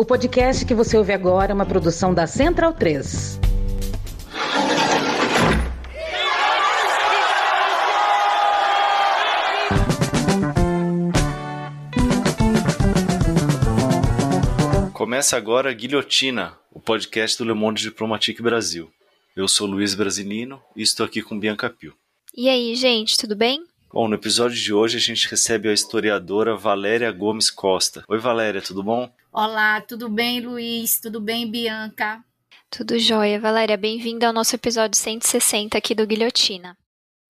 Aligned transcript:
O 0.00 0.04
podcast 0.04 0.64
que 0.64 0.74
você 0.74 0.96
ouve 0.96 1.12
agora 1.12 1.50
é 1.50 1.54
uma 1.54 1.66
produção 1.66 2.14
da 2.14 2.24
Central 2.24 2.72
3. 2.72 3.40
Começa 14.92 15.36
agora 15.36 15.72
Guilhotina, 15.72 16.56
o 16.70 16.78
podcast 16.78 17.36
do 17.36 17.44
Le 17.44 17.54
Monde 17.54 17.82
Diplomatique 17.82 18.40
Brasil. 18.40 18.88
Eu 19.34 19.48
sou 19.48 19.66
Luiz 19.66 19.96
Brasilino 19.96 20.62
e 20.76 20.82
estou 20.82 21.04
aqui 21.04 21.22
com 21.22 21.36
Bianca 21.36 21.68
Pio. 21.68 21.92
E 22.36 22.48
aí, 22.48 22.76
gente, 22.76 23.18
tudo 23.18 23.34
bem? 23.34 23.64
Bom, 23.92 24.06
no 24.06 24.14
episódio 24.14 24.56
de 24.56 24.72
hoje 24.72 24.96
a 24.96 25.00
gente 25.00 25.28
recebe 25.28 25.68
a 25.68 25.72
historiadora 25.72 26.54
Valéria 26.54 27.10
Gomes 27.10 27.50
Costa. 27.50 28.04
Oi, 28.06 28.18
Valéria, 28.18 28.62
tudo 28.62 28.80
bom? 28.80 29.10
Olá, 29.40 29.80
tudo 29.80 30.08
bem, 30.08 30.40
Luiz? 30.40 30.98
Tudo 30.98 31.20
bem, 31.20 31.48
Bianca? 31.48 32.24
Tudo 32.68 32.98
jóia. 32.98 33.38
Valéria, 33.38 33.76
bem-vinda 33.76 34.26
ao 34.26 34.32
nosso 34.32 34.56
episódio 34.56 34.98
160 34.98 35.78
aqui 35.78 35.94
do 35.94 36.04
Guilhotina. 36.04 36.76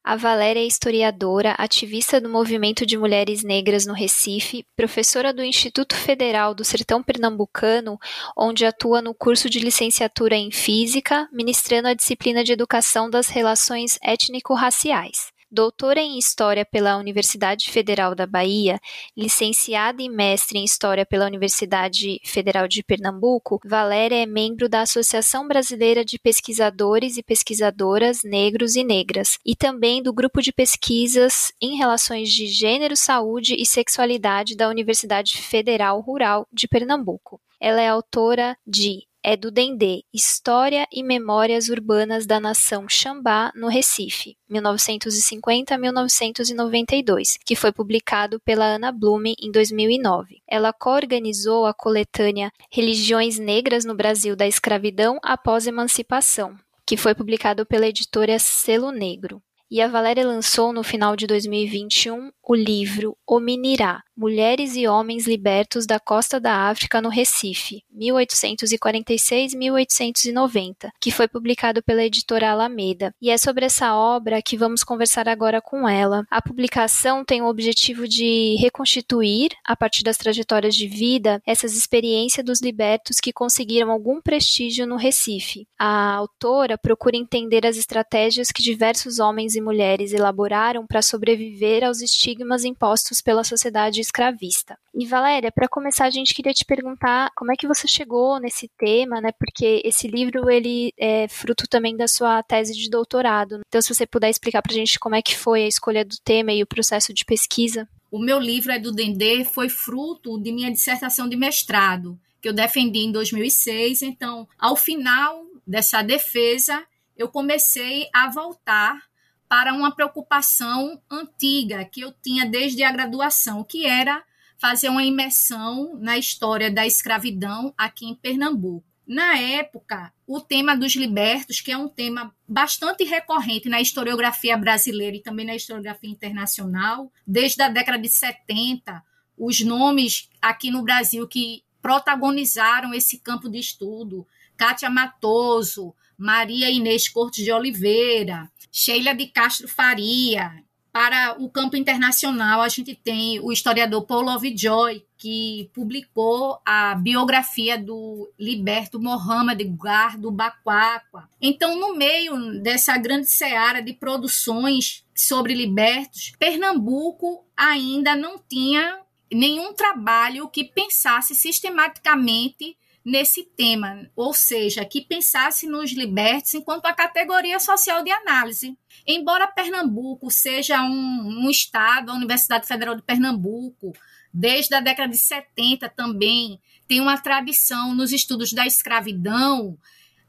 A 0.03 0.17
Valéria 0.17 0.61
é 0.61 0.67
historiadora, 0.67 1.55
ativista 1.59 2.19
do 2.19 2.31
movimento 2.31 2.87
de 2.87 2.97
mulheres 2.97 3.45
negras 3.45 3.85
no 3.85 3.93
Recife, 3.93 4.65
professora 4.75 5.35
do 5.35 5.45
Instituto 5.45 5.95
Federal 5.95 6.55
do 6.55 6.65
Sertão 6.65 7.03
Pernambucano, 7.03 7.99
onde 8.35 8.65
atua 8.65 9.03
no 9.03 9.13
curso 9.15 9.51
de 9.51 9.61
licenciatura 9.61 10.35
em 10.35 10.51
Física, 10.51 11.29
ministrando 11.31 11.89
a 11.89 11.95
disciplina 11.95 12.43
de 12.43 12.55
Educação 12.55 13.11
das 13.11 13.29
Relações 13.29 13.99
Étnico-Raciais. 14.03 15.31
Doutora 15.51 15.99
em 15.99 16.19
História 16.19 16.63
pela 16.63 16.99
Universidade 16.99 17.71
Federal 17.71 18.15
da 18.15 18.27
Bahia, 18.27 18.79
licenciada 19.17 20.03
e 20.03 20.09
mestre 20.09 20.59
em 20.59 20.65
História 20.65 21.07
pela 21.07 21.25
Universidade 21.25 22.21
Federal 22.23 22.69
de 22.69 22.83
Pernambuco, 22.83 23.59
Valéria 23.65 24.23
é 24.23 24.27
membro 24.27 24.69
da 24.69 24.83
Associação 24.83 25.49
Brasileira 25.49 26.05
de 26.05 26.19
Pesquisadores 26.19 27.17
e 27.17 27.23
Pesquisadoras 27.23 28.23
Negros 28.23 28.77
e 28.77 28.85
Negras 28.85 29.39
e 29.45 29.57
também 29.57 30.03
do 30.03 30.13
Grupo 30.13 30.43
de 30.43 30.53
Pesquisas 30.53 31.51
em 31.63 31.79
Relações 31.79 32.29
de 32.29 32.47
Gênero, 32.47 32.95
Saúde 32.95 33.55
e 33.59 33.65
Sexualidade 33.65 34.55
da 34.55 34.69
Universidade 34.69 35.39
Federal 35.39 35.99
Rural 36.03 36.47
de 36.53 36.69
Pernambuco. 36.69 37.41
Ela 37.59 37.81
é 37.81 37.89
autora 37.89 38.55
de 38.67 39.09
é 39.23 39.37
do 39.37 39.51
Dendê, 39.51 40.03
História 40.13 40.87
e 40.93 41.03
Memórias 41.03 41.69
Urbanas 41.69 42.27
da 42.27 42.39
Nação 42.41 42.89
Xambá 42.89 43.53
no 43.55 43.69
Recife, 43.69 44.37
1950-1992, 44.51 47.39
que 47.45 47.55
foi 47.57 47.73
publicado 47.73 48.41
pela 48.41 48.65
Ana 48.65 48.91
Blume 48.93 49.35
em 49.41 49.51
2009. 49.51 50.41
Ela 50.49 50.73
coorganizou 50.73 51.67
a 51.67 51.75
coletânea 51.75 52.51
Religiões 52.71 53.39
Negras 53.39 53.85
no 53.85 53.95
Brasil 53.95 54.35
da 54.37 54.47
Escravidão 54.47 55.19
após 55.23 55.67
Emancipação, 55.67 56.57
que 56.87 56.97
foi 56.97 57.15
publicado 57.15 57.67
pela 57.67 57.87
editora 57.87 58.39
Selo 58.39 58.91
Negro. 58.91 59.43
E 59.71 59.83
a 59.83 59.89
Valéria 59.89 60.27
lançou 60.27 60.73
no 60.73 60.83
final 60.83 61.15
de 61.15 61.27
2021 61.27 62.31
o 62.49 62.55
livro 62.55 63.17
Ominirá, 63.27 64.03
Mulheres 64.17 64.75
e 64.75 64.89
Homens 64.89 65.27
Libertos 65.27 65.85
da 65.87 66.01
Costa 66.01 66.41
da 66.41 66.71
África 66.71 67.03
no 67.03 67.11
Recife, 67.11 67.83
1846-1890, 67.95 70.89
que 70.99 71.11
foi 71.11 71.29
publicado 71.29 71.83
pela 71.83 72.03
editora 72.03 72.51
Alameda. 72.51 73.15
E 73.21 73.29
é 73.31 73.37
sobre 73.37 73.67
essa 73.67 73.95
obra 73.95 74.41
que 74.41 74.57
vamos 74.57 74.83
conversar 74.83 75.29
agora 75.29 75.61
com 75.61 75.87
ela. 75.87 76.25
A 76.31 76.41
publicação 76.41 77.23
tem 77.23 77.43
o 77.43 77.49
objetivo 77.49 78.09
de 78.09 78.57
reconstituir, 78.59 79.51
a 79.63 79.77
partir 79.77 80.03
das 80.03 80.17
trajetórias 80.17 80.75
de 80.75 80.89
vida, 80.89 81.43
essas 81.47 81.77
experiências 81.77 82.45
dos 82.45 82.61
libertos 82.63 83.21
que 83.21 83.33
conseguiram 83.33 83.93
algum 83.93 84.23
prestígio 84.23 84.87
no 84.87 84.97
Recife. 84.97 85.69
A 85.79 86.15
autora 86.15 86.79
procura 86.79 87.17
entender 87.17 87.67
as 87.67 87.77
estratégias 87.77 88.51
que 88.51 88.63
diversos 88.63 89.19
homens 89.19 89.55
e 89.55 89.61
mulheres 89.61 90.15
elaboraram 90.15 90.87
para 90.87 91.03
sobreviver 91.03 91.85
aos 91.85 92.01
estigmas 92.01 92.38
estigmas 92.39 92.65
impostos 92.65 93.21
pela 93.21 93.43
sociedade 93.43 94.01
escravista. 94.01 94.79
E 94.95 95.05
Valéria, 95.07 95.51
para 95.51 95.69
começar, 95.69 96.07
a 96.07 96.11
gente 96.11 96.33
queria 96.35 96.53
te 96.53 96.65
perguntar 96.65 97.31
como 97.35 97.53
é 97.53 97.57
que 97.57 97.67
você 97.67 97.89
chegou 97.89 98.39
nesse 98.39 98.71
tema, 98.79 99.21
né? 99.21 99.31
Porque 99.33 99.83
esse 99.85 100.07
livro 100.07 100.49
ele 100.49 100.93
é 100.97 101.27
fruto 101.29 101.67
também 101.69 101.97
da 101.97 102.07
sua 102.07 102.43
tese 102.43 102.75
de 102.75 102.89
doutorado. 102.89 103.61
Então, 103.67 103.83
se 103.83 103.93
você 103.93 104.07
puder 104.07 104.31
explicar 104.31 104.63
para 104.63 104.73
a 104.73 104.75
gente 104.75 104.99
como 104.99 105.17
é 105.17 105.23
que 105.23 105.37
foi 105.37 105.65
a 105.65 105.69
escolha 105.69 106.05
do 106.05 106.17
tema 106.25 106.53
e 106.53 106.63
o 106.63 106.67
processo 106.67 107.13
de 107.13 107.25
pesquisa. 107.25 107.89
O 108.11 108.19
meu 108.19 108.39
livro 108.39 108.73
é 108.73 108.79
do 108.79 108.93
Dendê, 108.93 109.45
foi 109.45 109.69
fruto 109.69 110.41
de 110.41 110.53
minha 110.53 110.71
dissertação 110.71 111.29
de 111.29 111.37
mestrado, 111.37 112.19
que 112.41 112.49
eu 112.49 112.53
defendi 112.53 113.01
em 113.01 113.13
2006. 113.13 114.03
Então, 114.03 114.49
ao 114.59 114.77
final 114.77 115.45
dessa 115.67 116.03
defesa, 116.03 116.83
eu 117.17 117.29
comecei 117.29 118.09
a 118.15 118.31
voltar 118.31 119.09
para 119.49 119.73
uma 119.73 119.91
preocupação 119.95 121.01
antiga 121.11 121.85
que 121.85 122.03
eu 122.03 122.13
tinha 122.13 122.45
desde 122.45 122.83
a 122.83 122.93
graduação, 122.93 123.65
que 123.65 123.87
era 123.87 124.23
fazer 124.59 124.89
uma 124.89 125.05
imersão 125.05 125.97
na 126.01 126.19
história 126.19 126.71
da 126.71 126.87
escravidão 126.87 127.73
aqui 127.77 128.07
em 128.07 128.15
Pernambuco. 128.15 128.85
Na 129.07 129.39
época, 129.39 130.13
o 130.27 130.39
tema 130.39 130.77
dos 130.77 130.95
libertos, 130.95 131.63
que 131.63 131.73
é 131.73 131.79
um 131.79 131.89
tema 131.89 132.35
bastante 132.47 133.05
recorrente 133.05 133.67
na 133.67 133.81
historiografia 133.81 134.55
brasileira 134.55 135.17
e 135.17 135.23
também 135.23 135.47
na 135.47 135.57
historiografia 135.57 136.11
internacional, 136.11 137.11
desde 137.27 137.63
a 137.63 137.71
década 137.71 137.99
de 137.99 138.11
70, 138.11 139.03
os 139.39 139.61
nomes 139.61 140.29
aqui 140.43 140.71
no 140.71 140.83
Brasil 140.83 141.27
que 141.27 141.63
protagonizaram 141.81 142.93
esse 142.93 143.19
campo 143.19 143.49
de 143.49 143.59
estudo, 143.59 144.27
Kátia 144.59 144.91
Matoso, 144.91 145.95
Maria 146.19 146.69
Inês 146.69 147.09
Cortes 147.09 147.43
de 147.43 147.53
Oliveira, 147.53 148.51
Sheila 148.79 149.13
de 149.13 149.27
Castro 149.27 149.67
Faria. 149.67 150.63
Para 150.93 151.37
o 151.39 151.51
campo 151.51 151.77
internacional, 151.77 152.61
a 152.61 152.69
gente 152.69 152.95
tem 152.95 153.41
o 153.41 153.51
historiador 153.51 154.07
Paul 154.07 154.23
Lovejoy, 154.23 155.05
que 155.17 155.69
publicou 155.75 156.61
a 156.65 156.95
biografia 156.95 157.77
do 157.77 158.33
liberto 158.39 159.01
Mohamed 159.01 159.65
Gar 159.77 160.17
do 160.17 160.31
Baquaqua. 160.31 161.29
Então, 161.43 161.79
no 161.79 161.97
meio 161.97 162.63
dessa 162.63 162.97
grande 162.97 163.27
seara 163.27 163.83
de 163.83 163.93
produções 163.93 165.05
sobre 165.13 165.55
libertos, 165.55 166.33
Pernambuco 166.39 167.45
ainda 167.57 168.15
não 168.15 168.39
tinha 168.39 169.01
nenhum 169.33 169.75
trabalho 169.75 170.49
que 170.49 170.65
pensasse 170.65 171.35
sistematicamente 171.35 172.77
nesse 173.05 173.45
tema, 173.45 174.11
ou 174.15 174.35
seja, 174.35 174.85
que 174.85 175.01
pensasse 175.01 175.67
nos 175.67 175.93
libertos 175.93 176.55
enquanto 176.55 176.87
a 176.87 176.93
categoria 176.93 177.59
social 177.59 178.03
de 178.03 178.11
análise. 178.11 178.77
Embora 179.07 179.47
Pernambuco 179.47 180.31
seja 180.31 180.83
um, 180.83 181.45
um 181.45 181.51
estado, 181.51 182.11
a 182.11 182.15
Universidade 182.15 182.67
Federal 182.67 182.95
de 182.95 183.03
Pernambuco, 183.03 183.93
desde 184.33 184.75
a 184.75 184.81
década 184.81 185.11
de 185.11 185.19
70 185.19 185.89
também 185.89 186.61
tem 186.87 187.01
uma 187.01 187.19
tradição 187.19 187.95
nos 187.95 188.13
estudos 188.13 188.53
da 188.53 188.67
escravidão, 188.67 189.79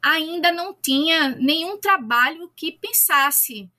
ainda 0.02 0.52
não 0.52 0.74
tinha 0.74 1.30
nenhum 1.36 1.78
trabalho 1.78 2.50
que 2.56 2.72
pensasse 2.72 3.70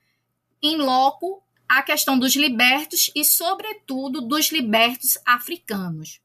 em 0.62 0.76
loco 0.76 1.42
a 1.68 1.82
questão 1.82 2.18
dos 2.18 2.36
libertos 2.36 3.10
e, 3.14 3.24
sobretudo, 3.24 4.20
dos 4.20 4.52
libertos 4.52 5.18
africanos. 5.24 6.20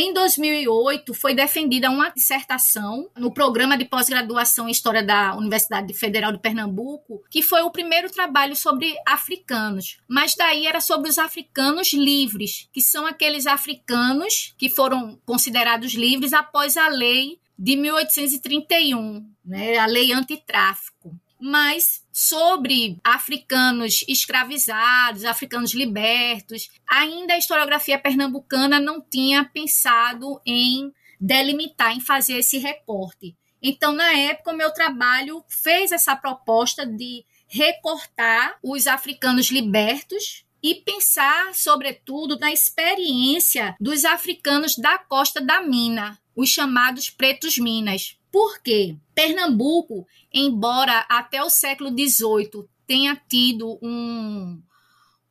Em 0.00 0.12
2008, 0.12 1.12
foi 1.12 1.34
defendida 1.34 1.90
uma 1.90 2.10
dissertação 2.10 3.10
no 3.16 3.34
programa 3.34 3.76
de 3.76 3.84
pós-graduação 3.84 4.68
em 4.68 4.70
História 4.70 5.02
da 5.02 5.34
Universidade 5.34 5.92
Federal 5.92 6.30
de 6.30 6.38
Pernambuco, 6.38 7.24
que 7.28 7.42
foi 7.42 7.62
o 7.62 7.70
primeiro 7.72 8.08
trabalho 8.08 8.54
sobre 8.54 8.94
africanos. 9.04 9.98
Mas 10.06 10.36
daí 10.36 10.68
era 10.68 10.80
sobre 10.80 11.10
os 11.10 11.18
africanos 11.18 11.92
livres, 11.92 12.68
que 12.72 12.80
são 12.80 13.06
aqueles 13.06 13.44
africanos 13.44 14.54
que 14.56 14.70
foram 14.70 15.18
considerados 15.26 15.92
livres 15.94 16.32
após 16.32 16.76
a 16.76 16.86
lei 16.86 17.40
de 17.58 17.74
1831, 17.74 19.28
né, 19.44 19.78
a 19.78 19.86
lei 19.86 20.12
antitráfico 20.12 21.18
mas 21.40 22.02
sobre 22.12 22.98
africanos 23.02 24.04
escravizados, 24.08 25.24
africanos 25.24 25.72
libertos, 25.72 26.68
ainda 26.88 27.34
a 27.34 27.38
historiografia 27.38 27.98
pernambucana 27.98 28.80
não 28.80 29.00
tinha 29.00 29.44
pensado 29.44 30.40
em 30.44 30.92
delimitar, 31.20 31.96
em 31.96 32.00
fazer 32.00 32.38
esse 32.38 32.58
recorte. 32.58 33.36
Então, 33.62 33.92
na 33.92 34.12
época, 34.12 34.52
o 34.52 34.56
meu 34.56 34.72
trabalho 34.72 35.44
fez 35.48 35.92
essa 35.92 36.14
proposta 36.14 36.86
de 36.86 37.24
recortar 37.48 38.56
os 38.62 38.86
africanos 38.86 39.50
libertos 39.50 40.44
e 40.62 40.74
pensar, 40.76 41.54
sobretudo, 41.54 42.38
na 42.38 42.52
experiência 42.52 43.76
dos 43.80 44.04
africanos 44.04 44.76
da 44.76 44.98
costa 44.98 45.40
da 45.40 45.62
mina, 45.62 46.18
os 46.34 46.48
chamados 46.48 47.10
pretos 47.10 47.58
minas. 47.58 48.17
Por 48.30 48.60
quê? 48.60 48.96
Pernambuco, 49.14 50.06
embora 50.32 51.06
até 51.08 51.42
o 51.42 51.50
século 51.50 51.90
XVIII 51.90 52.68
tenha 52.86 53.20
tido 53.28 53.78
um, 53.82 54.60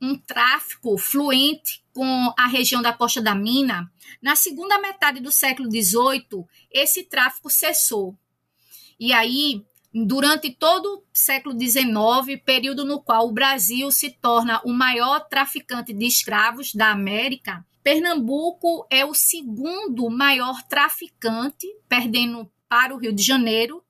um 0.02 0.18
tráfico 0.18 0.98
fluente 0.98 1.84
com 1.94 2.34
a 2.38 2.48
região 2.48 2.82
da 2.82 2.94
Costa 2.94 3.22
da 3.22 3.34
Mina, 3.34 3.92
na 4.22 4.36
segunda 4.36 4.80
metade 4.80 5.20
do 5.20 5.32
século 5.32 5.70
XVIII, 5.70 6.46
esse 6.72 7.04
tráfico 7.04 7.50
cessou. 7.50 8.16
E 9.00 9.14
aí, 9.14 9.64
durante 9.94 10.52
todo 10.52 10.98
o 10.98 11.04
século 11.14 11.60
XIX, 11.60 12.42
período 12.44 12.86
no 12.86 13.02
qual 13.02 13.28
o 13.28 13.32
Brasil 13.32 13.92
se 13.92 14.12
torna 14.12 14.62
o 14.64 14.74
maior 14.74 15.28
traficante 15.28 15.94
de 15.94 16.06
escravos 16.06 16.74
da 16.74 16.92
América, 16.92 17.66
Pernambuco 17.84 18.86
é 18.90 19.06
o 19.06 19.14
segundo 19.14 20.10
maior 20.10 20.62
traficante, 20.64 21.68
perdendo 21.88 22.52
para 22.70 22.94
o 22.94 22.98
Rio 22.98 23.14
de 23.14 23.24
Janeiro, 23.24 23.84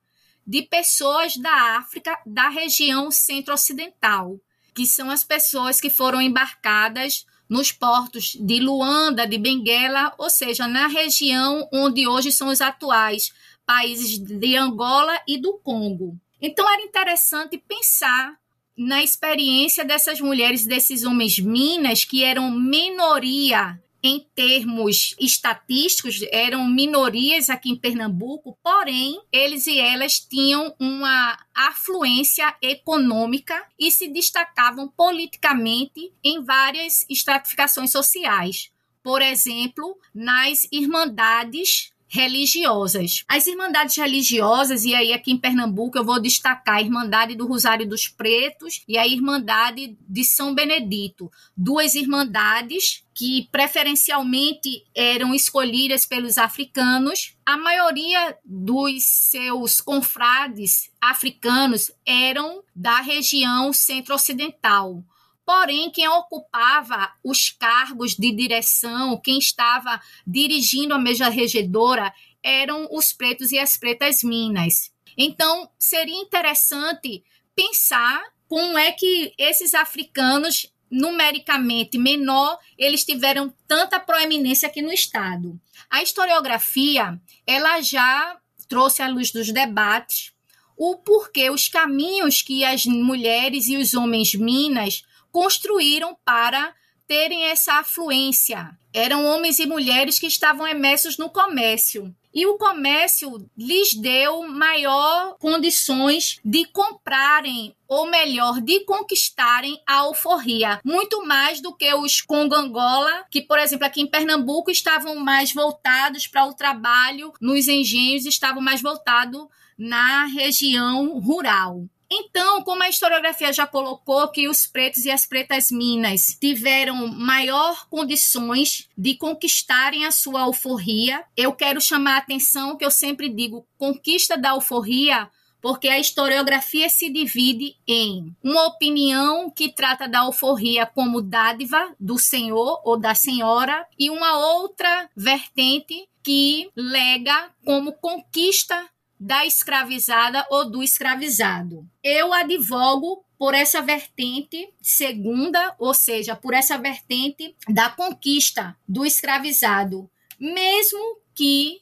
de 0.46 0.62
pessoas 0.62 1.36
da 1.36 1.78
África, 1.78 2.18
da 2.26 2.50
região 2.50 3.12
centro-ocidental, 3.12 4.40
que 4.74 4.86
são 4.86 5.10
as 5.12 5.24
pessoas 5.24 5.82
que 5.82 5.90
foram 5.90 6.22
embarcadas 6.22 7.26
nos 7.50 7.72
portos 7.72 8.38
de 8.40 8.60
Luanda, 8.60 9.28
de 9.28 9.38
Benguela, 9.38 10.14
ou 10.18 10.30
seja, 10.30 10.68
na 10.68 10.88
região 10.88 11.68
onde 11.74 12.08
hoje 12.08 12.32
são 12.32 12.50
os 12.50 12.62
atuais 12.62 13.34
países 13.66 14.18
de 14.18 14.56
Angola 14.56 15.20
e 15.28 15.38
do 15.38 15.54
Congo. 15.60 16.18
Então 16.42 16.70
era 16.70 16.82
interessante 16.82 17.58
pensar 17.58 18.38
na 18.78 19.04
experiência 19.04 19.84
dessas 19.84 20.22
mulheres, 20.22 20.66
desses 20.66 21.04
homens 21.04 21.40
minas 21.40 22.06
que 22.06 22.24
eram 22.24 22.52
minoria 22.52 23.82
em 24.08 24.26
termos 24.34 25.16
estatísticos, 25.20 26.22
eram 26.32 26.66
minorias 26.66 27.50
aqui 27.50 27.70
em 27.70 27.76
Pernambuco, 27.76 28.58
porém, 28.64 29.20
eles 29.32 29.68
e 29.68 29.78
elas 29.78 30.20
tinham 30.20 30.74
uma 30.80 31.38
afluência 31.54 32.56
econômica 32.62 33.62
e 33.78 33.92
se 33.92 34.08
destacavam 34.08 34.88
politicamente 34.88 36.14
em 36.24 36.44
várias 36.44 37.06
estratificações 37.10 37.92
sociais. 37.92 38.72
Por 39.04 39.22
exemplo, 39.22 39.98
nas 40.14 40.68
irmandades 40.72 41.92
religiosas. 42.08 43.24
As 43.28 43.48
irmandades 43.48 43.96
religiosas, 43.98 44.86
e 44.86 44.96
aí 44.96 45.14
aqui 45.14 45.32
em 45.32 45.38
Pernambuco 45.38 45.98
eu 45.98 46.06
vou 46.06 46.22
destacar 46.22 46.76
a 46.76 46.82
Irmandade 46.82 47.36
do 47.36 47.46
Rosário 47.46 47.88
dos 47.88 48.08
Pretos 48.08 48.82
e 48.88 48.98
a 48.98 49.08
Irmandade 49.08 49.98
de 50.08 50.24
São 50.24 50.56
Benedito, 50.56 51.30
duas 51.56 51.96
irmandades 51.96 53.04
que 53.14 53.48
preferencialmente 53.52 54.84
eram 54.96 55.34
escolhidas 55.34 56.06
pelos 56.06 56.38
africanos. 56.38 57.36
A 57.46 57.58
maioria 57.58 58.38
dos 58.46 59.04
seus 59.04 59.82
confrades 59.82 60.92
africanos 61.02 61.92
eram 62.06 62.64
da 62.76 63.02
região 63.02 63.74
centro-ocidental. 63.74 65.04
Porém, 65.48 65.90
quem 65.90 66.06
ocupava 66.10 67.10
os 67.24 67.52
cargos 67.52 68.16
de 68.16 68.34
direção, 68.34 69.16
quem 69.16 69.38
estava 69.38 70.02
dirigindo 70.28 70.94
a 70.94 71.00
mesa 71.00 71.30
regedora, 71.30 72.14
eram 72.44 72.86
os 72.92 73.14
pretos 73.14 73.54
e 73.54 73.58
as 73.58 73.78
pretas 73.78 74.24
minas. 74.24 74.92
Então, 75.18 75.70
seria 75.80 76.20
interessante 76.20 77.24
pensar 77.56 78.22
como 78.46 78.78
é 78.78 78.92
que 78.92 79.34
esses 79.38 79.74
africanos 79.74 80.70
numericamente 80.92 81.98
menor, 81.98 82.60
eles 82.78 83.06
tiveram 83.06 83.54
tanta 83.66 84.02
proeminência 84.02 84.68
aqui 84.68 84.82
no 84.82 84.92
estado. 84.92 85.58
A 85.90 86.04
historiografia, 86.04 87.18
ela 87.46 87.80
já 87.80 88.38
trouxe 88.68 89.02
à 89.02 89.08
luz 89.08 89.32
dos 89.32 89.50
debates 89.54 90.34
o 90.76 90.98
porquê, 90.98 91.50
os 91.50 91.70
caminhos 91.70 92.42
que 92.42 92.66
as 92.66 92.86
mulheres 92.86 93.68
e 93.70 93.78
os 93.78 93.94
homens 93.94 94.36
minas 94.36 95.04
construíram 95.32 96.18
para 96.26 96.74
terem 97.08 97.46
essa 97.46 97.76
afluência. 97.76 98.78
Eram 98.94 99.26
homens 99.26 99.60
e 99.60 99.66
mulheres 99.66 100.20
que 100.20 100.28
estavam 100.28 100.68
imersos 100.68 101.18
no 101.18 101.30
comércio. 101.30 102.14
E 102.34 102.46
o 102.46 102.58
comércio 102.58 103.50
lhes 103.58 103.96
deu 103.96 104.44
maior 104.48 105.36
condições 105.40 106.40
de 106.44 106.66
comprarem, 106.66 107.76
ou 107.88 108.06
melhor, 108.08 108.62
de 108.62 108.82
conquistarem 108.82 109.82
a 109.88 110.00
alforria, 110.00 110.80
muito 110.84 111.26
mais 111.26 111.62
do 111.62 111.74
que 111.74 111.92
os 111.96 112.22
congangola, 112.22 113.26
que, 113.32 113.42
por 113.42 113.58
exemplo, 113.58 113.88
aqui 113.88 114.02
em 114.02 114.08
Pernambuco 114.08 114.70
estavam 114.70 115.16
mais 115.16 115.52
voltados 115.52 116.28
para 116.28 116.46
o 116.46 116.54
trabalho 116.54 117.34
nos 117.42 117.68
engenhos, 117.68 118.26
estavam 118.26 118.62
mais 118.62 118.82
voltados 118.82 119.48
na 119.78 120.26
região 120.26 121.20
rural. 121.20 121.88
Então, 122.10 122.64
como 122.64 122.84
a 122.84 122.90
historiografia 122.90 123.52
já 123.52 123.68
colocou 123.68 124.30
que 124.30 124.48
os 124.48 124.66
pretos 124.66 125.04
e 125.04 125.12
as 125.12 125.26
pretas 125.26 125.70
minas 125.70 126.38
tiveram 126.40 127.08
maior 127.08 127.88
condições 127.90 128.88
de 128.98 129.16
conquistarem 129.16 130.06
a 130.06 130.12
sua 130.12 130.42
alforria, 130.42 131.24
eu 131.36 131.52
quero 131.52 131.82
chamar 131.82 132.16
a 132.16 132.20
atenção 132.20 132.78
que 132.78 132.86
eu 132.86 132.92
sempre 132.92 133.28
digo 133.28 133.68
conquista 133.78 134.38
da 134.38 134.52
alforria 134.52 135.30
porque 135.62 135.88
a 135.88 136.00
historiografia 136.00 136.88
se 136.88 137.10
divide 137.10 137.76
em 137.88 138.34
uma 138.44 138.68
opinião 138.68 139.50
que 139.50 139.70
trata 139.70 140.08
da 140.08 140.20
alforria 140.20 140.86
como 140.86 141.22
dádiva 141.22 141.94
do 142.00 142.18
senhor 142.18 142.82
ou 142.86 142.98
da 142.98 143.16
senhora 143.16 143.86
e 143.98 144.10
uma 144.10 144.38
outra 144.38 145.10
vertente 145.16 146.08
que 146.24 146.70
lega 146.76 147.52
como 147.66 147.94
conquista 147.94 148.88
da 149.20 149.46
escravizada 149.46 150.46
ou 150.50 150.70
do 150.70 150.84
escravizado. 150.84 151.88
Eu 152.04 152.34
advogo 152.34 153.24
por 153.38 153.54
essa 153.54 153.82
vertente 153.82 154.74
segunda, 154.82 155.76
ou 155.78 155.94
seja, 155.94 156.36
por 156.36 156.54
essa 156.54 156.78
vertente 156.78 157.56
da 157.68 157.90
conquista 157.90 158.76
do 158.88 159.06
escravizado, 159.06 160.10
mesmo 160.40 161.20
que 161.34 161.82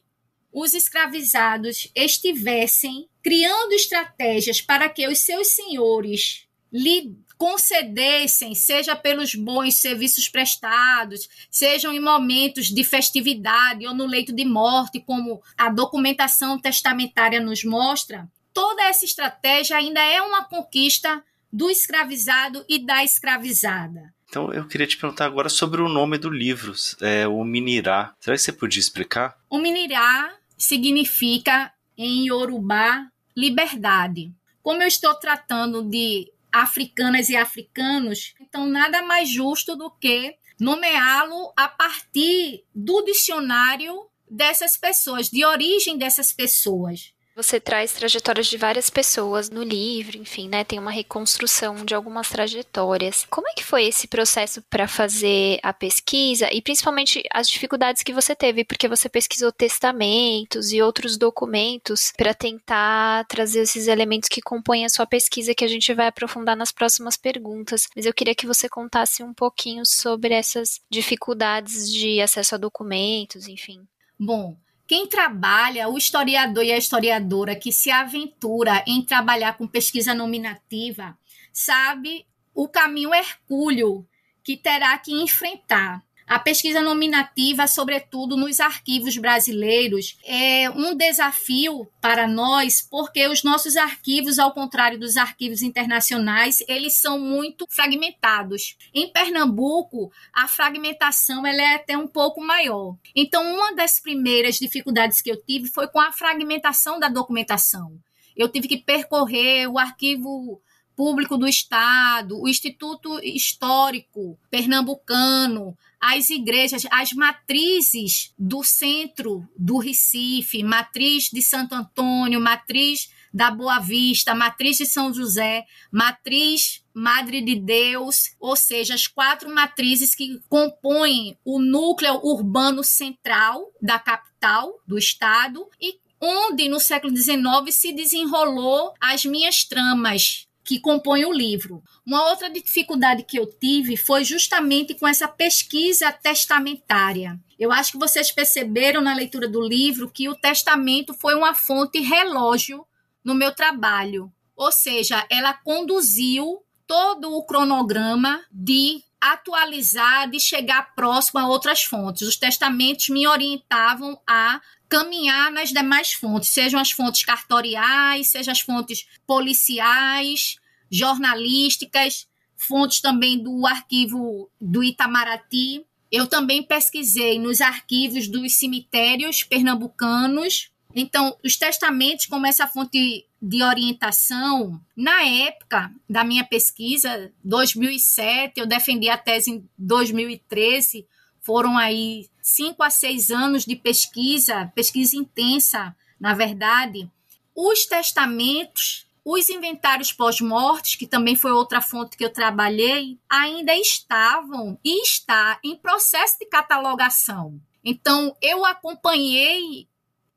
os 0.51 0.73
escravizados 0.73 1.91
estivessem 1.93 3.09
criando 3.21 3.73
estratégias 3.73 4.61
para 4.61 4.88
que 4.88 5.07
os 5.07 5.19
seus 5.19 5.47
senhores 5.49 6.47
lhe 6.71 7.17
concedessem, 7.37 8.55
seja 8.55 8.95
pelos 8.95 9.35
bons 9.35 9.75
serviços 9.75 10.27
prestados, 10.27 11.27
sejam 11.49 11.93
em 11.93 11.99
momentos 11.99 12.67
de 12.67 12.83
festividade 12.83 13.85
ou 13.85 13.93
no 13.93 14.05
leito 14.05 14.33
de 14.33 14.45
morte, 14.45 14.99
como 14.99 15.41
a 15.57 15.69
documentação 15.69 16.59
testamentária 16.59 17.39
nos 17.39 17.63
mostra, 17.63 18.27
toda 18.53 18.83
essa 18.83 19.05
estratégia 19.05 19.77
ainda 19.77 20.01
é 20.01 20.21
uma 20.21 20.45
conquista 20.45 21.23
do 21.51 21.69
escravizado 21.69 22.65
e 22.67 22.79
da 22.79 23.03
escravizada. 23.03 24.13
Então 24.29 24.51
eu 24.51 24.67
queria 24.67 24.88
te 24.88 24.97
perguntar 24.97 25.25
agora 25.25 25.47
sobre 25.49 25.81
o 25.81 25.88
nome 25.88 26.17
do 26.17 26.29
livro, 26.29 26.73
é, 27.01 27.27
o 27.27 27.43
Minirá. 27.43 28.13
Será 28.19 28.35
que 28.35 28.41
você 28.41 28.51
podia 28.51 28.79
explicar? 28.79 29.38
O 29.49 29.59
Minirá 29.59 30.33
significa 30.57 31.71
em 31.97 32.27
Yorubá 32.27 33.07
liberdade. 33.36 34.33
Como 34.62 34.81
eu 34.81 34.88
estou 34.88 35.13
tratando 35.15 35.83
de 35.83 36.31
africanas 36.62 37.29
e 37.29 37.35
africanos, 37.35 38.33
então 38.39 38.65
nada 38.65 39.01
mais 39.01 39.29
justo 39.29 39.75
do 39.75 39.91
que 39.91 40.38
nomeá-lo 40.59 41.51
a 41.57 41.67
partir 41.67 42.63
do 42.74 43.03
dicionário 43.03 44.07
dessas 44.29 44.77
pessoas, 44.77 45.29
de 45.29 45.45
origem 45.45 45.97
dessas 45.97 46.31
pessoas. 46.31 47.14
Você 47.36 47.60
traz 47.60 47.92
trajetórias 47.92 48.48
de 48.48 48.56
várias 48.56 48.89
pessoas 48.89 49.50
no 49.50 49.62
livro, 49.62 50.18
enfim, 50.18 50.48
né? 50.48 50.63
Tem 50.63 50.80
uma 50.80 50.89
reconstrução 50.89 51.84
de 51.84 51.94
algumas 51.94 52.30
trajetórias. 52.30 53.27
Como 53.30 53.50
é 53.50 53.54
que 53.54 53.63
foi 53.63 53.84
esse 53.84 54.08
processo 54.08 54.62
para 54.70 54.88
fazer 54.88 55.60
a 55.62 55.74
pesquisa 55.74 56.48
e 56.54 56.62
principalmente 56.62 57.22
as 57.30 57.50
dificuldades 57.50 58.04
que 58.04 58.13
você 58.13 58.34
teve, 58.34 58.63
porque 58.63 58.88
você 58.88 59.10
pesquisou 59.10 59.51
testamentos 59.51 60.72
e 60.72 60.82
outros 60.82 61.18
documentos 61.18 62.13
para 62.15 62.34
tentar 62.34 63.25
trazer 63.25 63.63
esses 63.63 63.88
elementos 63.88 64.30
que 64.30 64.42
compõem 64.42 64.86
a 64.86 64.89
sua 64.89 65.06
pesquisa 65.06 65.54
que 65.54 65.65
a 65.65 65.68
gente 65.68 65.94
vai 65.94 66.08
aprofundar 66.08 66.56
nas 66.56 66.72
próximas 66.72 67.18
perguntas. 67.18 67.89
Mas 67.94 68.06
eu 68.06 68.13
queria 68.13 68.34
que 68.34 68.48
você 68.48 68.70
contasse 68.70 69.22
um 69.22 69.34
pouquinho 69.34 69.86
sobre 69.86 70.34
essas 70.34 70.80
dificuldades 70.89 71.92
de 71.92 72.22
acesso 72.22 72.56
a 72.56 72.58
documentos, 72.58 73.50
enfim. 73.50 73.86
Bom, 74.18 74.56
quem 74.88 75.08
trabalha, 75.08 75.89
o 75.89 75.98
historiador 75.98 76.63
e 76.63 76.72
a 76.72 76.77
historiadora 76.77 77.56
que 77.56 77.72
se 77.72 77.89
aventura 77.89 78.84
em 78.86 79.04
trabalhar 79.04 79.58
com 79.58 79.68
pesquisa 79.68 80.13
nominativa, 80.13 81.18
sabe 81.51 82.25
o 82.54 82.68
caminho 82.68 83.13
hercúleo 83.13 84.08
que 84.44 84.56
terá 84.56 84.98
que 84.98 85.12
enfrentar. 85.12 86.04
A 86.27 86.39
pesquisa 86.39 86.82
nominativa, 86.82 87.67
sobretudo 87.67 88.36
nos 88.36 88.60
arquivos 88.60 89.15
brasileiros, 89.15 90.17
é 90.25 90.67
um 90.72 90.96
desafio 90.96 91.88
para 92.01 92.27
nós, 92.27 92.82
porque 92.82 93.27
os 93.27 93.44
nossos 93.44 93.77
arquivos, 93.77 94.39
ao 94.39 94.51
contrário 94.51 95.00
dos 95.00 95.17
arquivos 95.17 95.62
internacionais, 95.62 96.63
eles 96.67 97.00
são 97.00 97.20
muito 97.20 97.67
fragmentados. 97.70 98.75
Em 98.91 99.12
Pernambuco, 99.12 100.12
a 100.34 100.48
fragmentação 100.48 101.46
ela 101.46 101.62
é 101.62 101.75
até 101.75 101.96
um 101.96 102.08
pouco 102.08 102.41
maior. 102.41 102.96
Então, 103.15 103.44
uma 103.53 103.75
das 103.75 104.00
primeiras 104.00 104.55
dificuldades 104.55 105.22
que 105.22 105.29
eu 105.29 105.39
tive 105.44 105.67
foi 105.67 105.88
com 105.88 106.00
a 106.00 106.12
fragmentação 106.12 107.00
da 107.00 107.08
documentação. 107.08 108.00
Eu 108.36 108.50
tive 108.50 108.67
que 108.67 108.77
percorrer 108.77 109.67
o 109.67 109.77
arquivo 109.77 110.60
Público 110.95 111.37
do 111.37 111.47
Estado, 111.47 112.39
o 112.41 112.47
Instituto 112.47 113.19
Histórico 113.23 114.39
Pernambucano, 114.49 115.77
as 115.99 116.29
igrejas, 116.29 116.85
as 116.91 117.13
matrizes 117.13 118.33
do 118.37 118.63
centro 118.63 119.47
do 119.57 119.77
Recife, 119.77 120.63
matriz 120.63 121.29
de 121.31 121.41
Santo 121.41 121.73
Antônio, 121.73 122.39
matriz 122.39 123.09
da 123.33 123.51
Boa 123.51 123.79
Vista, 123.79 124.33
matriz 124.33 124.77
de 124.77 124.85
São 124.85 125.13
José, 125.13 125.65
matriz 125.91 126.81
Madre 126.93 127.41
de 127.41 127.55
Deus, 127.55 128.33
ou 128.39 128.55
seja, 128.55 128.93
as 128.93 129.05
quatro 129.05 129.53
matrizes 129.53 130.15
que 130.15 130.39
compõem 130.47 131.37
o 131.43 131.59
núcleo 131.59 132.21
urbano 132.23 132.85
central 132.85 133.69
da 133.81 133.99
capital 133.99 134.79
do 134.87 134.97
estado 134.97 135.67
e 135.81 135.99
onde 136.21 136.69
no 136.69 136.79
século 136.79 137.13
XIX 137.13 137.43
se 137.69 137.91
desenrolou 137.91 138.93
as 139.01 139.25
minhas 139.25 139.65
tramas 139.65 140.47
que 140.65 140.79
compõem 140.79 141.25
o 141.25 141.31
livro. 141.31 141.84
Uma 142.05 142.27
outra 142.29 142.50
dificuldade 142.50 143.24
que 143.24 143.38
eu 143.38 143.45
tive 143.45 143.95
foi 143.95 144.24
justamente 144.24 144.95
com 144.95 145.07
essa 145.07 145.27
pesquisa 145.27 146.12
testamentária. 146.12 147.39
Eu 147.57 147.72
acho 147.72 147.93
que 147.93 148.00
vocês 148.00 148.31
perceberam 148.31 149.00
na 149.00 149.13
leitura 149.13 149.48
do 149.48 149.62
livro 149.62 150.10
que 150.10 150.27
o 150.27 150.36
testamento 150.36 151.13
foi 151.13 151.36
uma 151.36 151.53
fonte 151.53 152.00
relógio 152.00 152.86
no 153.24 153.36
meu 153.36 153.53
trabalho. 153.53 154.31
Ou 154.55 154.72
seja, 154.72 155.25
ela 155.29 155.53
conduziu 155.53 156.63
todo 156.88 157.36
o 157.36 157.45
cronograma 157.45 158.43
de 158.51 159.03
atualizar, 159.22 160.29
de 160.29 160.39
chegar 160.39 160.93
próximo 160.93 161.39
a 161.39 161.48
outras 161.48 161.84
fontes. 161.84 162.27
Os 162.27 162.38
testamentos 162.38 163.10
me 163.10 163.27
orientavam 163.27 164.19
a 164.27 164.62
caminhar 164.89 165.51
nas 165.51 165.70
demais 165.70 166.13
fontes, 166.13 166.50
sejam 166.50 166.80
as 166.80 166.92
fontes 166.92 167.24
cartoriais, 167.24 168.27
sejam 168.27 168.51
as 168.51 168.60
fontes 168.60 169.08
policiais, 169.25 170.58
jornalísticas, 170.89 172.27
fontes 172.56 173.01
também 173.01 173.42
do 173.42 173.65
arquivo 173.65 174.50
do 174.60 174.84
Itamaraty. 174.84 175.86
Eu 176.12 176.27
também 176.27 176.63
pesquisei 176.63 177.39
nos 177.39 177.62
arquivos 177.62 178.27
dos 178.27 178.54
cemitérios 178.54 179.44
pernambucanos 179.44 180.72
então, 180.96 181.38
os 181.44 181.58
testamentos, 181.58 182.25
como 182.25 182.48
essa 182.48 182.65
fonte 182.65 183.27
de 183.42 183.62
orientação, 183.62 184.82
na 184.96 185.24
época 185.24 185.92
da 186.10 186.24
minha 186.24 186.46
pesquisa, 186.46 187.34
2007, 187.44 188.62
eu 188.62 188.65
defendi 188.65 189.10
a 189.10 189.18
tese 189.18 189.51
em 189.51 189.70
2013, 189.77 191.06
foram 191.45 191.77
aí 191.77 192.27
cinco 192.41 192.81
a 192.81 192.89
seis 192.89 193.29
anos 193.29 193.65
de 193.65 193.75
pesquisa, 193.75 194.71
pesquisa 194.73 195.15
intensa, 195.15 195.95
na 196.19 196.33
verdade. 196.33 197.07
Os 197.55 197.85
testamentos, 197.85 199.05
os 199.23 199.47
inventários 199.47 200.11
pós-mortes, 200.11 200.95
que 200.95 201.05
também 201.05 201.35
foi 201.35 201.51
outra 201.51 201.81
fonte 201.81 202.17
que 202.17 202.25
eu 202.25 202.33
trabalhei, 202.33 203.19
ainda 203.29 203.75
estavam 203.75 204.77
e 204.83 205.03
está 205.03 205.59
em 205.63 205.75
processo 205.75 206.39
de 206.39 206.47
catalogação. 206.47 207.61
Então, 207.83 208.35
eu 208.41 208.65
acompanhei 208.65 209.87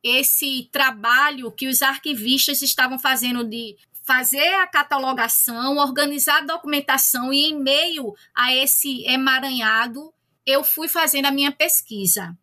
esse 0.03 0.69
trabalho 0.71 1.51
que 1.51 1.67
os 1.67 1.81
arquivistas 1.81 2.61
estavam 2.61 2.99
fazendo 2.99 3.43
de 3.45 3.77
fazer 4.05 4.55
a 4.57 4.67
catalogação, 4.67 5.79
organizar 5.79 6.39
a 6.39 6.47
documentação 6.47 7.33
e 7.33 7.47
em 7.47 7.59
meio 7.59 8.15
a 8.35 8.55
esse 8.55 9.05
emaranhado, 9.07 10.13
eu 10.49 10.65
fui 10.65 10.89
fazendo 10.89 11.27
a 11.27 11.31
minha 11.31 11.53
pesquisa. 11.53 12.35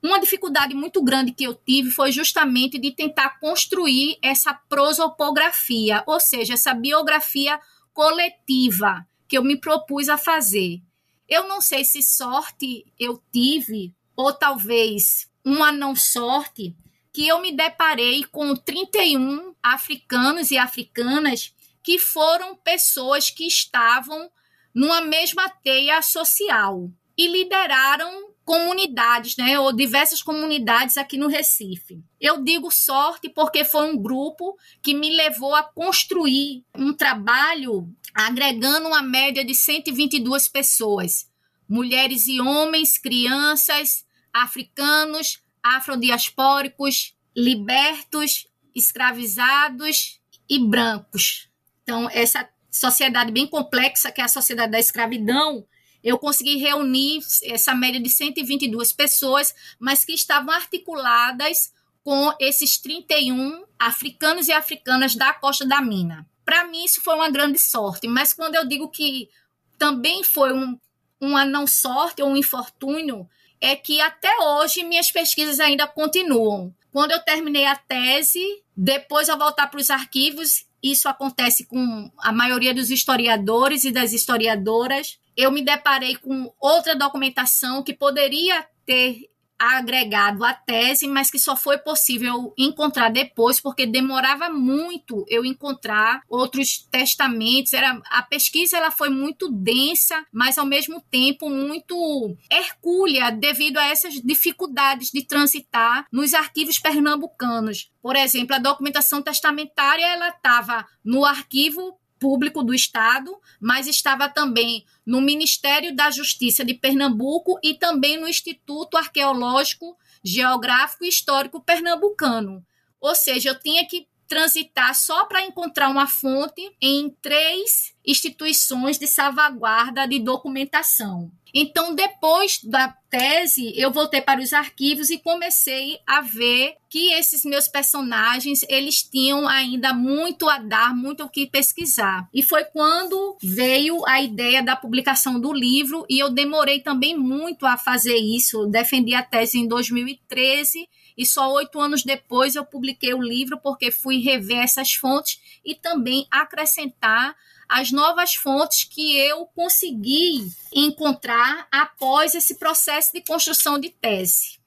Uma 0.00 0.20
dificuldade 0.20 0.76
muito 0.76 1.02
grande 1.02 1.32
que 1.32 1.42
eu 1.42 1.56
tive 1.56 1.90
foi 1.90 2.12
justamente 2.12 2.78
de 2.78 2.92
tentar 2.92 3.40
construir 3.40 4.16
essa 4.22 4.54
prosopografia, 4.54 6.04
ou 6.06 6.20
seja, 6.20 6.54
essa 6.54 6.72
biografia 6.72 7.60
coletiva 7.92 9.04
que 9.26 9.36
eu 9.36 9.42
me 9.42 9.60
propus 9.60 10.08
a 10.08 10.16
fazer. 10.16 10.80
Eu 11.28 11.48
não 11.48 11.60
sei 11.60 11.84
se 11.84 12.00
sorte 12.00 12.86
eu 12.96 13.20
tive, 13.32 13.92
ou 14.14 14.32
talvez 14.32 15.28
uma 15.44 15.72
não 15.72 15.96
sorte, 15.96 16.76
que 17.12 17.26
eu 17.26 17.40
me 17.40 17.50
deparei 17.50 18.22
com 18.22 18.54
31 18.54 19.52
africanos 19.60 20.52
e 20.52 20.58
africanas 20.58 21.52
que 21.82 21.98
foram 21.98 22.54
pessoas 22.54 23.30
que 23.30 23.48
estavam 23.48 24.30
numa 24.72 25.00
mesma 25.00 25.48
teia 25.48 26.00
social 26.02 26.88
e 27.18 27.26
lideraram 27.26 28.28
comunidades, 28.44 29.36
né, 29.36 29.58
ou 29.58 29.74
diversas 29.74 30.22
comunidades 30.22 30.96
aqui 30.96 31.18
no 31.18 31.26
Recife. 31.28 32.02
Eu 32.18 32.42
digo 32.42 32.70
sorte 32.70 33.28
porque 33.28 33.62
foi 33.62 33.92
um 33.92 34.00
grupo 34.00 34.56
que 34.80 34.94
me 34.94 35.14
levou 35.14 35.54
a 35.54 35.62
construir 35.62 36.64
um 36.74 36.94
trabalho 36.94 37.94
agregando 38.14 38.88
uma 38.88 39.02
média 39.02 39.44
de 39.44 39.54
122 39.54 40.48
pessoas, 40.48 41.30
mulheres 41.68 42.26
e 42.26 42.40
homens, 42.40 42.96
crianças, 42.96 44.06
africanos, 44.32 45.42
afrodiaspóricos, 45.62 47.14
libertos, 47.36 48.48
escravizados 48.74 50.20
e 50.48 50.58
brancos. 50.58 51.50
Então, 51.82 52.08
essa 52.10 52.48
sociedade 52.70 53.30
bem 53.30 53.46
complexa, 53.46 54.10
que 54.10 54.22
é 54.22 54.24
a 54.24 54.28
sociedade 54.28 54.72
da 54.72 54.78
escravidão, 54.78 55.66
eu 56.02 56.18
consegui 56.18 56.56
reunir 56.56 57.20
essa 57.44 57.74
média 57.74 58.00
de 58.00 58.08
122 58.08 58.92
pessoas, 58.92 59.54
mas 59.78 60.04
que 60.04 60.12
estavam 60.12 60.54
articuladas 60.54 61.72
com 62.04 62.32
esses 62.40 62.78
31 62.78 63.64
africanos 63.78 64.48
e 64.48 64.52
africanas 64.52 65.14
da 65.14 65.32
Costa 65.34 65.66
da 65.66 65.82
Mina. 65.82 66.26
Para 66.44 66.64
mim, 66.64 66.84
isso 66.84 67.02
foi 67.02 67.14
uma 67.14 67.30
grande 67.30 67.58
sorte, 67.58 68.08
mas 68.08 68.32
quando 68.32 68.54
eu 68.54 68.66
digo 68.66 68.88
que 68.88 69.28
também 69.76 70.24
foi 70.24 70.52
um, 70.52 70.78
uma 71.20 71.44
não 71.44 71.66
sorte 71.66 72.22
ou 72.22 72.30
um 72.30 72.36
infortúnio, 72.36 73.28
é 73.60 73.76
que 73.76 74.00
até 74.00 74.30
hoje 74.40 74.84
minhas 74.84 75.10
pesquisas 75.10 75.60
ainda 75.60 75.86
continuam. 75.86 76.74
Quando 76.92 77.12
eu 77.12 77.20
terminei 77.20 77.66
a 77.66 77.76
tese, 77.76 78.40
depois 78.76 79.28
eu 79.28 79.36
voltar 79.36 79.66
para 79.66 79.80
os 79.80 79.90
arquivos, 79.90 80.64
isso 80.82 81.08
acontece 81.08 81.66
com 81.66 82.10
a 82.18 82.32
maioria 82.32 82.72
dos 82.72 82.90
historiadores 82.90 83.84
e 83.84 83.90
das 83.90 84.12
historiadoras. 84.12 85.18
Eu 85.38 85.52
me 85.52 85.62
deparei 85.62 86.16
com 86.16 86.52
outra 86.58 86.96
documentação 86.96 87.80
que 87.80 87.94
poderia 87.94 88.66
ter 88.84 89.30
agregado 89.56 90.44
à 90.44 90.52
tese, 90.52 91.06
mas 91.06 91.30
que 91.30 91.38
só 91.38 91.56
foi 91.56 91.78
possível 91.78 92.52
encontrar 92.58 93.08
depois, 93.08 93.60
porque 93.60 93.86
demorava 93.86 94.50
muito 94.50 95.24
eu 95.28 95.44
encontrar 95.44 96.22
outros 96.28 96.86
testamentos. 96.90 97.72
Era, 97.72 98.02
a 98.10 98.22
pesquisa 98.22 98.76
ela 98.76 98.90
foi 98.90 99.10
muito 99.10 99.48
densa, 99.48 100.26
mas 100.32 100.58
ao 100.58 100.66
mesmo 100.66 101.00
tempo 101.08 101.48
muito 101.48 102.36
hercúlea 102.50 103.30
devido 103.30 103.78
a 103.78 103.86
essas 103.86 104.14
dificuldades 104.14 105.12
de 105.12 105.24
transitar 105.24 106.04
nos 106.12 106.34
arquivos 106.34 106.80
pernambucanos. 106.80 107.92
Por 108.02 108.16
exemplo, 108.16 108.56
a 108.56 108.60
documentação 108.60 109.22
testamentária 109.22 110.04
ela 110.04 110.30
estava 110.30 110.84
no 111.04 111.24
arquivo 111.24 111.96
público 112.18 112.62
do 112.62 112.74
Estado, 112.74 113.36
mas 113.60 113.86
estava 113.86 114.28
também 114.28 114.84
no 115.04 115.20
Ministério 115.20 115.94
da 115.94 116.10
Justiça 116.10 116.64
de 116.64 116.74
Pernambuco 116.74 117.58
e 117.62 117.74
também 117.74 118.20
no 118.20 118.28
Instituto 118.28 118.96
Arqueológico, 118.96 119.96
Geográfico 120.22 121.04
e 121.04 121.08
Histórico 121.08 121.60
Pernambucano. 121.60 122.64
Ou 123.00 123.14
seja, 123.14 123.50
eu 123.50 123.58
tinha 123.58 123.86
que 123.86 124.06
transitar 124.28 124.94
só 124.94 125.24
para 125.24 125.42
encontrar 125.44 125.88
uma 125.88 126.06
fonte 126.06 126.70
em 126.80 127.10
três 127.22 127.94
instituições 128.06 128.98
de 128.98 129.06
salvaguarda 129.06 130.06
de 130.06 130.18
documentação. 130.18 131.30
Então, 131.52 131.94
depois 131.94 132.60
da 132.62 132.94
tese, 133.08 133.72
eu 133.74 133.90
voltei 133.90 134.20
para 134.20 134.40
os 134.40 134.52
arquivos 134.52 135.08
e 135.08 135.18
comecei 135.18 135.98
a 136.06 136.20
ver 136.20 136.74
que 136.90 137.12
esses 137.12 137.42
meus 137.44 137.66
personagens, 137.66 138.64
eles 138.68 139.02
tinham 139.02 139.48
ainda 139.48 139.94
muito 139.94 140.48
a 140.48 140.58
dar, 140.58 140.94
muito 140.94 141.24
o 141.24 141.28
que 141.28 141.46
pesquisar. 141.46 142.28
E 142.34 142.42
foi 142.42 142.64
quando 142.64 143.36
veio 143.42 144.06
a 144.06 144.20
ideia 144.20 144.62
da 144.62 144.76
publicação 144.76 145.40
do 145.40 145.52
livro 145.52 146.04
e 146.08 146.18
eu 146.18 146.30
demorei 146.30 146.80
também 146.80 147.16
muito 147.16 147.64
a 147.66 147.78
fazer 147.78 148.16
isso. 148.16 148.66
Defendi 148.66 149.14
a 149.14 149.22
tese 149.22 149.58
em 149.58 149.66
2013 149.66 150.86
e 151.18 151.26
só 151.26 151.52
oito 151.54 151.80
anos 151.80 152.04
depois 152.04 152.54
eu 152.54 152.64
publiquei 152.64 153.12
o 153.12 153.20
livro 153.20 153.58
porque 153.58 153.90
fui 153.90 154.18
rever 154.18 154.58
essas 154.58 154.94
fontes 154.94 155.40
e 155.64 155.74
também 155.74 156.28
acrescentar 156.30 157.34
as 157.68 157.90
novas 157.90 158.34
fontes 158.34 158.84
que 158.84 159.18
eu 159.18 159.44
consegui 159.46 160.48
encontrar 160.72 161.66
após 161.72 162.36
esse 162.36 162.54
processo 162.54 163.12
de 163.12 163.20
construção 163.20 163.78
de 163.78 163.90
tese. 163.90 164.58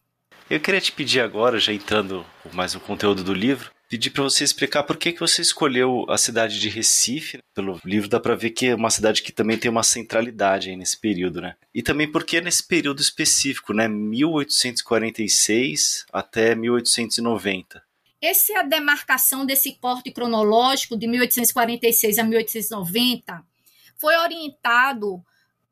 Eu 0.49 0.59
queria 0.59 0.81
te 0.81 0.91
pedir 0.91 1.21
agora, 1.21 1.57
já 1.57 1.71
entrando 1.71 2.25
mais 2.51 2.73
no 2.73 2.81
conteúdo 2.81 3.23
do 3.23 3.33
livro, 3.33 3.70
pedir 3.91 4.09
para 4.11 4.23
você 4.23 4.45
explicar 4.45 4.83
por 4.83 4.95
que, 4.95 5.11
que 5.11 5.19
você 5.19 5.41
escolheu 5.41 6.05
a 6.07 6.17
cidade 6.17 6.57
de 6.57 6.69
Recife. 6.69 7.39
Pelo 7.53 7.77
livro 7.83 8.07
dá 8.07 8.21
para 8.21 8.35
ver 8.35 8.51
que 8.51 8.67
é 8.67 8.75
uma 8.75 8.89
cidade 8.89 9.21
que 9.21 9.33
também 9.33 9.57
tem 9.57 9.69
uma 9.69 9.83
centralidade 9.83 10.73
nesse 10.77 10.97
período, 10.97 11.41
né? 11.41 11.57
E 11.73 11.83
também 11.83 12.09
porque 12.09 12.37
é 12.37 12.41
nesse 12.41 12.65
período 12.65 13.01
específico, 13.01 13.73
né? 13.73 13.89
1846 13.89 16.05
até 16.13 16.55
1890. 16.55 17.83
essa 18.21 18.63
demarcação 18.63 19.45
desse 19.45 19.73
corte 19.73 20.09
cronológico 20.09 20.97
de 20.97 21.05
1846 21.07 22.17
a 22.17 22.23
1890 22.23 23.43
foi 23.97 24.15
orientado 24.15 25.21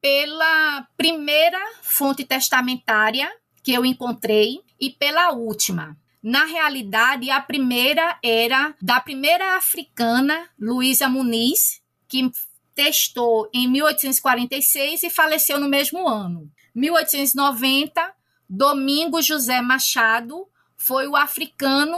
pela 0.02 0.86
primeira 0.98 1.58
fonte 1.82 2.26
testamentária 2.26 3.32
que 3.64 3.72
eu 3.72 3.86
encontrei 3.86 4.60
e 4.78 4.90
pela 4.90 5.32
última. 5.32 5.98
Na 6.22 6.46
realidade, 6.46 7.30
a 7.30 7.40
primeira 7.40 8.18
era 8.24 8.76
da 8.82 9.00
primeira 9.00 9.56
africana, 9.56 10.50
Luísa 10.60 11.08
Muniz, 11.08 11.82
que 12.08 12.30
testou 12.76 13.50
em 13.54 13.68
1846 13.68 15.04
e 15.04 15.10
faleceu 15.10 15.60
no 15.60 15.70
mesmo 15.70 16.08
ano. 16.08 16.52
1890, 16.76 18.14
Domingos 18.50 19.26
José 19.26 19.62
Machado 19.62 20.48
foi 20.76 21.08
o 21.08 21.16
africano, 21.16 21.98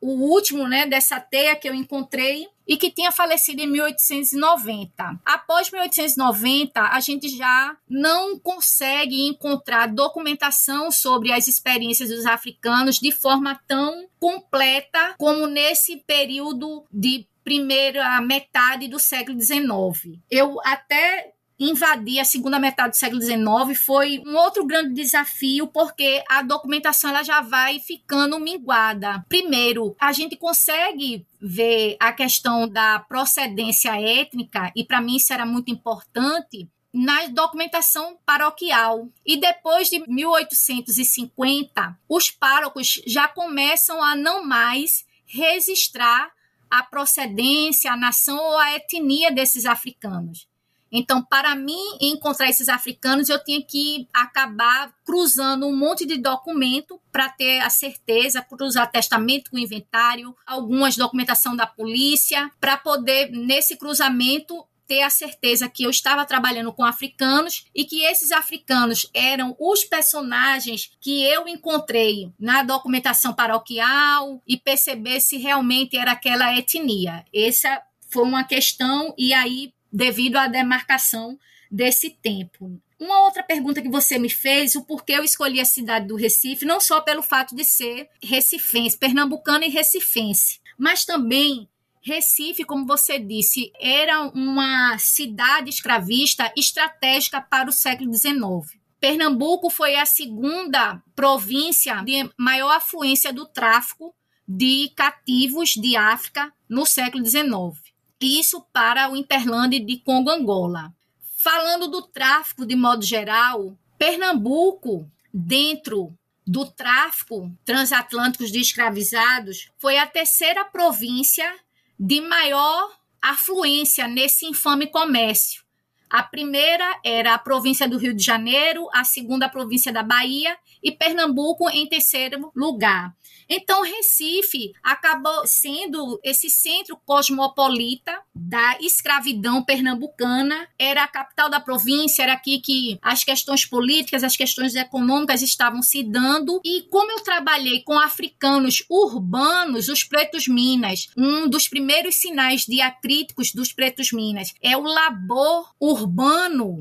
o 0.00 0.30
último 0.30 0.68
né, 0.68 0.86
dessa 0.86 1.18
teia 1.18 1.56
que 1.56 1.68
eu 1.68 1.74
encontrei, 1.74 2.46
e 2.68 2.76
que 2.76 2.90
tinha 2.90 3.10
falecido 3.10 3.62
em 3.62 3.66
1890. 3.66 5.20
Após 5.24 5.70
1890, 5.70 6.80
a 6.80 7.00
gente 7.00 7.28
já 7.30 7.74
não 7.88 8.38
consegue 8.38 9.26
encontrar 9.26 9.86
documentação 9.86 10.92
sobre 10.92 11.32
as 11.32 11.48
experiências 11.48 12.10
dos 12.10 12.26
africanos 12.26 12.98
de 12.98 13.10
forma 13.10 13.58
tão 13.66 14.06
completa 14.20 15.14
como 15.16 15.46
nesse 15.46 15.96
período 16.06 16.84
de 16.92 17.26
primeira 17.42 18.20
metade 18.20 18.88
do 18.88 18.98
século 18.98 19.40
XIX. 19.40 20.18
Eu 20.30 20.60
até 20.62 21.32
invadir 21.58 22.20
a 22.20 22.24
segunda 22.24 22.58
metade 22.58 22.90
do 22.90 22.96
século 22.96 23.20
XIX 23.20 23.78
foi 23.78 24.22
um 24.26 24.36
outro 24.36 24.64
grande 24.64 24.94
desafio, 24.94 25.66
porque 25.66 26.22
a 26.28 26.42
documentação 26.42 27.10
ela 27.10 27.22
já 27.22 27.40
vai 27.40 27.80
ficando 27.80 28.38
minguada. 28.38 29.24
Primeiro, 29.28 29.96
a 30.00 30.12
gente 30.12 30.36
consegue 30.36 31.26
ver 31.40 31.96
a 31.98 32.12
questão 32.12 32.68
da 32.68 33.00
procedência 33.00 34.00
étnica, 34.00 34.70
e 34.74 34.84
para 34.84 35.00
mim 35.00 35.16
isso 35.16 35.32
era 35.32 35.44
muito 35.44 35.70
importante, 35.70 36.68
na 36.92 37.26
documentação 37.28 38.18
paroquial. 38.24 39.08
E 39.24 39.36
depois 39.36 39.90
de 39.90 40.02
1850, 40.08 41.98
os 42.08 42.30
párocos 42.30 43.02
já 43.06 43.28
começam 43.28 44.02
a 44.02 44.16
não 44.16 44.44
mais 44.44 45.04
registrar 45.26 46.32
a 46.70 46.82
procedência, 46.82 47.92
a 47.92 47.96
nação 47.96 48.36
ou 48.36 48.58
a 48.58 48.74
etnia 48.74 49.30
desses 49.30 49.64
africanos. 49.64 50.48
Então, 50.90 51.22
para 51.22 51.54
mim 51.54 51.98
encontrar 52.00 52.48
esses 52.48 52.68
africanos, 52.68 53.28
eu 53.28 53.42
tinha 53.42 53.62
que 53.62 54.08
acabar 54.12 54.92
cruzando 55.04 55.66
um 55.66 55.76
monte 55.76 56.06
de 56.06 56.16
documento 56.18 57.00
para 57.12 57.28
ter 57.28 57.60
a 57.60 57.70
certeza, 57.70 58.42
cruzar 58.42 58.90
testamento 58.90 59.50
com 59.50 59.58
inventário, 59.58 60.34
algumas 60.46 60.96
documentação 60.96 61.54
da 61.54 61.66
polícia, 61.66 62.50
para 62.60 62.76
poder, 62.76 63.30
nesse 63.30 63.76
cruzamento, 63.76 64.64
ter 64.88 65.02
a 65.02 65.10
certeza 65.10 65.68
que 65.68 65.82
eu 65.82 65.90
estava 65.90 66.24
trabalhando 66.24 66.72
com 66.72 66.82
africanos 66.82 67.66
e 67.74 67.84
que 67.84 68.02
esses 68.04 68.32
africanos 68.32 69.08
eram 69.12 69.54
os 69.60 69.84
personagens 69.84 70.90
que 70.98 71.22
eu 71.22 71.46
encontrei 71.46 72.32
na 72.40 72.62
documentação 72.62 73.34
paroquial 73.34 74.42
e 74.46 74.56
perceber 74.56 75.20
se 75.20 75.36
realmente 75.36 75.96
era 75.96 76.12
aquela 76.12 76.56
etnia. 76.56 77.22
Essa 77.32 77.82
foi 78.08 78.22
uma 78.22 78.42
questão, 78.42 79.14
e 79.18 79.34
aí 79.34 79.74
devido 79.92 80.36
à 80.36 80.46
demarcação 80.46 81.38
desse 81.70 82.10
tempo. 82.10 82.80
Uma 82.98 83.22
outra 83.22 83.42
pergunta 83.42 83.80
que 83.80 83.88
você 83.88 84.18
me 84.18 84.28
fez, 84.28 84.74
o 84.74 84.84
porquê 84.84 85.12
eu 85.12 85.22
escolhi 85.22 85.60
a 85.60 85.64
cidade 85.64 86.08
do 86.08 86.16
Recife, 86.16 86.64
não 86.64 86.80
só 86.80 87.00
pelo 87.00 87.22
fato 87.22 87.54
de 87.54 87.64
ser 87.64 88.08
recifense, 88.22 88.98
pernambucana 88.98 89.64
e 89.66 89.70
recifense, 89.70 90.60
mas 90.76 91.04
também 91.04 91.68
Recife, 92.00 92.64
como 92.64 92.86
você 92.86 93.18
disse, 93.18 93.70
era 93.78 94.22
uma 94.22 94.96
cidade 94.98 95.68
escravista 95.68 96.52
estratégica 96.56 97.40
para 97.40 97.68
o 97.68 97.72
século 97.72 98.12
XIX. 98.12 98.78
Pernambuco 98.98 99.68
foi 99.70 99.94
a 99.94 100.06
segunda 100.06 101.00
província 101.14 102.02
de 102.02 102.28
maior 102.36 102.70
afluência 102.76 103.32
do 103.32 103.46
tráfico 103.46 104.14
de 104.46 104.90
cativos 104.96 105.74
de 105.74 105.96
África 105.96 106.52
no 106.68 106.86
século 106.86 107.24
XIX 107.24 107.88
isso 108.26 108.60
para 108.72 109.10
o 109.10 109.16
Interland 109.16 109.78
de 109.80 109.98
Congo 109.98 110.30
Angola. 110.30 110.92
Falando 111.36 111.88
do 111.88 112.02
tráfico 112.02 112.66
de 112.66 112.74
modo 112.74 113.04
geral, 113.04 113.76
Pernambuco, 113.96 115.10
dentro 115.32 116.12
do 116.46 116.64
tráfico 116.66 117.52
transatlântico 117.64 118.46
de 118.46 118.60
escravizados, 118.60 119.68
foi 119.78 119.98
a 119.98 120.06
terceira 120.06 120.64
província 120.64 121.54
de 121.98 122.20
maior 122.20 122.90
afluência 123.20 124.08
nesse 124.08 124.46
infame 124.46 124.86
comércio. 124.86 125.62
A 126.10 126.22
primeira 126.22 127.00
era 127.04 127.34
a 127.34 127.38
província 127.38 127.88
do 127.88 127.98
Rio 127.98 128.14
de 128.14 128.24
Janeiro, 128.24 128.88
a 128.92 129.04
segunda 129.04 129.46
a 129.46 129.48
província 129.48 129.92
da 129.92 130.02
Bahia 130.02 130.56
e 130.82 130.92
Pernambuco 130.92 131.68
em 131.70 131.86
terceiro 131.86 132.50
lugar. 132.54 133.12
Então, 133.48 133.82
Recife 133.82 134.72
acabou 134.82 135.46
sendo 135.46 136.20
esse 136.22 136.50
centro 136.50 136.98
cosmopolita 137.06 138.20
da 138.34 138.76
escravidão 138.80 139.64
pernambucana. 139.64 140.68
Era 140.78 141.04
a 141.04 141.08
capital 141.08 141.48
da 141.48 141.58
província, 141.58 142.22
era 142.22 142.34
aqui 142.34 142.60
que 142.60 142.98
as 143.00 143.24
questões 143.24 143.64
políticas, 143.64 144.22
as 144.22 144.36
questões 144.36 144.74
econômicas 144.74 145.40
estavam 145.40 145.80
se 145.80 146.02
dando. 146.02 146.60
E 146.62 146.82
como 146.90 147.10
eu 147.10 147.20
trabalhei 147.20 147.82
com 147.82 147.98
africanos 147.98 148.84
urbanos, 148.88 149.88
os 149.88 150.04
pretos 150.04 150.46
Minas, 150.46 151.08
um 151.16 151.48
dos 151.48 151.68
primeiros 151.68 152.16
sinais 152.16 152.66
diacríticos 152.66 153.52
dos 153.52 153.72
pretos 153.72 154.12
Minas 154.12 154.52
é 154.62 154.76
o 154.76 154.82
labor 154.82 155.74
urbano. 155.80 155.97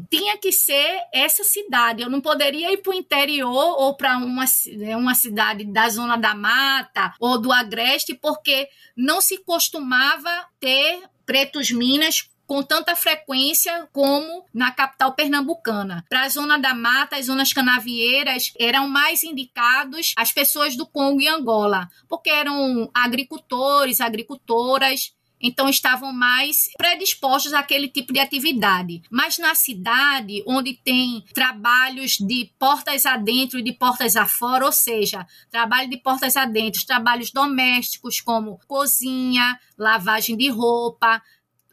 Tinha 0.09 0.37
que 0.37 0.51
ser 0.51 1.01
essa 1.13 1.43
cidade. 1.43 2.01
Eu 2.01 2.09
não 2.09 2.21
poderia 2.21 2.71
ir 2.71 2.77
para 2.77 2.91
o 2.91 2.95
interior 2.95 3.75
ou 3.79 3.95
para 3.95 4.17
uma, 4.17 4.45
uma 4.97 5.15
cidade 5.15 5.65
da 5.65 5.89
zona 5.89 6.17
da 6.17 6.35
mata 6.35 7.13
ou 7.19 7.39
do 7.39 7.51
agreste, 7.51 8.13
porque 8.13 8.69
não 8.95 9.21
se 9.21 9.37
costumava 9.43 10.29
ter 10.59 11.03
pretos 11.25 11.71
minas 11.71 12.29
com 12.47 12.63
tanta 12.63 12.95
frequência 12.95 13.87
como 13.91 14.45
na 14.53 14.71
capital 14.71 15.13
pernambucana. 15.13 16.05
Para 16.09 16.21
a 16.21 16.29
zona 16.29 16.57
da 16.57 16.73
mata, 16.73 17.17
as 17.17 17.25
zonas 17.25 17.51
canavieiras 17.51 18.53
eram 18.57 18.87
mais 18.87 19.23
indicados 19.23 20.13
as 20.17 20.31
pessoas 20.31 20.77
do 20.77 20.87
Congo 20.87 21.21
e 21.21 21.27
Angola, 21.27 21.89
porque 22.07 22.29
eram 22.29 22.89
agricultores, 22.93 23.99
agricultoras 23.99 25.13
então 25.41 25.69
estavam 25.69 26.11
mais 26.11 26.69
predispostos 26.77 27.53
àquele 27.53 27.87
tipo 27.87 28.11
de 28.11 28.19
atividade. 28.19 29.01
Mas 29.09 29.37
na 29.37 29.53
cidade, 29.55 30.43
onde 30.45 30.73
tem 30.73 31.23
trabalhos 31.33 32.17
de 32.17 32.51
portas 32.57 33.05
adentro 33.05 33.59
e 33.59 33.63
de 33.63 33.73
portas 33.73 34.15
afora, 34.15 34.65
ou 34.65 34.71
seja, 34.71 35.25
trabalho 35.49 35.89
de 35.89 35.97
portas 35.97 36.35
adentro, 36.35 36.85
trabalhos 36.85 37.31
domésticos 37.31 38.19
como 38.19 38.59
cozinha, 38.67 39.59
lavagem 39.77 40.35
de 40.35 40.49
roupa, 40.49 41.21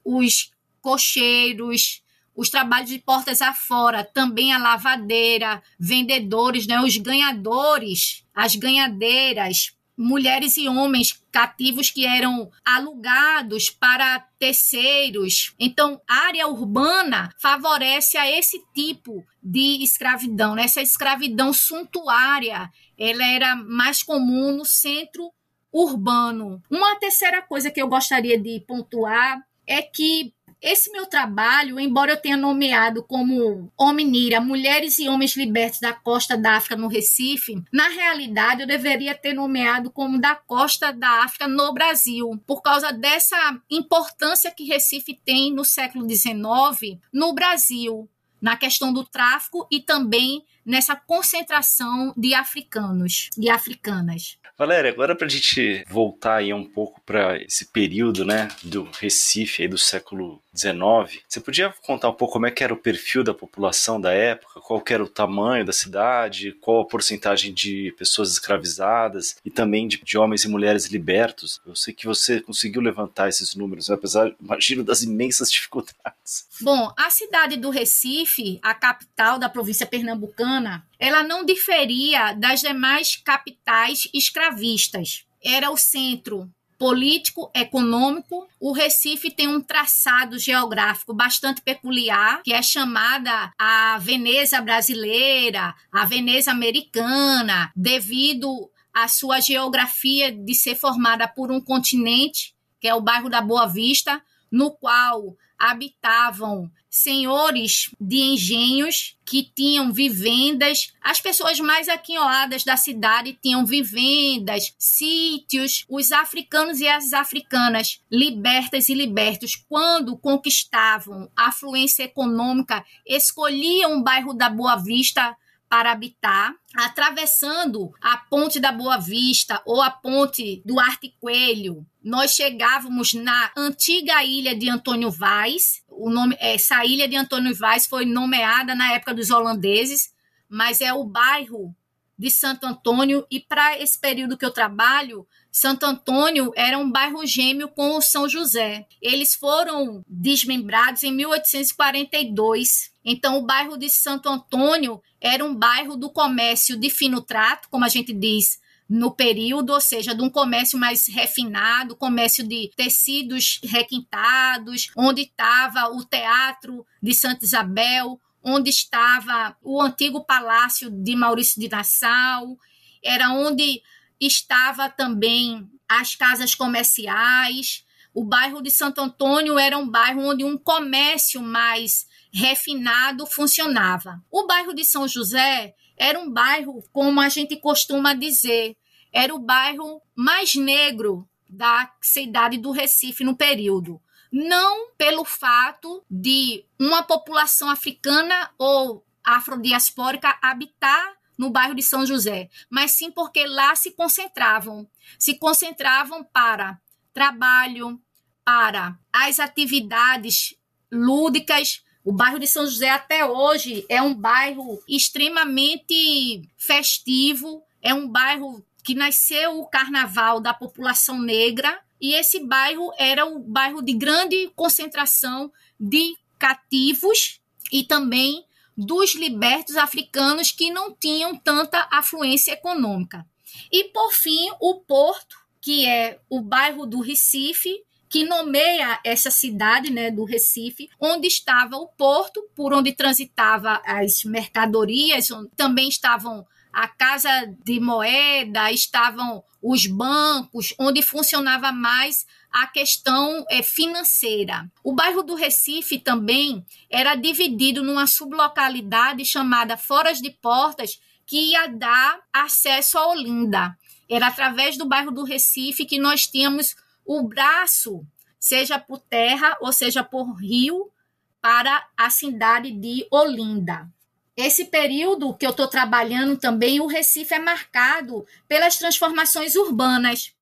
os 0.05 0.51
cocheiros, 0.81 2.03
os 2.37 2.51
trabalhos 2.51 2.91
de 2.91 2.99
portas 2.99 3.41
afora, 3.41 4.05
também 4.05 4.53
a 4.53 4.59
lavadeira, 4.59 5.63
vendedores, 5.79 6.67
né, 6.67 6.81
os 6.81 6.97
ganhadores, 6.97 8.25
as 8.35 8.57
ganhadeiras, 8.57 9.74
mulheres 9.97 10.57
e 10.57 10.69
homens 10.69 11.23
cativos 11.31 11.91
que 11.91 12.05
eram 12.05 12.51
alugados 12.65 13.71
para 13.71 14.21
terceiros. 14.39 15.55
Então, 15.59 16.01
área 16.09 16.47
urbana 16.49 17.31
favorece 17.41 18.17
a 18.17 18.31
esse 18.31 18.63
tipo 18.75 19.25
de 19.43 19.83
escravidão, 19.83 20.55
né? 20.55 20.65
essa 20.65 20.83
escravidão 20.83 21.53
suntuária, 21.53 22.71
ela 22.99 23.25
era 23.25 23.57
mais 23.57 24.03
comum 24.03 24.57
no 24.57 24.65
centro 24.65 25.31
urbano. 25.73 26.63
Uma 26.71 26.97
terceira 26.97 27.43
coisa 27.43 27.71
que 27.71 27.83
eu 27.83 27.89
gostaria 27.89 28.41
de 28.41 28.61
pontuar 28.61 29.43
é 29.67 29.83
que 29.83 30.33
esse 30.65 30.91
meu 30.91 31.05
trabalho, 31.05 31.79
embora 31.79 32.13
eu 32.13 32.17
tenha 32.17 32.39
nomeado 32.39 33.03
como 33.03 33.71
Hominira, 33.77 34.41
Mulheres 34.41 34.99
e 34.99 35.07
Homens 35.11 35.37
Libertos 35.37 35.79
da 35.79 35.93
Costa 35.93 36.39
da 36.39 36.57
África 36.57 36.75
no 36.75 36.89
Recife, 36.89 37.63
na 37.71 37.89
realidade 37.89 38.63
eu 38.63 38.67
deveria 38.67 39.15
ter 39.15 39.35
nomeado 39.35 39.91
como 39.91 40.19
da 40.19 40.35
Costa 40.35 40.91
da 40.91 41.23
África 41.23 41.47
no 41.47 41.71
Brasil, 41.75 42.43
por 42.47 42.63
causa 42.63 42.91
dessa 42.93 43.37
importância 43.71 44.51
que 44.51 44.65
Recife 44.65 45.21
tem 45.23 45.53
no 45.53 45.67
século 45.67 46.09
XIX 46.09 46.99
no 47.13 47.35
Brasil, 47.35 48.09
na 48.41 48.57
questão 48.57 48.91
do 48.91 49.05
tráfico 49.05 49.67
e 49.71 49.81
também 49.81 50.45
nessa 50.65 50.97
concentração 50.97 52.13
de 52.17 52.35
africanos 52.35 53.31
e 53.39 53.51
africanas. 53.51 54.39
Valéria, 54.57 54.91
agora 54.91 55.17
para 55.17 55.27
a 55.27 55.31
gente 55.31 55.85
voltar 55.89 56.37
aí 56.37 56.55
um 56.55 56.65
pouco 56.65 57.01
para 57.01 57.43
esse 57.43 57.67
período, 57.67 58.25
né, 58.25 58.49
do 58.63 58.89
Recife 59.01 59.63
aí 59.63 59.69
do 59.69 59.77
século 59.77 60.41
XIX, 60.57 61.25
você 61.29 61.41
podia 61.41 61.75
contar 61.85 62.09
um 62.09 62.13
pouco 62.13 62.35
como 62.35 62.47
é 62.47 62.53
que 62.53 62.63
era 62.63 62.73
o 62.73 62.77
perfil 62.77 63.25
da 63.25 63.35
população 63.35 64.01
da 64.01 64.13
época, 64.13 64.61
qual 64.61 64.83
era 64.89 65.03
o 65.03 65.09
tamanho 65.09 65.65
da 65.65 65.73
cidade, 65.73 66.53
qual 66.61 66.83
a 66.83 66.87
porcentagem 66.87 67.53
de 67.53 67.93
pessoas 67.99 68.31
escravizadas 68.31 69.37
e 69.45 69.51
também 69.51 69.89
de, 69.89 70.01
de 70.01 70.17
homens 70.17 70.45
e 70.45 70.49
mulheres 70.49 70.87
libertos? 70.87 71.61
Eu 71.67 71.75
sei 71.75 71.93
que 71.93 72.07
você 72.07 72.41
conseguiu 72.41 72.81
levantar 72.81 73.29
esses 73.29 73.57
números, 73.57 73.89
né? 73.89 73.97
apesar, 73.97 74.33
imagino, 74.41 74.85
das 74.85 75.03
imensas 75.03 75.51
dificuldades. 75.53 76.47
Bom, 76.61 76.93
a 76.97 77.11
cidade 77.11 77.57
do 77.57 77.71
Recife, 77.71 78.61
a 78.63 78.73
capital 78.73 79.37
da 79.37 79.49
província 79.49 79.87
pernambucana, 79.87 80.54
ela 80.99 81.23
não 81.23 81.45
diferia 81.45 82.33
das 82.33 82.61
demais 82.61 83.17
capitais 83.17 84.09
escravistas. 84.13 85.25
Era 85.43 85.71
o 85.71 85.77
centro 85.77 86.51
político, 86.79 87.51
econômico. 87.55 88.47
O 88.61 88.73
Recife 88.73 89.31
tem 89.31 89.49
um 89.49 89.61
traçado 89.61 90.39
geográfico 90.39 91.15
bastante 91.15 91.63
peculiar, 91.63 92.43
que 92.43 92.53
é 92.53 92.63
chamada 92.63 93.53
a 93.59 93.99
Veneza 93.99 94.61
brasileira, 94.61 95.75
a 95.93 96.05
Veneza 96.05 96.51
americana, 96.51 97.71
devido 97.75 98.71
à 98.93 99.09
sua 99.09 99.41
geografia 99.41 100.31
de 100.31 100.55
ser 100.55 100.77
formada 100.77 101.27
por 101.27 101.51
um 101.51 101.61
continente, 101.61 102.55
que 102.81 102.89
é 102.89 102.95
o 102.95 103.01
bairro 103.01 103.29
da 103.29 103.41
Boa 103.41 103.67
Vista, 103.67 104.23
no 104.51 104.71
qual 104.71 105.37
habitavam 105.71 106.71
senhores 106.91 107.91
de 108.01 108.19
engenhos 108.19 109.17
que 109.25 109.43
tinham 109.43 109.93
vivendas. 109.93 110.93
As 111.03 111.21
pessoas 111.21 111.59
mais 111.59 111.89
aquinhoadas 111.89 112.63
da 112.63 112.77
cidade 112.77 113.37
tinham 113.43 113.67
vivendas, 113.67 114.75
sítios. 114.79 115.85
Os 115.89 116.13
africanos 116.13 116.81
e 116.81 116.87
as 116.87 117.13
africanas, 117.13 118.01
libertas 118.11 118.89
e 118.89 118.95
libertos, 118.95 119.57
quando 119.57 120.17
conquistavam 120.17 121.29
a 121.35 121.49
afluência 121.49 122.05
econômica, 122.05 122.85
escolhiam 123.07 123.99
o 123.99 124.05
bairro 124.05 124.35
da 124.35 124.49
Boa 124.49 124.77
Vista 124.77 125.37
para 125.75 125.91
habitar, 125.91 126.55
atravessando 126.73 127.93
a 128.01 128.17
ponte 128.17 128.61
da 128.61 128.71
Boa 128.71 128.97
Vista 128.97 129.61
ou 129.67 129.83
a 129.83 129.91
ponte 129.91 130.63
do 130.65 130.79
Arte 130.79 131.13
Coelho. 131.19 131.85
Nós 132.01 132.31
chegávamos 132.31 133.13
na 133.13 133.51
antiga 133.57 134.23
ilha 134.23 134.55
de 134.55 134.71
Antônio 134.71 135.11
Vaz. 135.11 135.83
O 135.89 136.09
nome, 136.11 136.37
essa 136.39 136.85
ilha 136.85 137.09
de 137.09 137.17
Antônio 137.17 137.53
Vaz 137.57 137.89
foi 137.89 138.05
nomeada 138.05 138.73
na 138.73 138.93
época 138.93 139.13
dos 139.13 139.31
holandeses, 139.31 140.15
mas 140.49 140.81
é 140.81 140.95
o 140.95 141.03
bairro 141.03 141.75
de 142.17 142.31
Santo 142.31 142.67
Antônio 142.67 143.27
e 143.29 143.41
para 143.41 143.77
esse 143.77 143.99
período 143.99 144.39
que 144.39 144.47
eu 144.47 144.53
trabalho, 144.53 145.27
Santo 145.55 145.87
Antônio 145.87 146.53
era 146.57 146.77
um 146.77 146.91
bairro 146.91 147.25
gêmeo 147.25 147.69
com 147.69 147.97
o 147.97 148.03
São 148.03 148.29
José. 148.29 148.89
Eles 149.01 149.37
foram 149.37 150.05
desmembrados 150.09 151.05
em 151.05 151.13
1842. 151.13 152.91
Então, 153.05 153.39
o 153.39 153.47
bairro 153.47 153.79
de 153.79 153.89
Santo 153.89 154.29
Antônio 154.29 155.01
era 155.21 155.45
um 155.45 155.55
bairro 155.55 155.97
do 155.97 156.11
comércio 156.11 156.77
de 156.77 156.91
fino 156.91 157.23
trato, 157.23 157.69
como 157.71 157.85
a 157.85 157.89
gente 157.89 158.13
diz 158.13 158.59
no 158.91 159.13
período, 159.13 159.73
ou 159.73 159.81
seja, 159.81 160.13
de 160.13 160.23
um 160.23 160.29
comércio 160.29 160.77
mais 160.77 161.07
refinado, 161.07 161.95
comércio 161.95 162.43
de 162.43 162.73
tecidos 162.77 163.61
requintados, 163.63 164.91
onde 164.97 165.23
estava 165.23 165.89
o 165.95 166.05
teatro 166.05 166.85
de 167.01 167.15
Santa 167.15 167.45
Isabel, 167.45 168.21
onde 168.43 168.71
estava 168.71 169.57
o 169.63 169.81
antigo 169.81 170.25
palácio 170.25 170.91
de 170.91 171.15
Maurício 171.15 171.61
de 171.61 171.69
Nassau, 171.69 172.59
era 173.05 173.31
onde 173.31 173.83
estava 174.21 174.89
também 174.89 175.69
as 175.89 176.15
casas 176.15 176.55
comerciais. 176.55 177.85
O 178.13 178.25
bairro 178.25 178.63
de 178.63 178.71
Santo 178.71 179.01
Antônio 179.01 179.59
era 179.59 179.77
um 179.77 179.89
bairro 179.89 180.23
onde 180.23 180.45
um 180.45 180.57
comércio 180.57 181.43
mais 181.43 182.07
refinado 182.33 183.27
funcionava. 183.27 184.23
O 184.31 184.47
bairro 184.47 184.75
de 184.75 184.85
São 184.85 185.07
José 185.07 185.75
era 185.97 186.19
um 186.19 186.31
bairro, 186.31 186.83
como 186.93 187.21
a 187.21 187.29
gente 187.29 187.57
costuma 187.57 188.15
dizer, 188.15 188.77
era 189.13 189.35
o 189.35 189.39
bairro 189.39 190.03
mais 190.17 190.55
negro 190.55 191.29
da 191.49 191.93
cidade 192.01 192.59
do 192.59 192.73
Recife 192.73 193.23
no 193.23 193.37
período 193.37 194.01
não 194.35 194.91
pelo 194.99 195.25
fato 195.25 196.05
de 196.11 196.65
uma 196.77 197.05
população 197.05 197.71
africana 197.71 198.51
ou 198.59 199.07
afrodiaspórica 199.23 200.37
habitar 200.43 201.15
no 201.37 201.51
bairro 201.51 201.75
de 201.75 201.83
São 201.83 202.07
José, 202.07 202.49
mas 202.71 202.93
sim 202.93 203.11
porque 203.11 203.47
lá 203.47 203.75
se 203.75 203.93
concentravam, 203.93 204.89
se 205.19 205.39
concentravam 205.39 206.25
para 206.25 206.81
trabalho, 207.13 208.01
para 208.45 208.99
as 209.13 209.41
atividades 209.41 210.55
lúdicas. 210.93 211.83
O 212.05 212.13
bairro 212.13 212.39
de 212.39 212.47
São 212.47 212.67
José 212.67 212.91
até 212.91 213.25
hoje 213.25 213.87
é 213.89 214.03
um 214.03 214.15
bairro 214.15 214.79
extremamente 214.89 216.43
festivo, 216.57 217.63
é 217.81 217.95
um 217.95 218.09
bairro 218.09 218.65
que 218.85 218.95
nasceu 218.95 219.59
o 219.59 219.67
carnaval 219.67 220.41
da 220.41 220.53
população 220.53 221.21
negra 221.21 221.81
e 222.01 222.13
esse 222.13 222.45
bairro 222.45 222.93
era 222.99 223.25
o 223.25 223.39
bairro 223.39 223.81
de 223.81 223.95
grande 223.95 224.51
concentração 224.55 225.51
de 225.81 226.15
cativos 226.39 227.41
e 227.73 227.83
também 227.83 228.45
dos 228.77 229.15
libertos 229.15 229.77
africanos 229.77 230.51
que 230.51 230.71
não 230.71 230.95
tinham 230.95 231.37
tanta 231.37 231.89
afluência 231.91 232.53
econômica. 232.53 233.27
E, 233.71 233.85
por 233.85 234.13
fim, 234.13 234.51
o 234.61 234.81
Porto, 234.81 235.37
que 235.61 235.87
é 235.87 236.19
o 236.29 236.41
bairro 236.41 236.87
do 236.87 237.01
Recife, 237.01 237.83
que 238.15 238.25
nomeia 238.25 239.01
essa 239.03 239.29
cidade 239.29 239.91
né, 239.91 240.09
do 240.09 240.25
Recife, 240.25 240.89
onde 241.01 241.27
estava 241.27 241.77
o 241.77 241.89
porto, 241.89 242.49
por 242.55 242.73
onde 242.73 242.93
transitava 242.93 243.83
as 243.85 244.23
mercadorias, 244.23 245.31
também 245.57 245.89
estavam 245.89 246.47
a 246.73 246.87
casa 246.87 247.29
de 247.65 247.81
moeda, 247.81 248.71
estavam 248.71 249.43
os 249.61 249.87
bancos, 249.87 250.75
onde 250.79 251.03
funcionava 251.03 251.73
mais 251.73 252.25
a 252.55 252.69
questão 252.69 253.45
é, 253.51 253.65
financeira. 253.65 254.71
O 254.85 254.93
bairro 254.95 255.25
do 255.25 255.35
Recife 255.35 255.99
também 255.99 256.65
era 256.89 257.17
dividido 257.17 257.83
numa 257.83 258.07
sublocalidade 258.07 259.25
chamada 259.25 259.77
Foras 259.77 260.21
de 260.23 260.31
Portas, 260.31 261.01
que 261.27 261.51
ia 261.51 261.67
dar 261.67 262.21
acesso 262.33 262.97
a 262.97 263.09
Olinda. 263.09 263.77
Era 264.09 264.29
através 264.29 264.79
do 264.79 264.87
bairro 264.87 265.11
do 265.11 265.25
Recife 265.25 265.85
que 265.85 265.99
nós 265.99 266.29
tínhamos 266.29 266.77
o 267.05 267.27
braço, 267.27 268.07
seja 268.39 268.79
por 268.79 269.01
terra 269.01 269.57
ou 269.61 269.73
seja 269.73 270.05
por 270.05 270.33
rio, 270.35 270.93
para 271.41 271.85
a 271.97 272.09
cidade 272.09 272.71
de 272.71 273.05
Olinda. 273.11 273.89
Esse 274.37 274.67
período 274.67 275.35
que 275.35 275.45
eu 275.45 275.51
estou 275.51 275.67
trabalhando 275.67 276.37
também, 276.37 276.81
o 276.81 276.87
Recife 276.87 277.35
é 277.35 277.39
marcado 277.41 278.25
pelas 278.47 278.77
transformações 278.77 279.57
urbanas. 279.57 280.34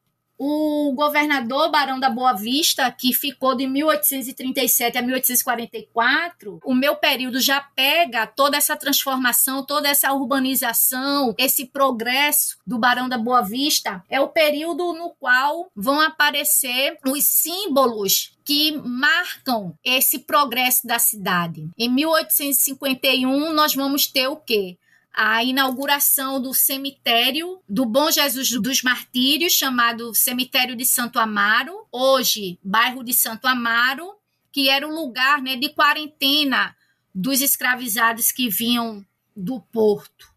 O 0.45 0.93
governador 0.93 1.71
Barão 1.71 2.01
da 2.01 2.11
Boa 2.11 2.33
Vista, 2.33 2.91
que 2.91 3.13
ficou 3.13 3.55
de 3.55 3.65
1837 3.65 4.99
a 4.99 5.01
1844, 5.01 6.59
o 6.65 6.75
meu 6.75 6.97
período 6.97 7.41
já 7.41 7.61
pega 7.61 8.27
toda 8.27 8.57
essa 8.57 8.77
transformação, 8.77 9.65
toda 9.65 9.89
essa 9.89 10.13
urbanização, 10.13 11.33
esse 11.39 11.67
progresso 11.67 12.59
do 12.67 12.77
Barão 12.77 13.09
da 13.09 13.17
Boa 13.17 13.41
Vista. 13.43 14.03
É 14.11 14.21
o 14.21 14.31
período 14.31 14.93
no 14.95 15.11
qual 15.11 15.71
vão 15.77 16.01
aparecer 16.01 16.99
os 17.07 17.23
símbolos 17.23 18.37
que 18.45 18.73
marcam 18.85 19.73
esse 19.85 20.19
progresso 20.19 20.87
da 20.87 20.99
cidade. 20.99 21.69
Em 21.79 21.89
1851, 21.89 23.53
nós 23.53 23.77
vamos 23.77 24.09
ter 24.09 24.27
o 24.27 24.35
quê? 24.35 24.77
A 25.13 25.45
inauguração 25.45 26.41
do 26.41 26.55
cemitério 26.55 27.61
do 27.69 27.85
Bom 27.85 28.11
Jesus 28.11 28.51
dos 28.51 28.83
Martírios, 28.83 29.53
chamado 29.53 30.15
Cemitério 30.15 30.75
de 30.75 30.85
Santo 30.85 31.19
Amaro, 31.19 31.87
hoje 31.93 32.59
bairro 32.63 33.05
de 33.05 33.13
Santo 33.13 33.47
Amaro, 33.47 34.15
que 34.51 34.69
era 34.69 34.87
o 34.87 34.95
lugar 34.95 35.43
né, 35.43 35.57
de 35.57 35.69
quarentena 35.69 36.75
dos 37.15 37.41
escravizados 37.41 38.33
que 38.33 38.49
vinham 38.49 39.05
do 39.37 39.61
porto. 39.61 40.33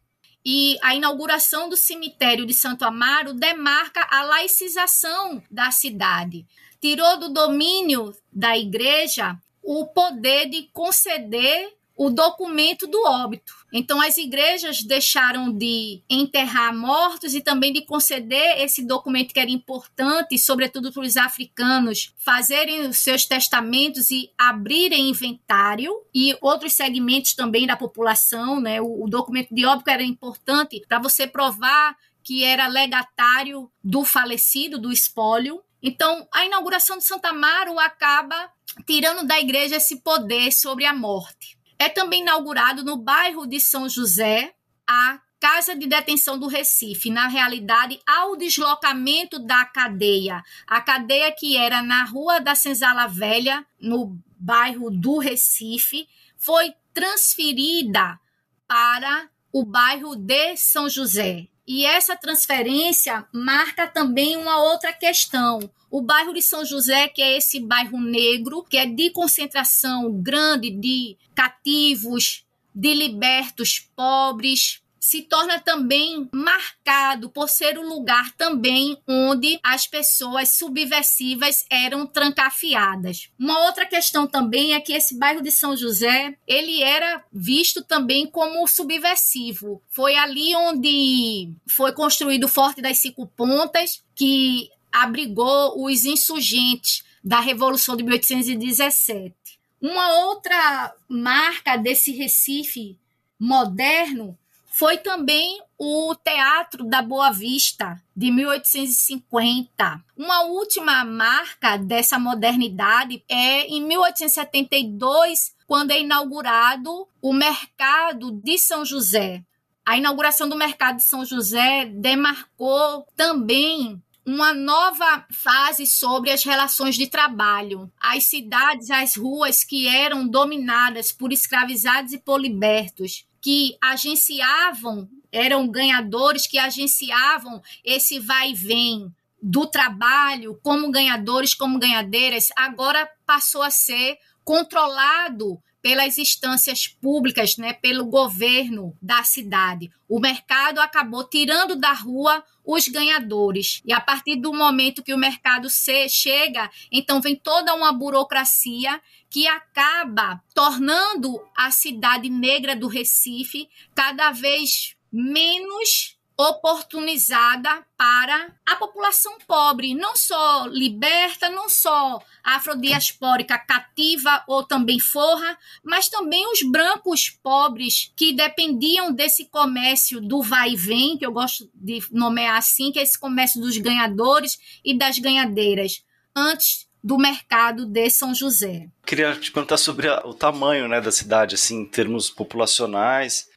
E 0.45 0.77
a 0.81 0.93
inauguração 0.93 1.69
do 1.69 1.77
cemitério 1.77 2.45
de 2.45 2.53
Santo 2.53 2.85
Amaro 2.85 3.33
demarca 3.33 4.07
a 4.11 4.23
laicização 4.23 5.41
da 5.49 5.71
cidade. 5.71 6.45
Tirou 6.79 7.17
do 7.17 7.29
domínio 7.29 8.15
da 8.31 8.57
igreja 8.57 9.35
o 9.63 9.87
poder 9.87 10.47
de 10.47 10.69
conceder 10.71 11.73
o 11.97 12.09
documento 12.09 12.85
do 12.85 13.01
óbito. 13.05 13.64
Então, 13.77 13.99
as 13.99 14.15
igrejas 14.15 14.81
deixaram 14.83 15.51
de 15.51 16.01
enterrar 16.09 16.73
mortos 16.73 17.35
e 17.35 17.41
também 17.41 17.73
de 17.73 17.81
conceder 17.81 18.61
esse 18.61 18.87
documento 18.87 19.33
que 19.33 19.39
era 19.39 19.51
importante, 19.51 20.37
sobretudo 20.37 20.93
para 20.93 21.03
os 21.03 21.17
africanos, 21.17 22.13
fazerem 22.15 22.87
os 22.87 22.99
seus 22.99 23.25
testamentos 23.25 24.09
e 24.11 24.31
abrirem 24.37 25.09
inventário, 25.09 25.91
e 26.13 26.37
outros 26.39 26.71
segmentos 26.71 27.33
também 27.33 27.67
da 27.67 27.75
população. 27.75 28.61
Né? 28.61 28.79
O, 28.79 29.03
o 29.03 29.09
documento 29.09 29.53
de 29.53 29.65
óbito 29.65 29.89
era 29.89 30.03
importante 30.03 30.81
para 30.87 30.99
você 30.99 31.27
provar 31.27 31.97
que 32.23 32.45
era 32.45 32.67
legatário 32.67 33.69
do 33.83 34.05
falecido, 34.05 34.79
do 34.79 34.89
espólio. 34.89 35.61
Então, 35.83 36.25
a 36.33 36.45
inauguração 36.45 36.97
de 36.97 37.03
Santa 37.03 37.27
Amaro 37.27 37.77
acaba 37.77 38.49
tirando 38.87 39.27
da 39.27 39.37
igreja 39.37 39.75
esse 39.75 39.97
poder 39.97 40.53
sobre 40.53 40.85
a 40.85 40.93
morte. 40.93 41.57
É 41.85 41.89
também 41.89 42.21
inaugurado 42.21 42.83
no 42.83 42.97
bairro 42.97 43.45
de 43.45 43.59
São 43.59 43.87
José 43.87 44.55
a 44.87 45.19
Casa 45.39 45.75
de 45.75 45.85
Detenção 45.85 46.39
do 46.39 46.47
Recife, 46.47 47.11
na 47.11 47.27
realidade, 47.27 47.99
ao 48.07 48.35
deslocamento 48.35 49.37
da 49.37 49.63
cadeia. 49.65 50.43
A 50.65 50.81
cadeia 50.81 51.31
que 51.31 51.55
era 51.55 51.83
na 51.83 52.03
Rua 52.05 52.39
da 52.39 52.55
Senzala 52.55 53.05
Velha, 53.05 53.63
no 53.79 54.19
bairro 54.35 54.89
do 54.89 55.19
Recife, 55.19 56.09
foi 56.35 56.73
transferida 56.91 58.19
para 58.67 59.29
o 59.53 59.63
bairro 59.63 60.15
de 60.15 60.57
São 60.57 60.89
José. 60.89 61.47
E 61.67 61.85
essa 61.85 62.15
transferência 62.15 63.25
marca 63.33 63.87
também 63.87 64.37
uma 64.37 64.61
outra 64.61 64.93
questão. 64.93 65.59
O 65.89 66.01
bairro 66.01 66.33
de 66.33 66.41
São 66.41 66.63
José, 66.63 67.07
que 67.07 67.21
é 67.21 67.37
esse 67.37 67.59
bairro 67.59 67.99
negro, 67.99 68.63
que 68.63 68.77
é 68.77 68.85
de 68.85 69.09
concentração 69.09 70.11
grande 70.21 70.69
de 70.69 71.17
cativos, 71.33 72.45
de 72.73 72.93
libertos 72.93 73.79
pobres, 73.95 74.81
se 75.05 75.21
torna 75.21 75.59
também 75.59 76.27
marcado 76.33 77.29
por 77.29 77.47
ser 77.47 77.77
o 77.77 77.87
lugar 77.87 78.31
também 78.31 78.97
onde 79.07 79.59
as 79.61 79.85
pessoas 79.85 80.49
subversivas 80.49 81.63
eram 81.69 82.07
trancafiadas. 82.07 83.29
Uma 83.37 83.65
outra 83.65 83.85
questão 83.85 84.25
também 84.25 84.73
é 84.73 84.81
que 84.81 84.93
esse 84.93 85.15
bairro 85.15 85.43
de 85.43 85.51
São 85.51 85.77
José, 85.77 86.35
ele 86.47 86.81
era 86.81 87.23
visto 87.31 87.83
também 87.83 88.25
como 88.25 88.67
subversivo. 88.67 89.79
Foi 89.91 90.15
ali 90.15 90.55
onde 90.55 91.53
foi 91.67 91.91
construído 91.91 92.45
o 92.45 92.49
Forte 92.49 92.81
das 92.81 92.97
Cinco 92.97 93.27
Pontas, 93.27 94.03
que 94.15 94.71
abrigou 94.91 95.85
os 95.85 96.05
insurgentes 96.05 97.03
da 97.23 97.39
Revolução 97.39 97.95
de 97.95 98.01
1817. 98.01 99.35
Uma 99.79 100.25
outra 100.25 100.95
marca 101.07 101.77
desse 101.77 102.11
Recife 102.11 102.97
moderno 103.39 104.35
foi 104.77 104.97
também 104.97 105.61
o 105.77 106.13
Teatro 106.15 106.83
da 106.83 107.01
Boa 107.01 107.31
Vista, 107.31 107.97
de 108.13 108.29
1850. 108.29 110.03
Uma 110.17 110.43
última 110.43 111.05
marca 111.05 111.77
dessa 111.77 112.19
modernidade 112.19 113.23
é 113.29 113.67
em 113.67 113.81
1872, 113.81 115.55
quando 115.65 115.91
é 115.91 116.01
inaugurado 116.01 117.07
o 117.21 117.31
Mercado 117.31 118.33
de 118.33 118.57
São 118.57 118.83
José. 118.83 119.45
A 119.85 119.97
inauguração 119.97 120.49
do 120.49 120.57
Mercado 120.57 120.97
de 120.97 121.03
São 121.03 121.23
José 121.23 121.85
demarcou 121.85 123.07
também 123.15 124.03
uma 124.25 124.53
nova 124.53 125.25
fase 125.31 125.87
sobre 125.87 126.31
as 126.31 126.43
relações 126.43 126.95
de 126.95 127.07
trabalho. 127.07 127.89
As 127.97 128.25
cidades, 128.25 128.91
as 128.91 129.15
ruas 129.15 129.63
que 129.63 129.87
eram 129.87 130.27
dominadas 130.27 131.13
por 131.13 131.31
escravizados 131.31 132.11
e 132.11 132.17
por 132.17 132.41
libertos 132.41 133.25
que 133.45 133.77
agenciavam, 133.79 135.07
eram 135.31 135.67
ganhadores 135.67 136.47
que 136.47 136.57
agenciavam 136.57 137.61
esse 137.83 138.19
vai 138.19 138.49
e 138.49 138.55
vem 138.55 139.13
do 139.39 139.67
trabalho 139.67 140.59
como 140.63 140.89
ganhadores, 140.89 141.53
como 141.53 141.77
ganhadeiras, 141.77 142.47
agora 142.55 143.07
passou 143.23 143.61
a 143.61 143.69
ser 143.69 144.17
controlado 144.43 145.61
pelas 145.85 146.17
instâncias 146.17 146.87
públicas, 146.87 147.57
né, 147.57 147.71
pelo 147.71 148.07
governo 148.07 148.97
da 148.99 149.23
cidade. 149.23 149.91
O 150.09 150.19
mercado 150.19 150.79
acabou 150.79 151.23
tirando 151.29 151.75
da 151.75 151.93
rua 151.93 152.43
os 152.65 152.87
ganhadores. 152.87 153.83
E 153.85 153.93
a 153.93 154.01
partir 154.01 154.35
do 154.35 154.51
momento 154.51 155.03
que 155.03 155.13
o 155.13 155.17
mercado 155.17 155.69
se 155.69 156.09
chega, 156.09 156.71
então 156.91 157.21
vem 157.21 157.35
toda 157.35 157.75
uma 157.75 157.93
burocracia 157.93 158.99
que 159.29 159.45
acaba 159.45 160.41
tornando 160.55 161.39
a 161.55 161.69
cidade 161.69 162.31
negra 162.31 162.75
do 162.75 162.87
Recife 162.87 163.69
cada 163.93 164.31
vez 164.31 164.95
menos 165.11 166.14
oportunizada 166.37 167.85
para 167.97 168.51
a 168.65 168.75
população 168.75 169.37
pobre, 169.47 169.93
não 169.93 170.15
só 170.15 170.65
liberta, 170.67 171.49
não 171.49 171.69
só 171.69 172.21
afrodiaspórica 172.43 173.57
cativa 173.57 174.43
ou 174.47 174.63
também 174.63 174.99
forra, 174.99 175.57
mas 175.83 176.09
também 176.09 176.45
os 176.51 176.61
brancos 176.61 177.29
pobres 177.29 178.11
que 178.17 178.33
dependiam 178.33 179.13
desse 179.13 179.45
comércio 179.45 180.19
do 180.19 180.41
vai 180.41 180.71
e 180.71 180.75
vem, 180.75 181.17
que 181.17 181.25
eu 181.25 181.31
gosto 181.31 181.69
de 181.73 182.03
nomear 182.11 182.57
assim, 182.57 182.91
que 182.91 182.99
é 182.99 183.03
esse 183.03 183.17
comércio 183.17 183.61
dos 183.61 183.77
ganhadores 183.77 184.59
e 184.83 184.97
das 184.97 185.17
ganhadeiras, 185.17 186.03
antes 186.35 186.85
do 187.01 187.17
mercado 187.17 187.85
de 187.85 188.09
São 188.09 188.33
José. 188.33 188.89
Queria 189.05 189.35
te 189.35 189.51
perguntar 189.51 189.77
sobre 189.77 190.09
o 190.09 190.33
tamanho 190.33 190.87
né, 190.87 190.99
da 190.99 191.11
cidade, 191.11 191.53
assim, 191.53 191.81
em 191.81 191.85
termos 191.85 192.31
populacionais. 192.31 193.47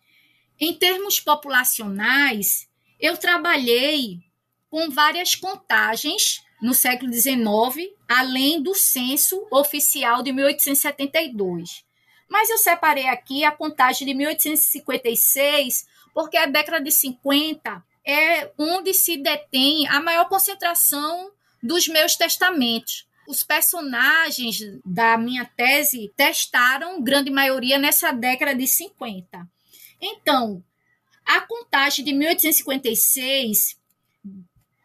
Em 0.60 0.74
termos 0.74 1.18
populacionais, 1.18 2.67
eu 3.00 3.16
trabalhei 3.16 4.18
com 4.70 4.90
várias 4.90 5.34
contagens 5.34 6.42
no 6.60 6.74
século 6.74 7.12
XIX, 7.12 7.92
além 8.08 8.62
do 8.62 8.74
censo 8.74 9.46
oficial 9.50 10.22
de 10.22 10.32
1872. 10.32 11.84
Mas 12.28 12.50
eu 12.50 12.58
separei 12.58 13.08
aqui 13.08 13.44
a 13.44 13.52
contagem 13.52 14.06
de 14.06 14.14
1856, 14.14 15.86
porque 16.12 16.36
a 16.36 16.46
década 16.46 16.80
de 16.82 16.90
50 16.90 17.82
é 18.04 18.50
onde 18.58 18.92
se 18.92 19.16
detém 19.16 19.86
a 19.88 20.00
maior 20.00 20.28
concentração 20.28 21.30
dos 21.62 21.88
meus 21.88 22.16
testamentos. 22.16 23.06
Os 23.26 23.42
personagens 23.42 24.58
da 24.84 25.18
minha 25.18 25.44
tese 25.44 26.12
testaram, 26.16 27.02
grande 27.02 27.30
maioria, 27.30 27.78
nessa 27.78 28.10
década 28.10 28.54
de 28.54 28.66
50. 28.66 29.46
Então, 30.00 30.64
a 31.28 31.40
contagem 31.42 32.04
de 32.04 32.12
1856 32.14 33.78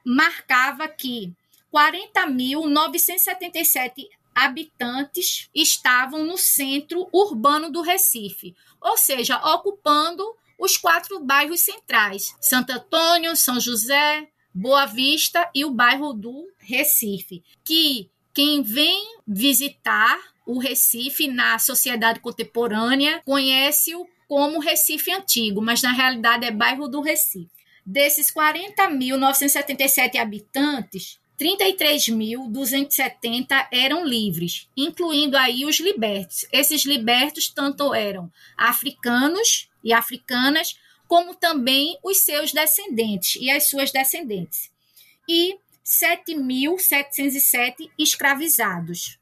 marcava 0.05 0.87
que 0.89 1.31
40.977 1.73 4.09
habitantes 4.35 5.49
estavam 5.55 6.25
no 6.25 6.37
centro 6.37 7.07
urbano 7.13 7.71
do 7.71 7.81
Recife, 7.81 8.53
ou 8.81 8.97
seja, 8.97 9.37
ocupando 9.55 10.21
os 10.59 10.75
quatro 10.77 11.21
bairros 11.21 11.61
centrais: 11.61 12.35
Santo 12.41 12.73
Antônio, 12.73 13.37
São 13.37 13.59
José, 13.59 14.27
Boa 14.53 14.85
Vista 14.85 15.49
e 15.55 15.63
o 15.63 15.71
bairro 15.71 16.11
do 16.13 16.51
Recife, 16.57 17.41
que 17.63 18.09
quem 18.33 18.61
vem 18.61 19.17
visitar 19.25 20.19
o 20.45 20.59
Recife 20.59 21.25
na 21.27 21.57
sociedade 21.57 22.19
contemporânea 22.19 23.21
conhece-o 23.23 24.05
como 24.33 24.57
Recife 24.57 25.11
Antigo, 25.11 25.61
mas 25.61 25.83
na 25.83 25.91
realidade 25.91 26.43
é 26.43 26.49
bairro 26.49 26.87
do 26.87 27.01
Recife. 27.01 27.51
Desses 27.85 28.33
40.977 28.33 30.17
habitantes, 30.17 31.19
33.270 31.39 33.67
eram 33.71 34.03
livres, 34.03 34.67
incluindo 34.75 35.37
aí 35.37 35.65
os 35.65 35.79
libertos. 35.79 36.47
Esses 36.51 36.83
libertos 36.83 37.47
tanto 37.47 37.93
eram 37.93 38.31
africanos 38.57 39.69
e 39.83 39.93
africanas, 39.93 40.79
como 41.07 41.35
também 41.35 41.99
os 42.01 42.21
seus 42.21 42.51
descendentes 42.51 43.35
e 43.39 43.51
as 43.51 43.69
suas 43.69 43.91
descendentes. 43.91 44.71
E 45.29 45.59
7.707 45.85 47.91
escravizados. 47.99 49.19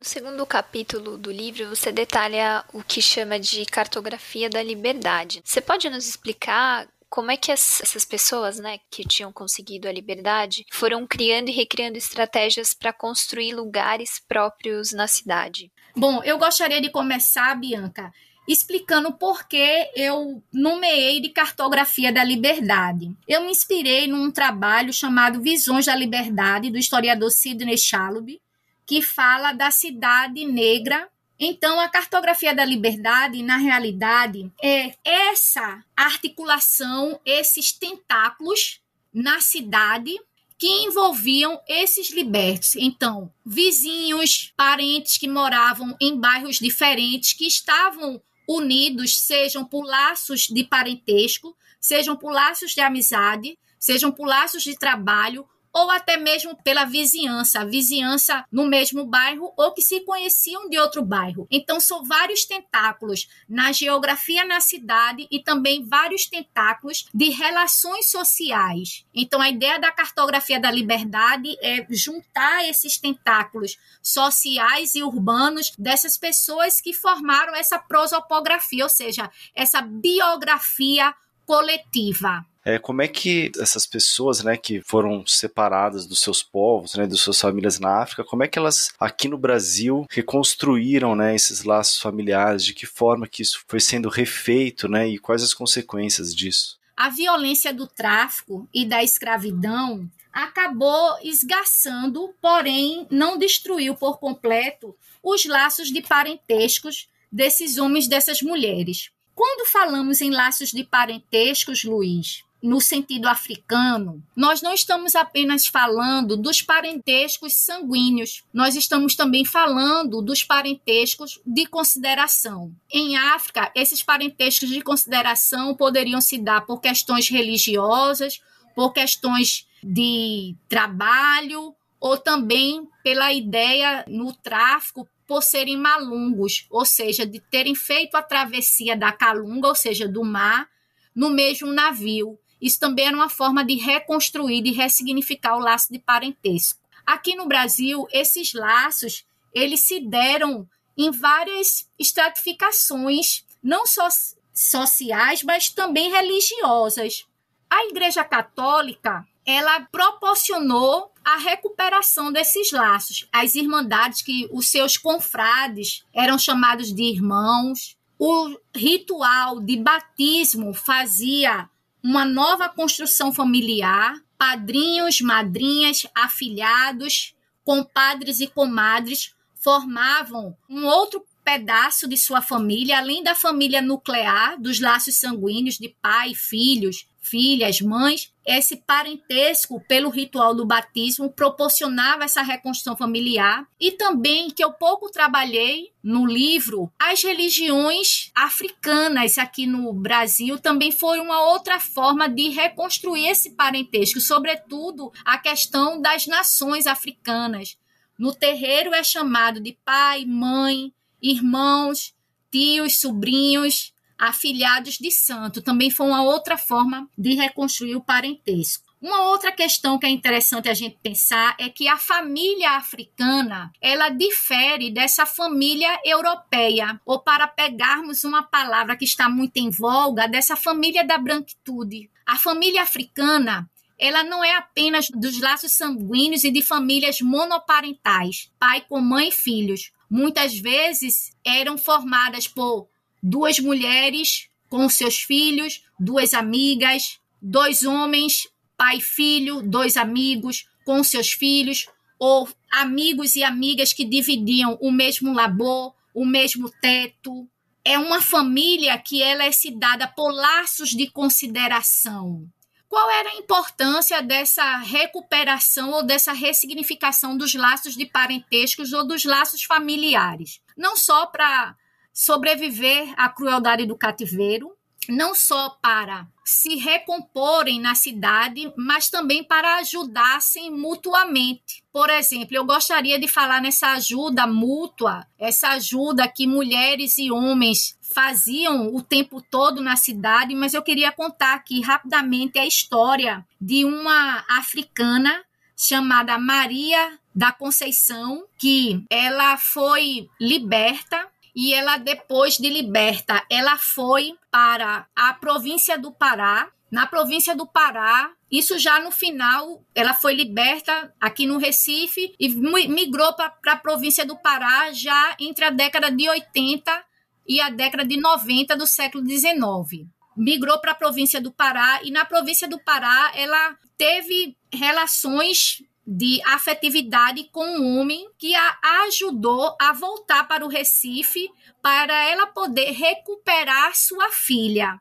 No 0.00 0.06
segundo 0.06 0.46
capítulo 0.46 1.18
do 1.18 1.30
livro, 1.32 1.68
você 1.68 1.90
detalha 1.90 2.64
o 2.72 2.84
que 2.84 3.02
chama 3.02 3.38
de 3.38 3.66
cartografia 3.66 4.48
da 4.48 4.62
liberdade. 4.62 5.42
Você 5.44 5.60
pode 5.60 5.90
nos 5.90 6.06
explicar 6.06 6.86
como 7.10 7.32
é 7.32 7.36
que 7.36 7.50
as, 7.50 7.80
essas 7.80 8.04
pessoas, 8.04 8.60
né, 8.60 8.78
que 8.90 9.02
tinham 9.02 9.32
conseguido 9.32 9.88
a 9.88 9.92
liberdade, 9.92 10.64
foram 10.70 11.04
criando 11.04 11.48
e 11.48 11.52
recriando 11.52 11.98
estratégias 11.98 12.74
para 12.74 12.92
construir 12.92 13.54
lugares 13.54 14.22
próprios 14.28 14.92
na 14.92 15.08
cidade? 15.08 15.72
Bom, 15.96 16.22
eu 16.22 16.38
gostaria 16.38 16.80
de 16.80 16.90
começar, 16.90 17.58
Bianca, 17.58 18.12
explicando 18.46 19.12
por 19.12 19.48
que 19.48 19.90
eu 19.96 20.40
nomeei 20.52 21.20
de 21.20 21.30
cartografia 21.30 22.12
da 22.12 22.22
liberdade. 22.22 23.10
Eu 23.26 23.40
me 23.40 23.50
inspirei 23.50 24.06
num 24.06 24.30
trabalho 24.30 24.92
chamado 24.92 25.42
Visões 25.42 25.86
da 25.86 25.96
Liberdade, 25.96 26.70
do 26.70 26.78
historiador 26.78 27.32
Sidney 27.32 27.76
Chalub, 27.76 28.40
que 28.88 29.02
fala 29.02 29.52
da 29.52 29.70
cidade 29.70 30.46
negra 30.46 31.08
Então, 31.38 31.78
a 31.78 31.88
cartografia 31.88 32.52
da 32.52 32.64
liberdade, 32.64 33.44
na 33.44 33.58
realidade, 33.58 34.50
é 34.60 34.92
essa 35.04 35.84
articulação, 35.96 37.20
esses 37.24 37.70
tentáculos 37.70 38.80
na 39.14 39.40
cidade 39.40 40.18
que 40.58 40.66
envolviam 40.66 41.60
esses 41.68 42.10
libertos. 42.10 42.74
Então, 42.74 43.32
vizinhos, 43.46 44.52
parentes 44.56 45.16
que 45.16 45.28
moravam 45.28 45.96
em 46.00 46.18
bairros 46.18 46.58
diferentes, 46.58 47.34
que 47.34 47.46
estavam 47.46 48.20
unidos, 48.48 49.20
sejam 49.20 49.64
por 49.64 49.84
laços 49.84 50.48
de 50.48 50.64
parentesco, 50.64 51.56
sejam 51.80 52.16
por 52.16 52.32
laços 52.32 52.72
de 52.72 52.80
amizade, 52.80 53.56
sejam 53.78 54.10
por 54.10 54.26
laços 54.26 54.64
de 54.64 54.76
trabalho 54.76 55.46
ou 55.72 55.90
até 55.90 56.16
mesmo 56.16 56.56
pela 56.62 56.84
vizinhança, 56.84 57.64
vizinhança 57.64 58.44
no 58.50 58.66
mesmo 58.66 59.04
bairro 59.04 59.52
ou 59.56 59.72
que 59.72 59.82
se 59.82 60.00
conheciam 60.00 60.68
de 60.68 60.78
outro 60.78 61.02
bairro. 61.02 61.46
Então 61.50 61.80
são 61.80 62.04
vários 62.04 62.44
tentáculos 62.44 63.28
na 63.48 63.72
geografia 63.72 64.44
na 64.44 64.60
cidade 64.60 65.26
e 65.30 65.42
também 65.42 65.84
vários 65.84 66.26
tentáculos 66.26 67.06
de 67.14 67.30
relações 67.30 68.10
sociais. 68.10 69.04
Então 69.14 69.40
a 69.40 69.48
ideia 69.48 69.78
da 69.78 69.92
cartografia 69.92 70.60
da 70.60 70.70
liberdade 70.70 71.56
é 71.62 71.86
juntar 71.90 72.68
esses 72.68 72.98
tentáculos 72.98 73.76
sociais 74.02 74.94
e 74.94 75.02
urbanos 75.02 75.72
dessas 75.78 76.16
pessoas 76.16 76.80
que 76.80 76.92
formaram 76.92 77.54
essa 77.54 77.78
prosopografia, 77.78 78.84
ou 78.84 78.90
seja, 78.90 79.30
essa 79.54 79.80
biografia 79.80 81.14
coletiva. 81.46 82.44
É, 82.68 82.78
como 82.78 83.00
é 83.00 83.08
que 83.08 83.50
essas 83.58 83.86
pessoas, 83.86 84.44
né, 84.44 84.54
que 84.54 84.82
foram 84.82 85.26
separadas 85.26 86.06
dos 86.06 86.20
seus 86.20 86.42
povos, 86.42 86.96
né, 86.96 87.06
das 87.06 87.18
suas 87.18 87.40
famílias 87.40 87.80
na 87.80 88.02
África, 88.02 88.22
como 88.22 88.42
é 88.42 88.46
que 88.46 88.58
elas 88.58 88.90
aqui 89.00 89.26
no 89.26 89.38
Brasil 89.38 90.04
reconstruíram, 90.10 91.16
né, 91.16 91.34
esses 91.34 91.64
laços 91.64 91.98
familiares? 91.98 92.62
De 92.62 92.74
que 92.74 92.84
forma 92.84 93.26
que 93.26 93.40
isso 93.40 93.64
foi 93.66 93.80
sendo 93.80 94.10
refeito, 94.10 94.86
né, 94.86 95.08
e 95.08 95.16
quais 95.16 95.42
as 95.42 95.54
consequências 95.54 96.36
disso? 96.36 96.78
A 96.94 97.08
violência 97.08 97.72
do 97.72 97.86
tráfico 97.86 98.68
e 98.74 98.84
da 98.84 99.02
escravidão 99.02 100.06
acabou 100.30 101.16
esgaçando, 101.22 102.34
porém 102.38 103.06
não 103.10 103.38
destruiu 103.38 103.94
por 103.94 104.18
completo 104.18 104.94
os 105.22 105.46
laços 105.46 105.88
de 105.90 106.02
parentescos 106.02 107.08
desses 107.32 107.78
homens, 107.78 108.06
dessas 108.06 108.42
mulheres. 108.42 109.10
Quando 109.34 109.66
falamos 109.70 110.20
em 110.20 110.30
laços 110.30 110.70
de 110.70 110.84
parentescos, 110.84 111.82
Luiz, 111.82 112.42
no 112.62 112.80
sentido 112.80 113.26
africano, 113.28 114.22
nós 114.34 114.60
não 114.60 114.72
estamos 114.72 115.14
apenas 115.14 115.66
falando 115.66 116.36
dos 116.36 116.60
parentescos 116.60 117.54
sanguíneos, 117.54 118.42
nós 118.52 118.74
estamos 118.74 119.14
também 119.14 119.44
falando 119.44 120.20
dos 120.20 120.42
parentescos 120.42 121.40
de 121.46 121.66
consideração. 121.66 122.74
Em 122.90 123.16
África, 123.16 123.70
esses 123.74 124.02
parentescos 124.02 124.68
de 124.68 124.80
consideração 124.80 125.74
poderiam 125.74 126.20
se 126.20 126.38
dar 126.38 126.62
por 126.62 126.80
questões 126.80 127.28
religiosas, 127.28 128.40
por 128.74 128.92
questões 128.92 129.66
de 129.82 130.56
trabalho 130.68 131.74
ou 132.00 132.16
também 132.16 132.88
pela 133.02 133.32
ideia 133.32 134.04
no 134.08 134.32
tráfico 134.32 135.08
por 135.26 135.42
serem 135.42 135.76
malungos, 135.76 136.66
ou 136.70 136.86
seja, 136.86 137.26
de 137.26 137.38
terem 137.38 137.74
feito 137.74 138.16
a 138.16 138.22
travessia 138.22 138.96
da 138.96 139.12
calunga, 139.12 139.68
ou 139.68 139.74
seja, 139.74 140.08
do 140.08 140.24
mar, 140.24 140.66
no 141.14 141.28
mesmo 141.28 141.70
navio. 141.70 142.38
Isso 142.60 142.78
também 142.78 143.06
era 143.06 143.16
uma 143.16 143.28
forma 143.28 143.64
de 143.64 143.74
reconstruir, 143.74 144.62
de 144.62 144.72
ressignificar 144.72 145.56
o 145.56 145.60
laço 145.60 145.92
de 145.92 145.98
parentesco. 145.98 146.80
Aqui 147.06 147.34
no 147.34 147.46
Brasil, 147.46 148.06
esses 148.12 148.52
laços, 148.52 149.24
eles 149.54 149.80
se 149.80 150.00
deram 150.00 150.68
em 150.96 151.10
várias 151.10 151.88
estratificações, 151.98 153.44
não 153.62 153.86
só 153.86 154.08
sociais, 154.52 155.42
mas 155.42 155.70
também 155.70 156.10
religiosas. 156.10 157.24
A 157.70 157.84
Igreja 157.86 158.24
Católica, 158.24 159.26
ela 159.46 159.80
proporcionou 159.92 161.12
a 161.24 161.36
recuperação 161.36 162.32
desses 162.32 162.72
laços. 162.72 163.28
As 163.32 163.54
irmandades 163.54 164.20
que 164.20 164.48
os 164.52 164.68
seus 164.68 164.96
confrades 164.96 166.04
eram 166.12 166.38
chamados 166.38 166.92
de 166.92 167.02
irmãos. 167.04 167.96
O 168.18 168.58
ritual 168.74 169.60
de 169.60 169.76
batismo 169.76 170.74
fazia 170.74 171.68
uma 172.02 172.24
nova 172.24 172.68
construção 172.68 173.32
familiar, 173.32 174.14
padrinhos, 174.36 175.20
madrinhas, 175.20 176.06
afilhados, 176.14 177.34
compadres 177.64 178.40
e 178.40 178.46
comadres 178.46 179.34
formavam 179.54 180.56
um 180.68 180.86
outro 180.86 181.22
pedaço 181.48 182.06
de 182.06 182.18
sua 182.18 182.42
família, 182.42 182.98
além 182.98 183.22
da 183.22 183.34
família 183.34 183.80
nuclear, 183.80 184.60
dos 184.60 184.78
laços 184.78 185.18
sanguíneos 185.18 185.78
de 185.78 185.88
pai, 186.02 186.34
filhos, 186.34 187.08
filhas, 187.22 187.80
mães, 187.80 188.30
esse 188.44 188.76
parentesco 188.76 189.82
pelo 189.88 190.10
ritual 190.10 190.54
do 190.54 190.66
batismo 190.66 191.32
proporcionava 191.32 192.24
essa 192.24 192.42
reconstrução 192.42 192.94
familiar 192.98 193.66
e 193.80 193.92
também 193.92 194.50
que 194.50 194.62
eu 194.62 194.74
pouco 194.74 195.10
trabalhei 195.10 195.90
no 196.02 196.26
livro 196.26 196.92
as 196.98 197.22
religiões 197.22 198.30
africanas 198.34 199.38
aqui 199.38 199.66
no 199.66 199.90
Brasil 199.94 200.58
também 200.58 200.92
foi 200.92 201.18
uma 201.18 201.40
outra 201.50 201.80
forma 201.80 202.28
de 202.28 202.50
reconstruir 202.50 203.26
esse 203.26 203.52
parentesco, 203.52 204.20
sobretudo 204.20 205.10
a 205.24 205.38
questão 205.38 205.98
das 205.98 206.26
nações 206.26 206.86
africanas. 206.86 207.78
No 208.18 208.34
terreiro 208.34 208.92
é 208.92 209.02
chamado 209.02 209.60
de 209.60 209.78
pai, 209.84 210.26
mãe, 210.26 210.92
irmãos, 211.22 212.14
tios, 212.50 213.00
sobrinhos, 213.00 213.92
afilhados 214.18 214.98
de 214.98 215.10
santo. 215.10 215.62
Também 215.62 215.90
foi 215.90 216.06
uma 216.06 216.22
outra 216.22 216.58
forma 216.58 217.08
de 217.16 217.34
reconstruir 217.34 217.94
o 217.94 218.00
parentesco. 218.00 218.88
Uma 219.00 219.30
outra 219.30 219.52
questão 219.52 219.96
que 219.96 220.06
é 220.06 220.08
interessante 220.08 220.68
a 220.68 220.74
gente 220.74 220.98
pensar 221.00 221.54
é 221.56 221.68
que 221.68 221.86
a 221.86 221.96
família 221.96 222.72
africana, 222.72 223.70
ela 223.80 224.08
difere 224.08 224.90
dessa 224.90 225.24
família 225.24 226.00
europeia, 226.04 227.00
ou 227.06 227.20
para 227.20 227.46
pegarmos 227.46 228.24
uma 228.24 228.42
palavra 228.42 228.96
que 228.96 229.04
está 229.04 229.28
muito 229.28 229.56
em 229.56 229.70
voga, 229.70 230.26
dessa 230.26 230.56
família 230.56 231.06
da 231.06 231.16
branquitude. 231.16 232.10
A 232.26 232.34
família 232.34 232.82
africana, 232.82 233.70
ela 233.96 234.24
não 234.24 234.42
é 234.42 234.56
apenas 234.56 235.08
dos 235.10 235.40
laços 235.40 235.72
sanguíneos 235.72 236.42
e 236.42 236.50
de 236.50 236.60
famílias 236.60 237.20
monoparentais, 237.20 238.50
pai 238.58 238.80
com 238.80 239.00
mãe 239.00 239.28
e 239.28 239.32
filhos. 239.32 239.92
Muitas 240.10 240.58
vezes 240.58 241.32
eram 241.44 241.76
formadas 241.76 242.48
por 242.48 242.88
duas 243.22 243.58
mulheres 243.58 244.48
com 244.68 244.88
seus 244.88 245.18
filhos, 245.18 245.82
duas 245.98 246.34
amigas, 246.34 247.18
dois 247.40 247.82
homens, 247.82 248.48
pai 248.76 248.98
e 248.98 249.00
filho, 249.00 249.62
dois 249.62 249.96
amigos 249.96 250.68
com 250.84 251.02
seus 251.04 251.32
filhos, 251.32 251.86
ou 252.18 252.48
amigos 252.70 253.36
e 253.36 253.42
amigas 253.42 253.92
que 253.92 254.04
dividiam 254.04 254.78
o 254.80 254.90
mesmo 254.90 255.32
labor, 255.32 255.94
o 256.14 256.24
mesmo 256.24 256.70
teto. 256.80 257.48
É 257.84 257.98
uma 257.98 258.20
família 258.20 258.98
que 258.98 259.22
ela 259.22 259.44
é 259.44 259.52
se 259.52 259.70
dada 259.70 260.08
por 260.08 260.30
laços 260.32 260.90
de 260.90 261.10
consideração. 261.10 262.48
Qual 262.88 263.10
era 263.10 263.28
a 263.28 263.36
importância 263.36 264.22
dessa 264.22 264.78
recuperação 264.78 265.90
ou 265.90 266.02
dessa 266.02 266.32
ressignificação 266.32 267.36
dos 267.36 267.54
laços 267.54 267.94
de 267.94 268.06
parentescos 268.06 268.92
ou 268.94 269.06
dos 269.06 269.24
laços 269.24 269.62
familiares? 269.62 270.60
Não 270.76 270.96
só 270.96 271.26
para 271.26 271.76
sobreviver 272.12 273.12
à 273.16 273.28
crueldade 273.28 273.84
do 273.84 273.96
cativeiro, 273.96 274.74
não 275.08 275.34
só 275.34 275.70
para 275.82 276.26
se 276.48 276.76
recomporem 276.76 277.78
na 277.78 277.94
cidade, 277.94 278.72
mas 278.74 279.10
também 279.10 279.44
para 279.44 279.76
ajudassem 279.76 280.70
mutuamente. 280.70 281.82
Por 281.92 282.08
exemplo, 282.08 282.56
eu 282.56 282.64
gostaria 282.64 283.18
de 283.20 283.28
falar 283.28 283.60
nessa 283.60 283.88
ajuda 283.92 284.46
mútua, 284.46 285.26
essa 285.38 285.68
ajuda 285.72 286.26
que 286.26 286.46
mulheres 286.46 287.18
e 287.18 287.30
homens 287.30 287.98
faziam 288.00 288.94
o 288.94 289.02
tempo 289.02 289.42
todo 289.42 289.82
na 289.82 289.94
cidade, 289.94 290.54
mas 290.54 290.72
eu 290.72 290.82
queria 290.82 291.12
contar 291.12 291.52
aqui 291.52 291.82
rapidamente 291.82 292.58
a 292.58 292.64
história 292.64 293.46
de 293.60 293.84
uma 293.84 294.42
africana 294.48 295.44
chamada 295.76 296.38
Maria 296.38 297.18
da 297.34 297.52
Conceição, 297.52 298.46
que 298.56 299.04
ela 299.10 299.58
foi 299.58 300.26
liberta 300.40 301.28
e 301.58 301.74
ela 301.74 301.96
depois 301.96 302.56
de 302.56 302.68
liberta, 302.68 303.44
ela 303.50 303.76
foi 303.76 304.38
para 304.48 305.08
a 305.16 305.34
província 305.34 305.98
do 305.98 306.12
Pará. 306.12 306.70
Na 306.88 307.04
província 307.04 307.56
do 307.56 307.66
Pará, 307.66 308.30
isso 308.48 308.78
já 308.78 309.00
no 309.00 309.10
final, 309.10 309.84
ela 309.92 310.14
foi 310.14 310.34
liberta 310.34 311.12
aqui 311.20 311.46
no 311.46 311.58
Recife 311.58 312.32
e 312.38 312.48
migrou 312.48 313.34
para 313.34 313.72
a 313.72 313.76
província 313.76 314.24
do 314.24 314.36
Pará 314.36 314.92
já 314.92 315.36
entre 315.40 315.64
a 315.64 315.70
década 315.70 316.12
de 316.12 316.28
80 316.28 317.04
e 317.44 317.60
a 317.60 317.70
década 317.70 318.04
de 318.04 318.20
90 318.20 318.76
do 318.76 318.86
século 318.86 319.24
19 319.24 320.06
migrou 320.36 320.78
para 320.78 320.92
a 320.92 320.94
província 320.94 321.40
do 321.40 321.50
Pará 321.50 321.98
e 322.04 322.12
na 322.12 322.24
província 322.24 322.68
do 322.68 322.78
Pará 322.78 323.32
ela 323.34 323.76
teve 323.96 324.56
relações 324.72 325.82
de 326.10 326.40
afetividade 326.46 327.44
com 327.52 327.62
um 327.66 327.98
homem 327.98 328.30
que 328.38 328.54
a 328.54 328.78
ajudou 329.04 329.76
a 329.78 329.92
voltar 329.92 330.48
para 330.48 330.64
o 330.64 330.68
Recife 330.68 331.50
para 331.82 332.14
ela 332.30 332.46
poder 332.46 332.92
recuperar 332.92 333.94
sua 333.94 334.30
filha. 334.30 334.98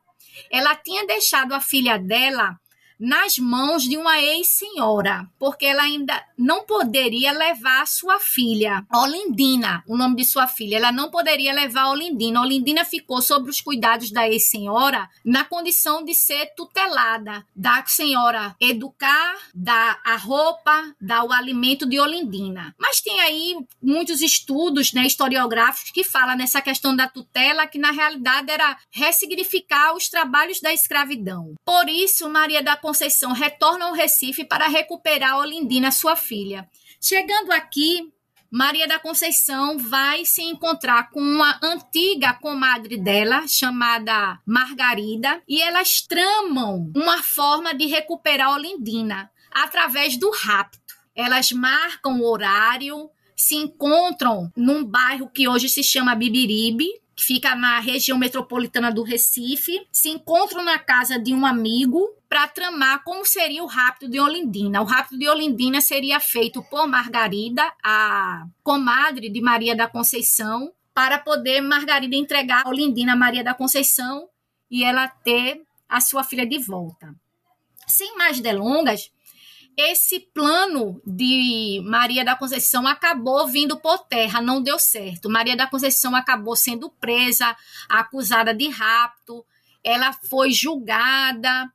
Ela 0.51 0.75
tinha 0.75 1.07
deixado 1.07 1.53
a 1.53 1.61
filha 1.61 1.97
dela 1.97 2.59
nas 2.99 3.37
mãos 3.37 3.83
de 3.83 3.97
uma 3.97 4.19
ex-senhora, 4.21 5.27
porque 5.39 5.65
ela 5.65 5.83
ainda 5.83 6.23
não 6.37 6.63
poderia 6.63 7.31
levar 7.31 7.85
sua 7.87 8.19
filha, 8.19 8.85
Olindina, 8.93 9.83
o 9.87 9.97
nome 9.97 10.15
de 10.17 10.25
sua 10.25 10.47
filha, 10.47 10.77
ela 10.77 10.91
não 10.91 11.09
poderia 11.09 11.53
levar 11.53 11.89
Olindina. 11.89 12.41
Olindina 12.41 12.85
ficou 12.85 13.21
sob 13.21 13.49
os 13.49 13.61
cuidados 13.61 14.11
da 14.11 14.27
ex-senhora 14.27 15.09
na 15.23 15.43
condição 15.43 16.03
de 16.03 16.13
ser 16.13 16.53
tutelada, 16.55 17.45
da 17.55 17.83
senhora 17.85 18.55
educar, 18.59 19.37
dar 19.53 19.99
a 20.03 20.15
roupa, 20.15 20.95
dar 20.99 21.23
o 21.23 21.31
alimento 21.31 21.87
de 21.87 21.99
Olindina. 21.99 22.75
Mas 22.77 23.01
tem 23.01 23.19
aí 23.19 23.57
muitos 23.81 24.21
estudos 24.21 24.93
né, 24.93 25.05
historiográficos 25.05 25.91
que 25.91 26.03
falam 26.03 26.37
nessa 26.37 26.61
questão 26.61 26.95
da 26.95 27.07
tutela, 27.07 27.67
que 27.67 27.77
na 27.77 27.91
realidade 27.91 28.51
era 28.51 28.77
ressignificar 28.91 29.95
os 29.95 30.09
trabalhos 30.09 30.59
da 30.59 30.73
escravidão. 30.73 31.53
Por 31.65 31.89
isso, 31.89 32.29
Maria 32.29 32.61
da 32.61 32.75
Conceição 32.87 33.33
retorna 33.33 33.87
ao 33.87 33.93
Recife 33.93 34.45
para 34.45 34.69
recuperar 34.69 35.39
Olindina, 35.39 35.91
sua 35.91 36.15
filha. 36.15 36.69
Chegando 37.01 37.51
aqui, 37.51 38.13
Maria 38.49 38.87
da 38.87 38.97
Conceição 38.97 39.77
vai 39.77 40.23
se 40.23 40.41
encontrar 40.41 41.09
com 41.09 41.19
uma 41.19 41.59
antiga 41.61 42.31
comadre 42.35 42.95
dela, 42.95 43.45
chamada 43.45 44.39
Margarida, 44.45 45.43
e 45.45 45.61
elas 45.61 45.99
tramam 45.99 46.89
uma 46.95 47.21
forma 47.21 47.75
de 47.75 47.87
recuperar 47.87 48.53
Olindina 48.53 49.29
através 49.51 50.15
do 50.15 50.31
rapto. 50.31 50.95
Elas 51.13 51.51
marcam 51.51 52.21
o 52.21 52.31
horário, 52.31 53.09
se 53.35 53.55
encontram 53.55 54.49
num 54.55 54.85
bairro 54.85 55.29
que 55.29 55.45
hoje 55.45 55.67
se 55.67 55.83
chama 55.83 56.15
Bibiribe, 56.15 56.87
que 57.17 57.25
fica 57.25 57.55
na 57.55 57.79
região 57.79 58.15
metropolitana 58.15 58.91
do 58.91 59.01
Recife, 59.01 59.87
se 59.91 60.07
encontram 60.09 60.63
na 60.63 60.77
casa 60.77 61.17
de 61.17 61.33
um 61.33 61.47
amigo 61.47 62.07
para 62.29 62.47
tramar 62.47 63.03
como 63.03 63.25
seria 63.25 63.63
o 63.63 63.65
rapto 63.65 64.07
de 64.07 64.19
Olindina. 64.19 64.83
O 64.83 64.85
rapto 64.85 65.17
de 65.17 65.27
Olindina 65.27 65.81
seria 65.81 66.19
feito 66.19 66.61
por 66.61 66.87
Margarida, 66.87 67.73
a 67.83 68.45
comadre 68.63 69.31
de 69.31 69.41
Maria 69.41 69.75
da 69.75 69.87
Conceição, 69.87 70.71
para 70.93 71.17
poder 71.17 71.59
Margarida 71.59 72.15
entregar 72.15 72.63
a 72.63 72.69
Olindina 72.69 73.13
a 73.13 73.15
Maria 73.15 73.43
da 73.43 73.55
Conceição 73.55 74.29
e 74.69 74.83
ela 74.83 75.07
ter 75.07 75.63
a 75.89 75.99
sua 75.99 76.23
filha 76.23 76.45
de 76.45 76.59
volta. 76.59 77.15
Sem 77.87 78.15
mais 78.15 78.39
delongas, 78.39 79.11
esse 79.77 80.19
plano 80.19 80.99
de 81.05 81.83
Maria 81.85 82.25
da 82.25 82.35
Conceição 82.35 82.87
acabou 82.87 83.47
vindo 83.47 83.77
por 83.77 83.99
terra, 83.99 84.41
não 84.41 84.59
deu 84.59 84.79
certo. 84.79 85.29
Maria 85.29 85.55
da 85.55 85.67
Conceição 85.67 86.15
acabou 86.15 86.55
sendo 86.55 86.89
presa, 86.89 87.55
acusada 87.87 88.55
de 88.55 88.67
rapto, 88.69 89.45
ela 89.83 90.11
foi 90.11 90.51
julgada. 90.51 91.71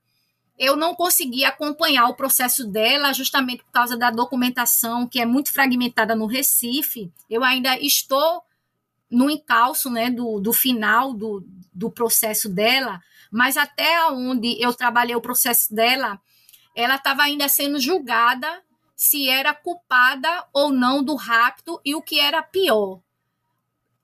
Eu 0.58 0.74
não 0.74 0.96
consegui 0.96 1.44
acompanhar 1.44 2.08
o 2.08 2.14
processo 2.16 2.66
dela, 2.66 3.12
justamente 3.12 3.62
por 3.62 3.70
causa 3.70 3.96
da 3.96 4.10
documentação 4.10 5.06
que 5.06 5.20
é 5.20 5.24
muito 5.24 5.52
fragmentada 5.52 6.16
no 6.16 6.26
Recife. 6.26 7.08
Eu 7.30 7.44
ainda 7.44 7.78
estou 7.78 8.42
no 9.08 9.30
encalço 9.30 9.88
né, 9.88 10.10
do, 10.10 10.40
do 10.40 10.52
final 10.52 11.14
do, 11.14 11.46
do 11.72 11.88
processo 11.88 12.48
dela, 12.48 13.00
mas 13.30 13.56
até 13.56 14.04
onde 14.08 14.60
eu 14.60 14.74
trabalhei 14.74 15.14
o 15.14 15.20
processo 15.20 15.72
dela, 15.72 16.20
ela 16.74 16.96
estava 16.96 17.22
ainda 17.22 17.48
sendo 17.48 17.78
julgada 17.78 18.62
se 18.96 19.28
era 19.28 19.52
culpada 19.52 20.46
ou 20.52 20.70
não 20.70 21.02
do 21.02 21.16
rapto 21.16 21.80
e 21.84 21.94
o 21.94 22.02
que 22.02 22.20
era 22.20 22.42
pior, 22.42 23.00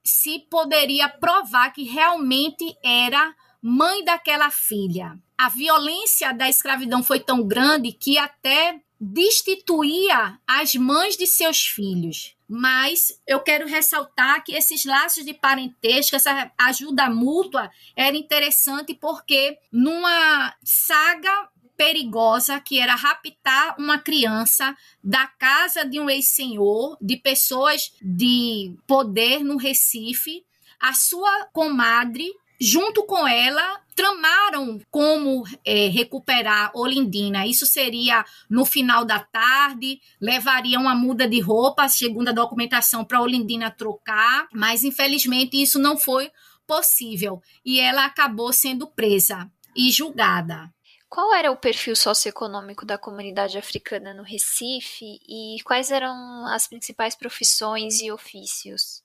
se 0.03 0.39
poderia 0.49 1.07
provar 1.07 1.71
que 1.71 1.83
realmente 1.83 2.75
era 2.83 3.33
mãe 3.61 4.03
daquela 4.03 4.49
filha. 4.49 5.17
A 5.37 5.47
violência 5.47 6.33
da 6.33 6.49
escravidão 6.49 7.01
foi 7.01 7.19
tão 7.19 7.47
grande 7.47 7.93
que 7.93 8.17
até 8.17 8.81
destituía 8.99 10.37
as 10.45 10.75
mães 10.75 11.15
de 11.15 11.25
seus 11.25 11.65
filhos. 11.65 12.35
Mas 12.45 13.21
eu 13.27 13.39
quero 13.39 13.67
ressaltar 13.67 14.43
que 14.43 14.53
esses 14.53 14.83
laços 14.83 15.23
de 15.23 15.33
parentesco, 15.33 16.15
essa 16.15 16.51
ajuda 16.57 17.09
mútua, 17.09 17.71
era 17.95 18.17
interessante 18.17 18.93
porque 18.93 19.57
numa 19.71 20.53
saga 20.63 21.49
perigosa 21.79 22.59
que 22.59 22.77
era 22.77 22.93
raptar 22.93 23.73
uma 23.79 23.97
criança 23.97 24.75
da 25.01 25.25
casa 25.25 25.85
de 25.85 25.97
um 25.97 26.09
ex-senhor, 26.09 26.97
de 26.99 27.15
pessoas 27.15 27.93
de 28.01 28.75
poder 28.85 29.45
no 29.45 29.55
Recife. 29.55 30.43
A 30.77 30.91
sua 30.91 31.45
comadre, 31.53 32.33
junto 32.59 33.05
com 33.05 33.25
ela, 33.25 33.79
tramaram 33.95 34.81
como 34.91 35.45
é, 35.63 35.87
recuperar 35.87 36.69
Olindina. 36.75 37.47
Isso 37.47 37.65
seria 37.65 38.25
no 38.49 38.65
final 38.65 39.05
da 39.05 39.19
tarde, 39.19 40.01
levaria 40.19 40.77
uma 40.77 40.93
muda 40.93 41.29
de 41.29 41.39
roupa, 41.39 41.87
segundo 41.87 42.27
a 42.27 42.33
documentação, 42.33 43.05
para 43.05 43.21
Olindina 43.21 43.71
trocar, 43.71 44.49
mas 44.53 44.83
infelizmente 44.83 45.61
isso 45.61 45.79
não 45.79 45.97
foi 45.97 46.29
possível 46.67 47.41
e 47.63 47.79
ela 47.79 48.03
acabou 48.03 48.51
sendo 48.51 48.85
presa 48.85 49.49
e 49.73 49.89
julgada. 49.89 50.69
Qual 51.09 51.33
era 51.33 51.51
o 51.51 51.57
perfil 51.57 51.95
socioeconômico 51.95 52.85
da 52.85 52.95
comunidade 52.95 53.57
africana 53.57 54.13
no 54.13 54.21
Recife 54.21 55.19
e 55.27 55.57
quais 55.63 55.89
eram 55.89 56.45
as 56.45 56.67
principais 56.67 57.15
profissões 57.15 57.99
e 57.99 58.11
ofícios? 58.11 59.01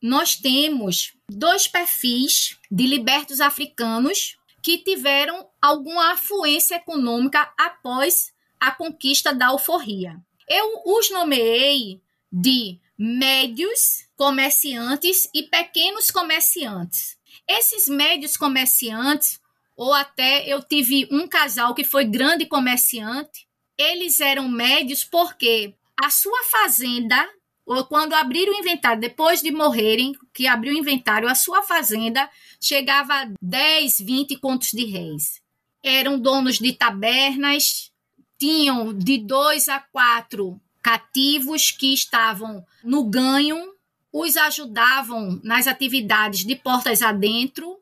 Nós 0.00 0.36
temos 0.36 1.14
dois 1.28 1.66
perfis 1.66 2.56
de 2.70 2.86
libertos 2.86 3.40
africanos 3.40 4.36
que 4.62 4.78
tiveram 4.78 5.50
alguma 5.60 6.12
afluência 6.12 6.76
econômica 6.76 7.52
após 7.58 8.32
a 8.60 8.70
conquista 8.70 9.34
da 9.34 9.48
alforria. 9.48 10.16
Eu 10.48 10.82
os 10.86 11.10
nomeei 11.10 12.00
de 12.30 12.78
médios 12.96 14.06
comerciantes 14.16 15.28
e 15.34 15.42
pequenos 15.42 16.08
comerciantes. 16.10 17.18
Esses 17.48 17.88
médios 17.88 18.36
comerciantes 18.36 19.40
ou 19.78 19.94
até 19.94 20.44
eu 20.44 20.60
tive 20.60 21.06
um 21.08 21.28
casal 21.28 21.72
que 21.72 21.84
foi 21.84 22.04
grande 22.04 22.44
comerciante. 22.44 23.46
Eles 23.78 24.18
eram 24.18 24.48
médios 24.48 25.04
porque 25.04 25.72
a 25.96 26.10
sua 26.10 26.42
fazenda, 26.50 27.28
ou 27.64 27.84
quando 27.84 28.12
abriram 28.12 28.52
o 28.52 28.58
inventário, 28.58 29.00
depois 29.00 29.40
de 29.40 29.52
morrerem, 29.52 30.16
que 30.34 30.48
abriu 30.48 30.74
o 30.74 30.78
inventário, 30.78 31.28
a 31.28 31.34
sua 31.36 31.62
fazenda 31.62 32.28
chegava 32.60 33.14
a 33.14 33.30
10, 33.40 34.00
20 34.00 34.36
contos 34.38 34.70
de 34.72 34.84
réis. 34.84 35.40
Eram 35.80 36.18
donos 36.18 36.58
de 36.58 36.72
tabernas, 36.72 37.92
tinham 38.36 38.92
de 38.92 39.16
dois 39.16 39.68
a 39.68 39.78
quatro 39.78 40.60
cativos 40.82 41.70
que 41.70 41.94
estavam 41.94 42.66
no 42.82 43.04
ganho, 43.04 43.74
os 44.12 44.36
ajudavam 44.36 45.40
nas 45.44 45.68
atividades 45.68 46.44
de 46.44 46.56
portas 46.56 47.00
adentro, 47.00 47.77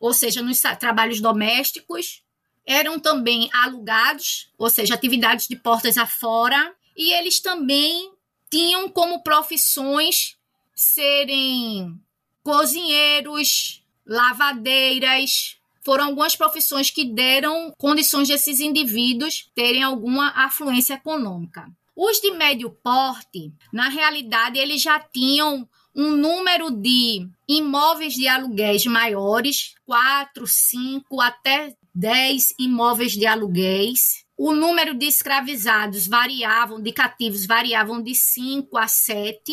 ou 0.00 0.14
seja, 0.14 0.40
nos 0.40 0.60
trabalhos 0.78 1.20
domésticos, 1.20 2.22
eram 2.66 2.98
também 2.98 3.50
alugados, 3.52 4.50
ou 4.56 4.70
seja, 4.70 4.94
atividades 4.94 5.46
de 5.46 5.56
portas 5.56 5.98
afora, 5.98 6.74
e 6.96 7.12
eles 7.12 7.38
também 7.40 8.10
tinham 8.50 8.88
como 8.88 9.22
profissões 9.22 10.36
serem 10.74 12.00
cozinheiros, 12.42 13.84
lavadeiras. 14.06 15.56
Foram 15.82 16.06
algumas 16.06 16.34
profissões 16.34 16.90
que 16.90 17.04
deram 17.04 17.72
condições 17.78 18.28
desses 18.28 18.60
indivíduos 18.60 19.50
terem 19.54 19.82
alguma 19.82 20.28
afluência 20.30 20.94
econômica. 20.94 21.70
Os 21.94 22.20
de 22.20 22.30
médio 22.32 22.70
porte, 22.70 23.52
na 23.72 23.88
realidade, 23.88 24.58
eles 24.58 24.80
já 24.80 24.98
tinham 24.98 25.68
um 26.00 26.16
número 26.16 26.70
de 26.70 27.28
imóveis 27.46 28.14
de 28.14 28.26
aluguéis 28.26 28.86
maiores, 28.86 29.74
4, 29.84 30.46
5 30.46 31.20
até 31.20 31.74
10 31.94 32.54
imóveis 32.58 33.12
de 33.12 33.26
aluguéis. 33.26 34.24
O 34.34 34.54
número 34.54 34.94
de 34.94 35.04
escravizados 35.04 36.06
variavam, 36.06 36.80
de 36.80 36.90
cativos 36.90 37.44
variavam 37.44 38.02
de 38.02 38.14
5 38.14 38.78
a 38.78 38.88
7 38.88 39.52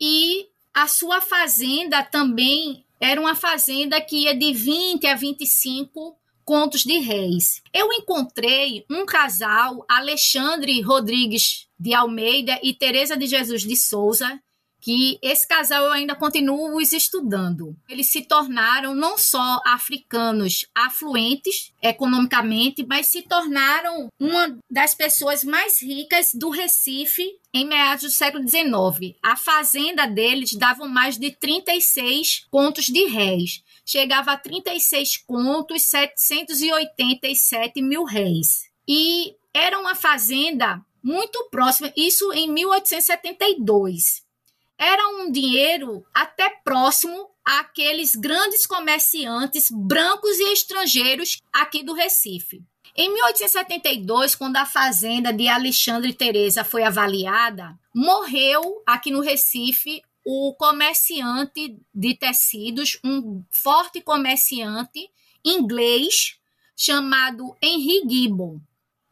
e 0.00 0.46
a 0.72 0.86
sua 0.86 1.20
fazenda 1.20 2.04
também 2.04 2.84
era 3.00 3.20
uma 3.20 3.34
fazenda 3.34 4.00
que 4.00 4.24
ia 4.24 4.34
de 4.34 4.52
20 4.52 5.08
a 5.08 5.16
25 5.16 6.16
contos 6.44 6.84
de 6.84 6.98
réis. 6.98 7.60
Eu 7.74 7.92
encontrei 7.92 8.84
um 8.88 9.04
casal, 9.04 9.84
Alexandre 9.88 10.80
Rodrigues 10.82 11.66
de 11.76 11.92
Almeida 11.94 12.60
e 12.62 12.72
Teresa 12.74 13.16
de 13.16 13.26
Jesus 13.26 13.62
de 13.62 13.74
Souza, 13.74 14.40
que 14.80 15.18
esse 15.22 15.46
casal 15.46 15.84
eu 15.84 15.92
ainda 15.92 16.16
continuo 16.16 16.76
os 16.76 16.92
estudando. 16.92 17.76
Eles 17.88 18.10
se 18.10 18.22
tornaram 18.22 18.92
não 18.94 19.18
só 19.18 19.60
africanos 19.66 20.66
afluentes 20.74 21.72
economicamente, 21.82 22.86
mas 22.86 23.08
se 23.08 23.22
tornaram 23.22 24.08
uma 24.18 24.58
das 24.70 24.94
pessoas 24.94 25.44
mais 25.44 25.82
ricas 25.82 26.30
do 26.34 26.48
Recife 26.50 27.38
em 27.52 27.66
meados 27.66 28.04
do 28.04 28.10
século 28.10 28.48
XIX. 28.48 29.16
A 29.22 29.36
fazenda 29.36 30.06
deles 30.06 30.54
dava 30.54 30.88
mais 30.88 31.18
de 31.18 31.30
36 31.32 32.46
contos 32.50 32.86
de 32.86 33.04
réis. 33.06 33.62
Chegava 33.84 34.32
a 34.32 34.38
36 34.38 35.18
contos, 35.18 35.82
787 35.82 37.82
mil 37.82 38.04
réis. 38.04 38.70
E 38.88 39.34
era 39.52 39.78
uma 39.78 39.94
fazenda 39.94 40.80
muito 41.02 41.48
próxima, 41.50 41.92
isso 41.96 42.32
em 42.32 42.50
1872 42.52 44.29
era 44.80 45.06
um 45.08 45.30
dinheiro 45.30 46.06
até 46.14 46.48
próximo 46.64 47.28
àqueles 47.44 48.16
grandes 48.16 48.64
comerciantes 48.64 49.66
brancos 49.70 50.38
e 50.38 50.52
estrangeiros 50.54 51.36
aqui 51.52 51.84
do 51.84 51.92
Recife. 51.92 52.64
Em 52.96 53.12
1872, 53.12 54.34
quando 54.34 54.56
a 54.56 54.64
fazenda 54.64 55.34
de 55.34 55.48
Alexandre 55.48 56.14
Teresa 56.14 56.64
foi 56.64 56.82
avaliada, 56.82 57.78
morreu 57.94 58.82
aqui 58.86 59.10
no 59.10 59.20
Recife 59.20 60.02
o 60.24 60.54
comerciante 60.54 61.76
de 61.94 62.14
tecidos, 62.14 62.98
um 63.04 63.44
forte 63.50 64.00
comerciante 64.00 65.10
inglês 65.44 66.38
chamado 66.74 67.54
Henry 67.60 68.02
Gibbon. 68.08 68.58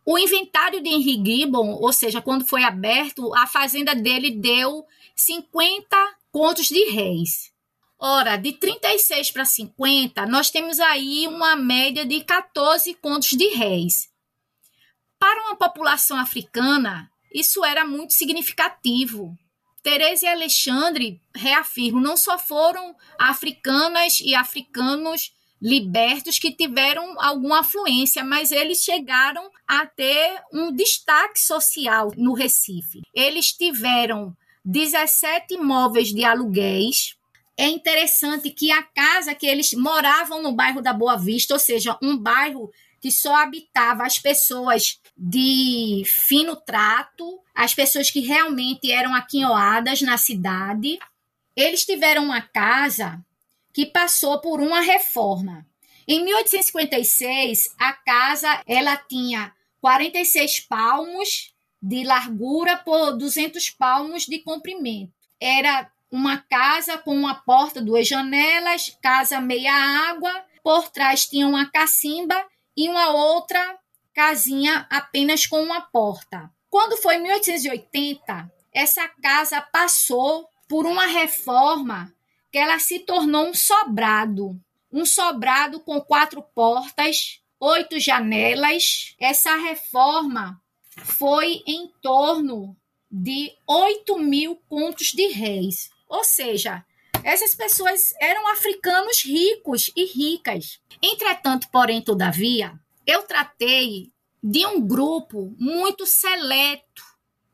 O 0.05 0.19
inventário 0.19 0.83
de 0.83 0.89
Henry 0.89 1.23
Gibbon, 1.23 1.77
ou 1.79 1.93
seja, 1.93 2.23
quando 2.23 2.47
foi 2.47 2.63
aberto, 2.63 3.35
a 3.35 3.47
fazenda 3.47 3.95
dele 3.95 4.31
deu 4.31 4.87
50 5.19 5.97
contos 6.31 6.69
de 6.69 6.91
réis. 6.91 7.51
Ora, 7.99 8.37
de 8.37 8.53
36 8.53 9.33
para 9.33 9.45
50, 9.45 10.25
nós 10.27 10.51
temos 10.51 10.79
aí 10.79 11.27
uma 11.27 11.57
média 11.57 12.07
de 12.07 12.23
14 12.23 12.95
contos 12.95 13.31
de 13.31 13.49
réis. 13.49 14.09
Para 15.19 15.43
uma 15.43 15.57
população 15.57 16.17
africana, 16.17 17.11
isso 17.35 17.65
era 17.65 17.85
muito 17.85 18.15
significativo. 18.15 19.37
Teresa 19.83 20.27
e 20.27 20.29
Alexandre, 20.29 21.21
reafirmo, 21.35 22.01
não 22.01 22.17
só 22.17 22.39
foram 22.39 22.95
africanas 23.19 24.21
e 24.21 24.37
africanos 24.37 25.33
libertos 25.61 26.39
que 26.39 26.53
tiveram 26.53 27.21
alguma 27.21 27.61
afluência, 27.61 28.23
mas 28.23 28.53
eles 28.53 28.85
chegaram 28.85 29.51
a 29.67 29.85
ter 29.87 30.41
um 30.53 30.73
destaque 30.73 31.41
social 31.41 32.13
no 32.17 32.33
Recife. 32.33 33.01
Eles 33.13 33.53
tiveram 33.53 34.37
17 34.71 35.55
imóveis 35.55 36.13
de 36.13 36.27
aluguéis. 36.27 37.17
É 37.57 37.67
interessante 37.67 38.51
que 38.51 38.71
a 38.71 38.83
casa 38.83 39.35
que 39.35 39.47
eles 39.47 39.73
moravam 39.73 40.43
no 40.43 40.53
bairro 40.53 40.83
da 40.83 40.93
Boa 40.93 41.17
Vista, 41.17 41.55
ou 41.55 41.59
seja, 41.59 41.97
um 42.03 42.19
bairro 42.19 42.71
que 43.01 43.11
só 43.11 43.35
habitava 43.37 44.05
as 44.05 44.19
pessoas 44.19 45.01
de 45.17 46.03
fino 46.05 46.55
trato, 46.55 47.41
as 47.55 47.73
pessoas 47.73 48.11
que 48.11 48.21
realmente 48.21 48.93
eram 48.93 49.15
aquinhoadas 49.15 50.03
na 50.03 50.19
cidade. 50.19 50.99
Eles 51.57 51.87
tiveram 51.87 52.25
uma 52.25 52.43
casa 52.43 53.25
que 53.73 53.87
passou 53.87 54.39
por 54.39 54.61
uma 54.61 54.83
reforma. 54.83 55.67
Em 56.07 56.23
1856, 56.23 57.75
a 57.79 57.95
casa 57.95 58.63
ela 58.67 58.99
tinha 58.99 59.51
46 59.81 60.61
palmos 60.61 61.55
de 61.81 62.05
largura 62.05 62.77
por 62.77 63.17
200 63.17 63.71
palmos 63.71 64.27
de 64.27 64.39
comprimento. 64.41 65.13
Era 65.41 65.91
uma 66.11 66.39
casa 66.39 66.99
com 66.99 67.15
uma 67.15 67.35
porta, 67.35 67.81
duas 67.81 68.09
janelas, 68.09 68.97
casa 69.03 69.41
meia 69.41 69.75
água, 70.11 70.45
por 70.63 70.89
trás 70.89 71.27
tinha 71.27 71.47
uma 71.47 71.71
cacimba 71.71 72.47
e 72.77 72.89
uma 72.89 73.09
outra 73.09 73.79
casinha 74.15 74.87
apenas 74.91 75.47
com 75.47 75.63
uma 75.63 75.81
porta. 75.81 76.51
Quando 76.71 76.97
foi 76.97 77.17
em 77.17 77.23
1880, 77.23 78.53
essa 78.73 79.09
casa 79.23 79.61
passou 79.61 80.49
por 80.69 80.87
uma 80.87 81.07
reforma 81.07 82.13
que 82.51 82.59
ela 82.59 82.79
se 82.79 83.01
tornou 83.01 83.49
um 83.49 83.55
sobrado. 83.55 84.61
Um 84.93 85.05
sobrado 85.05 85.81
com 85.81 86.01
quatro 86.01 86.43
portas, 86.43 87.41
oito 87.61 87.99
janelas. 87.99 89.15
Essa 89.19 89.57
reforma 89.57 90.61
foi 91.05 91.63
em 91.67 91.89
torno 92.03 92.77
de 93.11 93.53
8 93.67 94.19
mil 94.19 94.57
contos 94.69 95.09
de 95.09 95.29
réis. 95.29 95.91
Ou 96.09 96.25
seja, 96.25 96.85
essas 97.25 97.55
pessoas 97.55 98.15
eram 98.21 98.47
africanos 98.49 99.23
ricos 99.25 99.91
e 99.97 100.05
ricas. 100.05 100.81
Entretanto, 101.03 101.69
porém, 101.71 102.03
todavia, 102.03 102.79
eu 103.07 103.23
tratei 103.23 104.13
de 104.43 104.67
um 104.67 104.81
grupo 104.81 105.55
muito 105.59 106.07
seleto 106.07 107.03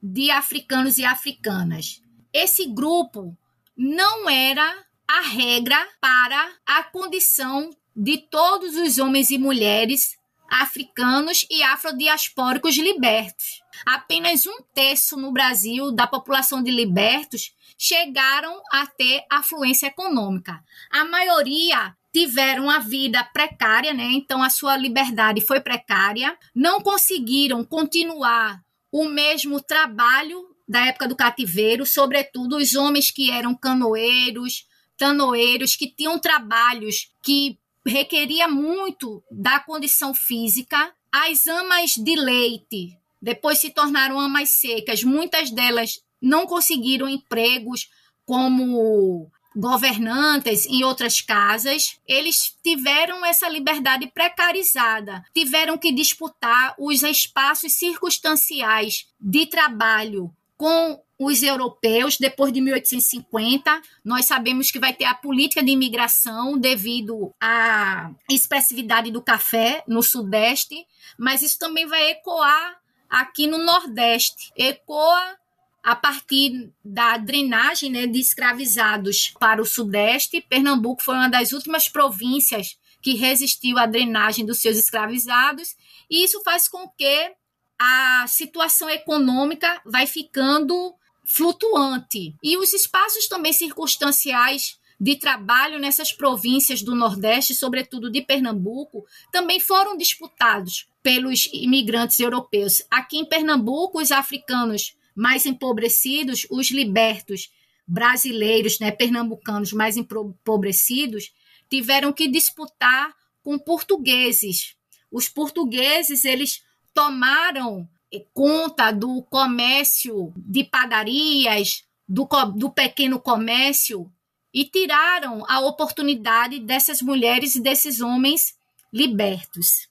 de 0.03 0.31
africanos 0.31 0.99
e 0.99 1.05
africanas. 1.05 2.03
Esse 2.33 2.67
grupo 2.67 3.37
não 3.77 4.29
era 4.29 4.85
a 5.09 5.21
regra 5.21 5.89
para 6.01 6.53
a 6.67 6.83
condição 6.85 7.71
de 7.97 8.19
todos 8.19 8.77
os 8.77 8.99
homens 8.99 9.31
e 9.31 9.39
mulheres 9.39 10.17
africanos 10.55 11.45
e 11.51 11.63
afrodiaspóricos 11.63 12.77
libertos. 12.77 13.61
Apenas 13.85 14.47
um 14.47 14.59
terço 14.73 15.17
no 15.17 15.33
Brasil 15.33 15.91
da 15.91 16.07
população 16.07 16.63
de 16.63 16.71
libertos 16.71 17.53
chegaram 17.77 18.63
a 18.73 18.87
ter 18.87 19.25
afluência 19.29 19.89
econômica. 19.89 20.63
A 20.91 21.05
maioria 21.05 21.95
tiveram 22.13 22.71
a 22.71 22.79
vida 22.79 23.25
precária, 23.25 23.93
né? 23.93 24.11
Então 24.13 24.43
a 24.43 24.49
sua 24.49 24.77
liberdade 24.77 25.41
foi 25.41 25.61
precária, 25.61 26.39
não 26.55 26.81
conseguiram 26.81 27.65
continuar 27.65 28.63
o 28.93 29.07
mesmo 29.07 29.61
trabalho 29.61 30.49
da 30.69 30.87
época 30.87 31.09
do 31.09 31.17
cativeiro, 31.17 31.85
sobretudo 31.85 32.57
os 32.57 32.77
homens 32.77 33.11
que 33.11 33.31
eram 33.31 33.55
canoeiros, 33.57 34.67
tanoeiros, 34.97 35.75
que 35.75 35.89
tinham 35.89 36.17
trabalhos 36.19 37.13
que 37.21 37.59
requeria 37.87 38.49
muito 38.49 39.23
da 39.31 39.61
condição 39.61 40.15
física. 40.15 40.93
As 41.13 41.47
amas 41.47 41.95
de 41.97 42.17
leite 42.17 42.99
depois 43.21 43.59
se 43.59 43.71
tornaram 43.71 44.21
amas 44.21 44.51
secas. 44.51 45.03
Muitas 45.03 45.51
delas 45.51 46.01
não 46.21 46.47
conseguiram 46.47 47.09
empregos 47.09 47.89
como 48.27 49.31
governantes 49.57 50.67
em 50.67 50.83
outras 50.83 51.21
casas, 51.21 51.99
eles 52.07 52.57
tiveram 52.63 53.25
essa 53.25 53.49
liberdade 53.49 54.09
precarizada, 54.09 55.25
tiveram 55.33 55.79
que 55.79 55.93
disputar 55.93 56.75
os 56.79 57.03
espaços 57.03 57.75
circunstanciais 57.75 59.07
de 59.21 59.47
trabalho 59.47 60.35
com 60.57 61.01
os 61.25 61.43
europeus 61.43 62.17
depois 62.19 62.53
de 62.53 62.61
1850. 62.61 63.83
Nós 64.05 64.27
sabemos 64.27 64.71
que 64.71 64.79
vai 64.79 64.93
ter 64.93 65.05
a 65.05 65.15
política 65.15 65.63
de 65.63 65.73
imigração 65.73 66.59
devido 66.59 67.33
à 67.41 68.11
expressividade 68.31 69.11
do 69.11 69.23
café 69.23 69.83
no 69.87 70.03
Sudeste, 70.03 70.87
mas 71.19 71.43
isso 71.43 71.59
também 71.59 71.87
vai 71.87 72.11
ecoar 72.11 72.79
aqui 73.09 73.47
no 73.47 73.59
Nordeste. 73.59 74.53
Ecoa 74.57 75.37
a 75.83 75.95
partir 75.95 76.73
da 76.83 77.19
drenagem 77.19 77.91
né, 77.91 78.07
de 78.07 78.19
escravizados 78.19 79.35
para 79.39 79.61
o 79.61 79.67
Sudeste. 79.67 80.41
Pernambuco 80.41 81.03
foi 81.03 81.15
uma 81.15 81.29
das 81.29 81.53
últimas 81.53 81.89
províncias 81.89 82.79
que 83.03 83.15
resistiu 83.15 83.79
à 83.79 83.85
drenagem 83.85 84.47
dos 84.47 84.63
seus 84.63 84.79
escravizados, 84.79 85.77
e 86.09 86.25
isso 86.25 86.43
faz 86.43 86.67
com 86.67 86.89
que 86.89 87.33
a 87.79 88.25
situação 88.27 88.89
econômica 88.89 89.79
vai 89.85 90.07
ficando 90.07 90.95
flutuante. 91.25 92.35
E 92.43 92.57
os 92.57 92.73
espaços 92.73 93.27
também 93.27 93.53
circunstanciais 93.53 94.79
de 95.01 95.17
trabalho 95.17 95.79
nessas 95.79 96.13
províncias 96.13 96.83
do 96.83 96.95
Nordeste, 96.95 97.55
sobretudo 97.55 98.11
de 98.11 98.23
Pernambuco, 98.23 99.05
também 99.33 99.59
foram 99.59 99.97
disputados 99.97 100.87
pelos 101.03 101.49
imigrantes 101.53 102.21
europeus. 102.21 102.83
Aqui 102.91 103.19
em 103.19 103.25
Pernambuco, 103.25 104.01
os 104.01 104.13
africanos 104.13 104.97
mais 105.15 105.47
empobrecidos, 105.47 106.47
os 106.51 106.71
libertos 106.71 107.51
brasileiros, 107.87 108.79
né, 108.81 108.91
pernambucanos 108.91 109.73
mais 109.73 109.97
empobrecidos, 109.97 111.33
tiveram 111.69 112.13
que 112.13 112.29
disputar 112.29 113.15
com 113.43 113.59
portugueses. 113.59 114.75
Os 115.11 115.29
portugueses, 115.29 116.25
eles 116.25 116.63
tomaram 116.95 117.89
conta 118.33 118.91
do 118.91 119.23
comércio 119.23 120.33
de 120.37 120.65
padarias, 120.65 121.85
do, 122.09 122.29
do 122.57 122.71
pequeno 122.71 123.21
comércio, 123.21 124.11
e 124.53 124.65
tiraram 124.65 125.45
a 125.49 125.61
oportunidade 125.61 126.61
dessas 126.61 127.03
mulheres 127.03 127.57
e 127.57 127.61
desses 127.61 128.01
homens 128.01 128.55
libertos. 128.93 129.89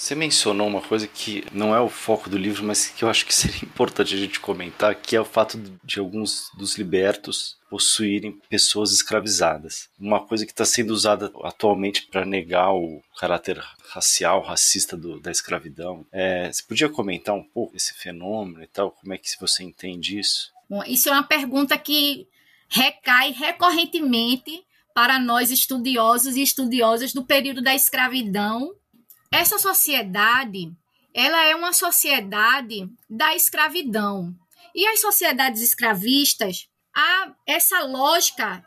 Você 0.00 0.14
mencionou 0.14 0.66
uma 0.66 0.80
coisa 0.80 1.06
que 1.06 1.44
não 1.52 1.74
é 1.74 1.80
o 1.80 1.90
foco 1.90 2.30
do 2.30 2.38
livro, 2.38 2.64
mas 2.64 2.88
que 2.88 3.04
eu 3.04 3.10
acho 3.10 3.26
que 3.26 3.34
seria 3.36 3.62
importante 3.62 4.14
a 4.14 4.16
gente 4.16 4.40
comentar, 4.40 4.94
que 4.94 5.14
é 5.14 5.20
o 5.20 5.26
fato 5.26 5.60
de 5.84 6.00
alguns 6.00 6.50
dos 6.56 6.78
libertos 6.78 7.58
possuírem 7.68 8.40
pessoas 8.48 8.92
escravizadas. 8.92 9.90
Uma 10.00 10.18
coisa 10.26 10.46
que 10.46 10.52
está 10.52 10.64
sendo 10.64 10.92
usada 10.92 11.30
atualmente 11.44 12.06
para 12.06 12.24
negar 12.24 12.72
o 12.72 13.02
caráter 13.18 13.62
racial, 13.90 14.40
racista 14.40 14.96
do, 14.96 15.20
da 15.20 15.30
escravidão. 15.30 16.06
É, 16.10 16.50
você 16.50 16.62
podia 16.62 16.88
comentar 16.88 17.34
um 17.34 17.44
pouco 17.44 17.76
esse 17.76 17.92
fenômeno 17.92 18.62
e 18.62 18.66
tal? 18.68 18.92
Como 18.92 19.12
é 19.12 19.18
que 19.18 19.28
você 19.38 19.62
entende 19.62 20.18
isso? 20.18 20.50
Bom, 20.68 20.82
isso 20.84 21.10
é 21.10 21.12
uma 21.12 21.24
pergunta 21.24 21.76
que 21.76 22.26
recai 22.70 23.32
recorrentemente 23.32 24.64
para 24.94 25.18
nós 25.18 25.50
estudiosos 25.50 26.36
e 26.36 26.42
estudiosas 26.42 27.12
do 27.12 27.22
período 27.22 27.60
da 27.60 27.74
escravidão. 27.74 28.74
Essa 29.32 29.58
sociedade, 29.58 30.72
ela 31.14 31.44
é 31.46 31.54
uma 31.54 31.72
sociedade 31.72 32.88
da 33.08 33.34
escravidão. 33.34 34.34
E 34.74 34.86
as 34.88 35.00
sociedades 35.00 35.62
escravistas, 35.62 36.68
a, 36.94 37.32
essa 37.46 37.80
lógica 37.82 38.64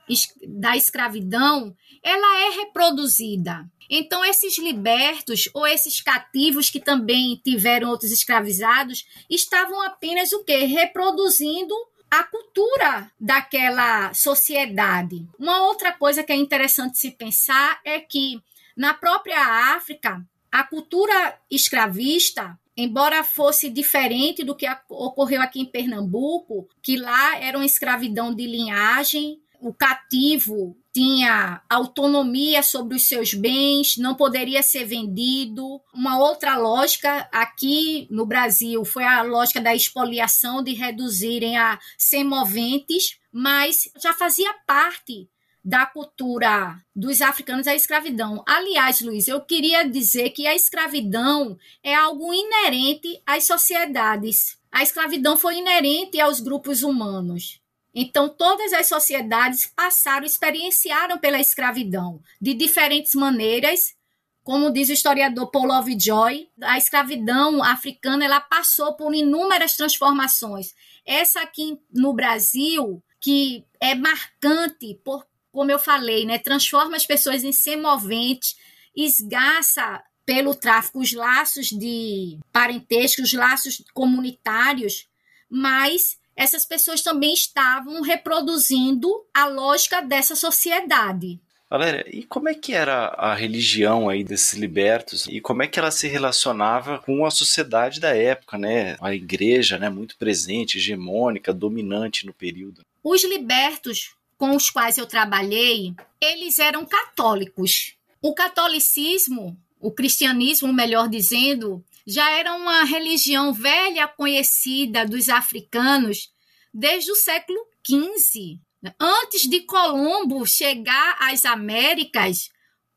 da 0.47 0.77
escravidão, 0.77 1.75
ela 2.01 2.39
é 2.45 2.49
reproduzida. 2.61 3.65
Então, 3.89 4.23
esses 4.23 4.57
libertos 4.57 5.49
ou 5.53 5.67
esses 5.67 5.99
cativos 5.99 6.69
que 6.69 6.79
também 6.79 7.39
tiveram 7.43 7.89
outros 7.89 8.11
escravizados 8.11 9.05
estavam 9.29 9.81
apenas 9.81 10.31
o 10.31 10.45
quê? 10.45 10.59
Reproduzindo 10.65 11.75
a 12.09 12.23
cultura 12.23 13.11
daquela 13.19 14.13
sociedade. 14.13 15.27
Uma 15.37 15.63
outra 15.63 15.91
coisa 15.91 16.23
que 16.23 16.31
é 16.31 16.35
interessante 16.35 16.97
se 16.97 17.11
pensar 17.11 17.81
é 17.83 17.99
que 17.99 18.41
na 18.75 18.93
própria 18.93 19.75
África, 19.75 20.25
a 20.53 20.63
cultura 20.63 21.35
escravista, 21.49 22.55
embora 22.77 23.23
fosse 23.23 23.71
diferente 23.71 24.43
do 24.43 24.55
que 24.55 24.67
ocorreu 24.87 25.41
aqui 25.41 25.59
em 25.59 25.65
Pernambuco, 25.65 26.67
que 26.79 26.95
lá 26.95 27.39
era 27.39 27.57
uma 27.57 27.65
escravidão 27.65 28.31
de 28.31 28.45
linhagem, 28.45 29.41
o 29.59 29.73
cativo 29.73 30.77
tinha 30.93 31.59
autonomia 31.67 32.61
sobre 32.61 32.95
os 32.95 33.07
seus 33.07 33.33
bens, 33.33 33.97
não 33.97 34.13
poderia 34.13 34.61
ser 34.61 34.85
vendido. 34.85 35.81
Uma 35.91 36.19
outra 36.19 36.55
lógica 36.55 37.27
aqui 37.31 38.07
no 38.11 38.23
Brasil 38.23 38.85
foi 38.85 39.05
a 39.05 39.23
lógica 39.23 39.59
da 39.59 39.73
expoliação, 39.73 40.61
de 40.61 40.73
reduzirem 40.73 41.57
a 41.57 41.79
semoventes, 41.97 43.17
mas 43.31 43.89
já 43.99 44.13
fazia 44.13 44.53
parte 44.67 45.27
da 45.63 45.85
cultura 45.85 46.77
dos 46.93 47.21
africanos 47.21 47.67
a 47.67 47.75
escravidão. 47.75 48.43
Aliás, 48.45 48.99
Luiz, 49.01 49.27
eu 49.27 49.39
queria 49.39 49.87
dizer 49.87 50.31
que 50.31 50.45
a 50.45 50.53
escravidão 50.53 51.57
é 51.81 51.95
algo 51.95 52.33
inerente 52.33 53.21
às 53.25 53.45
sociedades. 53.45 54.57
A 54.71 54.83
escravidão 54.83 55.37
foi 55.37 55.57
inerente 55.57 56.19
aos 56.19 56.41
grupos 56.41 56.83
humanos. 56.83 57.61
Então, 57.95 58.27
todas 58.27 58.73
as 58.73 58.87
sociedades 58.87 59.67
passaram, 59.67 60.25
experienciaram 60.25 61.17
pela 61.17 61.39
escravidão 61.39 62.19
de 62.41 62.53
diferentes 62.53 63.13
maneiras. 63.13 63.95
Como 64.43 64.71
diz 64.73 64.89
o 64.89 64.93
historiador 64.93 65.49
Paul 65.51 65.67
Lovejoy, 65.67 66.49
a 66.61 66.77
escravidão 66.77 67.63
africana 67.63 68.25
ela 68.25 68.41
passou 68.41 68.93
por 68.95 69.13
inúmeras 69.13 69.77
transformações. 69.77 70.73
Essa 71.05 71.41
aqui 71.41 71.79
no 71.93 72.13
Brasil, 72.13 73.01
que 73.21 73.63
é 73.79 73.95
marcante 73.95 74.99
por 75.05 75.25
como 75.53 75.71
eu 75.71 75.77
falei, 75.77 76.25
né, 76.25 76.39
transforma 76.39 76.97
as 76.97 77.05
pessoas 77.05 77.43
em 77.43 77.53
semoventes, 77.53 78.55
esgaça 78.95 80.03
pelo 80.25 80.55
tráfico 80.55 80.99
os 80.99 81.13
laços 81.13 81.67
de 81.67 82.39
parentesco, 82.51 83.21
os 83.21 83.33
laços 83.33 83.83
comunitários, 83.93 85.07
mas 85.49 86.17
essas 86.35 86.65
pessoas 86.65 87.01
também 87.01 87.33
estavam 87.33 88.01
reproduzindo 88.01 89.07
a 89.31 89.45
lógica 89.45 90.01
dessa 90.01 90.35
sociedade. 90.35 91.39
Valéria, 91.69 92.05
e 92.07 92.23
como 92.23 92.49
é 92.49 92.53
que 92.53 92.73
era 92.73 93.07
a 93.17 93.33
religião 93.33 94.09
aí 94.09 94.23
desses 94.23 94.53
libertos 94.53 95.27
e 95.27 95.41
como 95.41 95.63
é 95.63 95.67
que 95.67 95.79
ela 95.79 95.91
se 95.91 96.07
relacionava 96.07 96.99
com 96.99 97.25
a 97.25 97.31
sociedade 97.31 97.99
da 97.99 98.15
época, 98.15 98.57
né? 98.57 98.95
A 99.01 99.13
igreja, 99.13 99.79
né, 99.79 99.89
muito 99.89 100.15
presente, 100.17 100.77
hegemônica, 100.77 101.53
dominante 101.53 102.25
no 102.25 102.33
período. 102.33 102.81
Os 103.03 103.23
libertos 103.23 104.15
com 104.43 104.57
os 104.57 104.69
quais 104.69 104.97
eu 104.97 105.05
trabalhei, 105.05 105.95
eles 106.19 106.59
eram 106.59 106.85
católicos. 106.85 107.95
O 108.21 108.35
catolicismo, 108.35 109.57
o 109.79 109.89
cristianismo, 109.89 110.73
melhor 110.73 111.07
dizendo, 111.07 111.81
já 112.05 112.29
era 112.29 112.53
uma 112.53 112.83
religião 112.83 113.53
velha 113.53 114.05
conhecida 114.05 115.05
dos 115.05 115.29
africanos 115.29 116.29
desde 116.73 117.09
o 117.09 117.15
século 117.15 117.57
XV. 117.87 118.59
Antes 118.99 119.43
de 119.43 119.61
Colombo 119.61 120.45
chegar 120.45 121.15
às 121.21 121.45
Américas, 121.45 122.49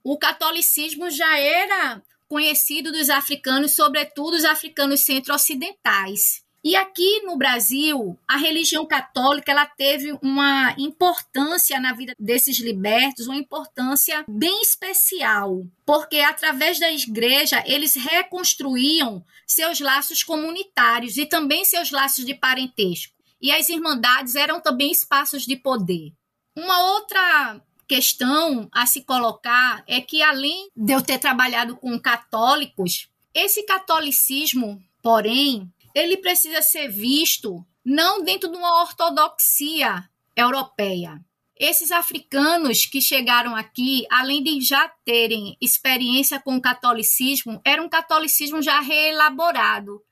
o 0.02 0.18
catolicismo 0.18 1.08
já 1.12 1.38
era 1.38 2.02
conhecido 2.26 2.90
dos 2.90 3.08
africanos, 3.08 3.76
sobretudo 3.76 4.34
os 4.34 4.44
africanos 4.44 5.02
centro-ocidentais. 5.02 6.44
E 6.66 6.74
aqui 6.74 7.20
no 7.20 7.36
Brasil, 7.36 8.18
a 8.26 8.36
religião 8.36 8.84
católica 8.84 9.52
ela 9.52 9.66
teve 9.66 10.18
uma 10.20 10.74
importância 10.76 11.78
na 11.78 11.92
vida 11.92 12.12
desses 12.18 12.58
libertos, 12.58 13.28
uma 13.28 13.36
importância 13.36 14.24
bem 14.26 14.62
especial, 14.62 15.64
porque 15.84 16.16
através 16.16 16.80
da 16.80 16.90
igreja 16.90 17.62
eles 17.66 17.94
reconstruíam 17.94 19.24
seus 19.46 19.78
laços 19.78 20.24
comunitários 20.24 21.16
e 21.16 21.24
também 21.24 21.64
seus 21.64 21.92
laços 21.92 22.24
de 22.24 22.34
parentesco. 22.34 23.14
E 23.40 23.52
as 23.52 23.68
irmandades 23.68 24.34
eram 24.34 24.60
também 24.60 24.90
espaços 24.90 25.46
de 25.46 25.54
poder. 25.54 26.12
Uma 26.56 26.94
outra 26.94 27.60
questão 27.86 28.68
a 28.72 28.86
se 28.86 29.02
colocar 29.02 29.84
é 29.86 30.00
que, 30.00 30.20
além 30.20 30.68
de 30.76 30.92
eu 30.92 31.00
ter 31.00 31.20
trabalhado 31.20 31.76
com 31.76 31.96
católicos, 31.96 33.08
esse 33.32 33.62
catolicismo, 33.62 34.82
porém, 35.00 35.72
ele 35.96 36.18
precisa 36.18 36.60
ser 36.60 36.88
visto 36.88 37.64
não 37.82 38.22
dentro 38.22 38.50
de 38.50 38.56
uma 38.58 38.82
ortodoxia 38.82 40.06
europeia. 40.36 41.18
Esses 41.58 41.90
africanos 41.90 42.84
que 42.84 43.00
chegaram 43.00 43.56
aqui, 43.56 44.06
além 44.10 44.42
de 44.42 44.60
já 44.60 44.90
terem 45.06 45.56
experiência 45.58 46.38
com 46.38 46.56
o 46.56 46.60
catolicismo, 46.60 47.62
era 47.64 47.82
um 47.82 47.88
catolicismo 47.88 48.60
já 48.60 48.78
reelaborado. 48.80 50.02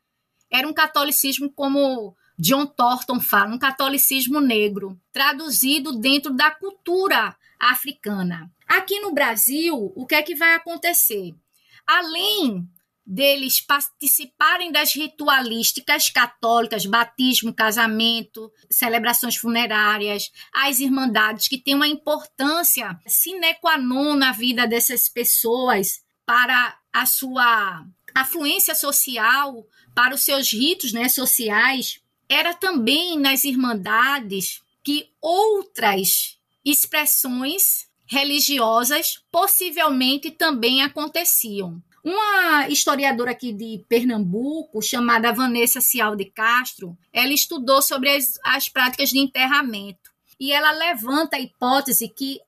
Era 0.50 0.66
um 0.66 0.72
catolicismo 0.72 1.52
como 1.52 2.16
John 2.38 2.64
Thornton 2.64 3.20
fala, 3.20 3.54
um 3.54 3.58
catolicismo 3.58 4.40
negro, 4.40 4.98
traduzido 5.12 5.98
dentro 5.98 6.32
da 6.32 6.50
cultura 6.50 7.36
africana. 7.60 8.50
Aqui 8.66 9.00
no 9.00 9.12
Brasil, 9.12 9.92
o 9.94 10.06
que 10.06 10.14
é 10.14 10.22
que 10.22 10.34
vai 10.34 10.54
acontecer? 10.54 11.34
Além 11.86 12.66
deles 13.06 13.60
participarem 13.60 14.72
das 14.72 14.94
ritualísticas 14.94 16.08
católicas, 16.08 16.86
batismo, 16.86 17.52
casamento, 17.52 18.50
celebrações 18.70 19.36
funerárias, 19.36 20.32
as 20.52 20.80
irmandades, 20.80 21.48
que 21.48 21.58
têm 21.58 21.74
uma 21.74 21.88
importância 21.88 22.98
sine 23.06 23.54
qua 23.60 23.76
non 23.76 24.16
na 24.16 24.32
vida 24.32 24.66
dessas 24.66 25.08
pessoas 25.08 26.02
para 26.24 26.78
a 26.92 27.04
sua 27.04 27.84
afluência 28.14 28.74
social, 28.74 29.66
para 29.94 30.14
os 30.14 30.22
seus 30.22 30.52
ritos 30.52 30.92
né, 30.92 31.08
sociais, 31.08 32.00
era 32.28 32.54
também 32.54 33.18
nas 33.18 33.44
irmandades 33.44 34.62
que 34.82 35.10
outras 35.20 36.38
expressões 36.64 37.86
religiosas 38.06 39.22
possivelmente 39.30 40.30
também 40.30 40.82
aconteciam. 40.82 41.82
Uma 42.04 42.68
historiadora 42.68 43.30
aqui 43.30 43.50
de 43.50 43.82
Pernambuco, 43.88 44.82
chamada 44.82 45.32
Vanessa 45.32 45.80
Cial 45.80 46.14
de 46.14 46.26
Castro, 46.26 46.98
ela 47.10 47.32
estudou 47.32 47.80
sobre 47.80 48.10
as, 48.10 48.38
as 48.44 48.68
práticas 48.68 49.08
de 49.08 49.18
enterramento. 49.18 50.10
E 50.38 50.52
ela 50.52 50.70
levanta 50.72 51.36
a 51.36 51.40
hipótese 51.40 52.06
que 52.10 52.40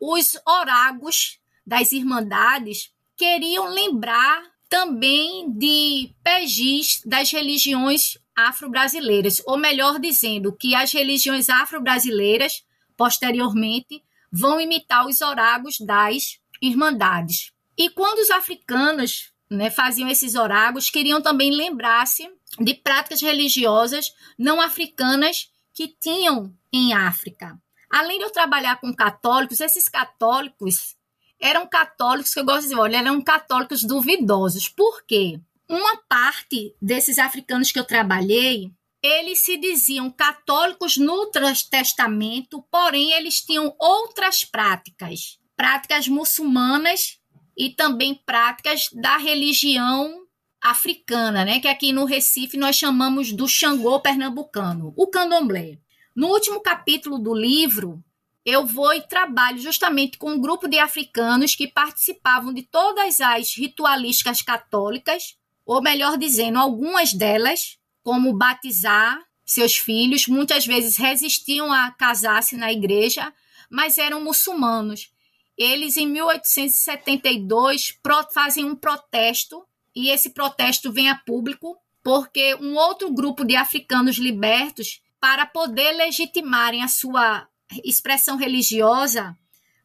os 0.00 0.34
oragos 0.46 1.38
das 1.66 1.92
irmandades 1.92 2.90
queriam 3.14 3.68
lembrar 3.68 4.50
também 4.66 5.52
de 5.52 6.14
pejis 6.24 7.02
das 7.04 7.30
religiões 7.30 8.16
afro-brasileiras, 8.34 9.42
ou 9.44 9.58
melhor 9.58 10.00
dizendo, 10.00 10.56
que 10.56 10.74
as 10.74 10.90
religiões 10.90 11.50
afro-brasileiras, 11.50 12.64
posteriormente, 12.96 14.02
vão 14.32 14.58
imitar 14.58 15.06
os 15.06 15.20
oragos 15.20 15.78
das 15.78 16.40
irmandades. 16.62 17.52
E 17.82 17.90
quando 17.90 18.20
os 18.20 18.30
africanos 18.30 19.32
né, 19.50 19.68
faziam 19.68 20.08
esses 20.08 20.36
orágos, 20.36 20.88
queriam 20.88 21.20
também 21.20 21.50
lembrar-se 21.50 22.30
de 22.60 22.74
práticas 22.74 23.20
religiosas 23.20 24.14
não 24.38 24.60
africanas 24.60 25.50
que 25.74 25.88
tinham 25.88 26.56
em 26.72 26.92
África. 26.92 27.60
Além 27.90 28.18
de 28.18 28.24
eu 28.24 28.30
trabalhar 28.30 28.76
com 28.76 28.94
católicos, 28.94 29.58
esses 29.58 29.88
católicos 29.88 30.94
eram 31.40 31.66
católicos, 31.66 32.32
que 32.32 32.38
eu 32.38 32.44
gosto 32.44 32.60
de 32.60 32.68
dizer, 32.68 32.80
olha, 32.80 32.98
eram 32.98 33.20
católicos 33.20 33.82
duvidosos. 33.82 34.68
Por 34.68 35.04
quê? 35.04 35.40
Uma 35.68 35.96
parte 36.08 36.76
desses 36.80 37.18
africanos 37.18 37.72
que 37.72 37.80
eu 37.80 37.84
trabalhei, 37.84 38.70
eles 39.02 39.40
se 39.40 39.56
diziam 39.56 40.08
católicos 40.08 40.96
no 40.96 41.32
Testamento, 41.68 42.64
porém 42.70 43.10
eles 43.10 43.40
tinham 43.40 43.74
outras 43.76 44.44
práticas, 44.44 45.40
práticas 45.56 46.06
muçulmanas 46.06 47.20
e 47.56 47.70
também 47.70 48.14
práticas 48.14 48.88
da 48.92 49.16
religião 49.16 50.22
africana, 50.60 51.44
né, 51.44 51.58
que 51.58 51.66
aqui 51.66 51.92
no 51.92 52.04
Recife 52.04 52.56
nós 52.56 52.76
chamamos 52.76 53.32
do 53.32 53.48
Xangô 53.48 53.98
pernambucano, 54.00 54.92
o 54.96 55.06
candomblé. 55.08 55.78
No 56.14 56.28
último 56.28 56.60
capítulo 56.60 57.18
do 57.18 57.34
livro, 57.34 58.02
eu 58.44 58.66
vou 58.66 58.92
e 58.92 59.00
trabalho 59.00 59.58
justamente 59.58 60.18
com 60.18 60.32
um 60.32 60.40
grupo 60.40 60.68
de 60.68 60.78
africanos 60.78 61.54
que 61.54 61.66
participavam 61.66 62.52
de 62.52 62.62
todas 62.62 63.20
as 63.20 63.54
ritualísticas 63.56 64.42
católicas, 64.42 65.36
ou 65.64 65.80
melhor 65.80 66.18
dizendo, 66.18 66.58
algumas 66.58 67.12
delas, 67.12 67.78
como 68.02 68.36
batizar 68.36 69.20
seus 69.44 69.76
filhos, 69.76 70.26
muitas 70.26 70.66
vezes 70.66 70.96
resistiam 70.96 71.72
a 71.72 71.90
casar-se 71.92 72.56
na 72.56 72.72
igreja, 72.72 73.32
mas 73.70 73.98
eram 73.98 74.22
muçulmanos. 74.22 75.10
Eles, 75.56 75.96
em 75.96 76.06
1872, 76.06 77.98
fazem 78.32 78.64
um 78.64 78.74
protesto, 78.74 79.64
e 79.94 80.08
esse 80.08 80.30
protesto 80.30 80.90
vem 80.90 81.10
a 81.10 81.16
público, 81.16 81.76
porque 82.02 82.54
um 82.56 82.74
outro 82.76 83.12
grupo 83.12 83.44
de 83.44 83.56
africanos 83.56 84.16
libertos, 84.16 85.00
para 85.20 85.46
poder 85.46 85.92
legitimarem 85.92 86.82
a 86.82 86.88
sua 86.88 87.46
expressão 87.84 88.36
religiosa 88.36 89.36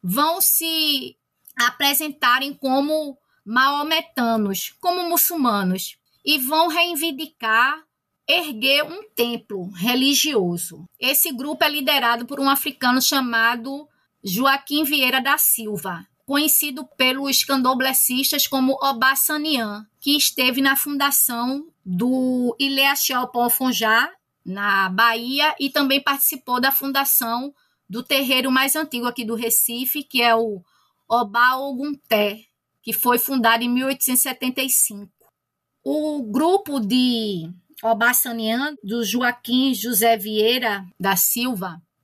vão 0.02 0.42
se 0.42 1.16
apresentarem 1.56 2.54
como 2.54 3.18
maometanos, 3.46 4.74
como 4.80 5.08
muçulmanos, 5.08 5.98
e 6.26 6.38
vão 6.40 6.68
reivindicar 6.68 7.88
erguer 8.28 8.84
um 8.84 9.10
templo 9.16 9.70
religioso. 9.72 10.84
Esse 11.00 11.32
grupo 11.32 11.64
é 11.64 11.70
liderado 11.70 12.26
por 12.26 12.40
um 12.40 12.50
africano 12.50 13.02
chamado 13.02 13.88
Joaquim 14.28 14.84
Vieira 14.84 15.22
da 15.22 15.38
Silva, 15.38 16.06
conhecido 16.26 16.86
pelos 16.98 17.46
candoblecistas 17.46 18.46
como 18.46 18.78
Obassanian, 18.84 19.88
que 20.02 20.18
esteve 20.18 20.60
na 20.60 20.76
fundação 20.76 21.66
do 21.86 22.54
Ileaxel 22.60 23.26
Ponfonjá, 23.30 24.12
na 24.46 24.90
Bahia, 24.90 25.56
e 25.58 25.70
também 25.70 26.04
participou 26.04 26.60
da 26.60 26.74
fundação 26.74 27.56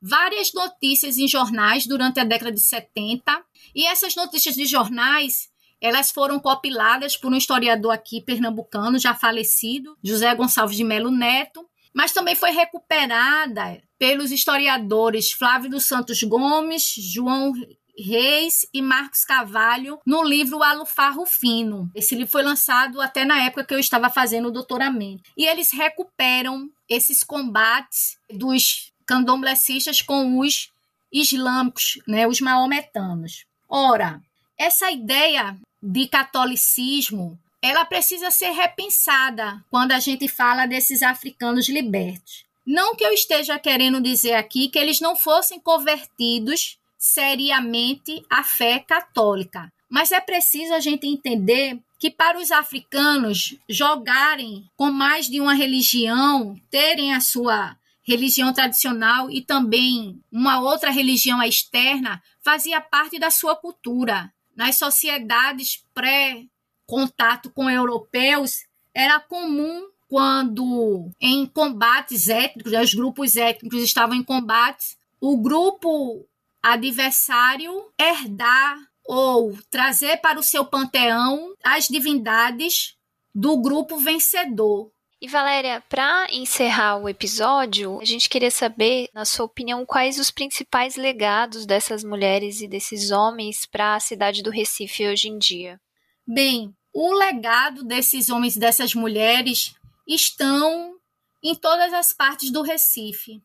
várias 0.08 0.52
notícias 0.52 1.18
em 1.18 1.26
jornais 1.26 1.86
durante 1.86 2.20
a 2.20 2.24
década 2.24 2.52
de 2.52 2.60
70, 2.60 3.44
e 3.74 3.84
essas 3.86 4.14
notícias 4.14 4.54
de 4.54 4.66
jornais 4.66 5.48
elas 5.80 6.10
foram 6.10 6.40
compiladas 6.40 7.16
por 7.16 7.32
um 7.32 7.36
historiador 7.36 7.92
aqui 7.92 8.22
pernambucano, 8.22 8.98
já 8.98 9.14
falecido, 9.14 9.96
José 10.02 10.34
Gonçalves 10.34 10.76
de 10.76 10.84
Melo 10.84 11.10
Neto, 11.10 11.68
mas 11.94 12.12
também 12.12 12.34
foi 12.34 12.50
recuperada 12.50 13.82
pelos 13.98 14.30
historiadores 14.30 15.32
Flávio 15.32 15.70
dos 15.70 15.84
Santos 15.84 16.22
Gomes, 16.22 16.94
João 16.96 17.52
Reis 17.98 18.66
e 18.72 18.82
Marcos 18.82 19.24
Cavalho 19.24 19.98
no 20.06 20.22
livro 20.22 20.62
Alufarro 20.62 21.24
Fino. 21.24 21.90
Esse 21.94 22.14
livro 22.14 22.30
foi 22.30 22.42
lançado 22.42 23.00
até 23.00 23.24
na 23.24 23.42
época 23.44 23.64
que 23.64 23.74
eu 23.74 23.78
estava 23.78 24.10
fazendo 24.10 24.48
o 24.48 24.52
doutoramento. 24.52 25.30
E 25.36 25.46
eles 25.46 25.72
recuperam 25.72 26.70
esses 26.88 27.24
combates 27.24 28.18
dos 28.30 28.92
candomblecistas 29.06 30.02
com 30.02 30.38
os 30.38 30.70
islâmicos, 31.12 31.98
né, 32.06 32.26
os 32.26 32.40
maometanos. 32.40 33.46
Ora, 33.68 34.20
essa 34.58 34.90
ideia 34.90 35.56
de 35.82 36.08
catolicismo, 36.08 37.38
ela 37.62 37.84
precisa 37.84 38.30
ser 38.30 38.50
repensada 38.50 39.64
quando 39.70 39.92
a 39.92 40.00
gente 40.00 40.28
fala 40.28 40.66
desses 40.66 41.02
africanos 41.02 41.68
libertos. 41.68 42.44
Não 42.66 42.96
que 42.96 43.04
eu 43.04 43.12
esteja 43.12 43.58
querendo 43.58 44.00
dizer 44.00 44.34
aqui 44.34 44.68
que 44.68 44.78
eles 44.78 45.00
não 45.00 45.14
fossem 45.14 45.60
convertidos 45.60 46.78
seriamente 46.98 48.24
a 48.28 48.42
fé 48.42 48.80
católica. 48.80 49.72
Mas 49.88 50.10
é 50.10 50.20
preciso 50.20 50.74
a 50.74 50.80
gente 50.80 51.06
entender 51.06 51.78
que 51.98 52.10
para 52.10 52.38
os 52.38 52.50
africanos 52.50 53.56
jogarem 53.68 54.68
com 54.76 54.90
mais 54.90 55.26
de 55.26 55.40
uma 55.40 55.54
religião, 55.54 56.60
terem 56.70 57.14
a 57.14 57.20
sua 57.20 57.76
religião 58.06 58.52
tradicional 58.52 59.28
e 59.30 59.42
também 59.42 60.22
uma 60.30 60.60
outra 60.60 60.90
religião 60.90 61.42
externa, 61.42 62.22
fazia 62.40 62.80
parte 62.80 63.18
da 63.18 63.30
sua 63.30 63.56
cultura. 63.56 64.32
Nas 64.54 64.78
sociedades 64.78 65.84
pré-contato 65.92 67.50
com 67.50 67.68
europeus, 67.68 68.64
era 68.94 69.18
comum 69.18 69.88
quando 70.08 71.10
em 71.20 71.44
combates 71.46 72.28
étnicos, 72.28 72.72
os 72.72 72.94
grupos 72.94 73.36
étnicos 73.36 73.82
estavam 73.82 74.14
em 74.14 74.22
combates, 74.22 74.96
o 75.20 75.36
grupo 75.36 76.24
adversário 76.62 77.90
herdar 77.98 78.78
ou 79.04 79.56
trazer 79.68 80.18
para 80.18 80.38
o 80.38 80.42
seu 80.42 80.64
panteão 80.64 81.54
as 81.62 81.88
divindades 81.88 82.96
do 83.34 83.56
grupo 83.58 83.98
vencedor. 83.98 84.90
E 85.18 85.26
Valéria, 85.28 85.82
para 85.88 86.26
encerrar 86.30 86.98
o 86.98 87.08
episódio, 87.08 87.98
a 88.00 88.04
gente 88.04 88.28
queria 88.28 88.50
saber, 88.50 89.08
na 89.14 89.24
sua 89.24 89.46
opinião, 89.46 89.86
quais 89.86 90.18
os 90.18 90.30
principais 90.30 90.96
legados 90.96 91.64
dessas 91.64 92.04
mulheres 92.04 92.60
e 92.60 92.68
desses 92.68 93.10
homens 93.10 93.64
para 93.64 93.94
a 93.94 94.00
cidade 94.00 94.42
do 94.42 94.50
Recife 94.50 95.08
hoje 95.08 95.28
em 95.28 95.38
dia. 95.38 95.80
Bem, 96.26 96.70
o 96.92 97.14
legado 97.14 97.82
desses 97.82 98.28
homens 98.28 98.56
e 98.56 98.60
dessas 98.60 98.94
mulheres 98.94 99.74
estão 100.06 100.96
em 101.42 101.54
todas 101.54 101.94
as 101.94 102.12
partes 102.12 102.50
do 102.52 102.60
Recife. 102.60 103.42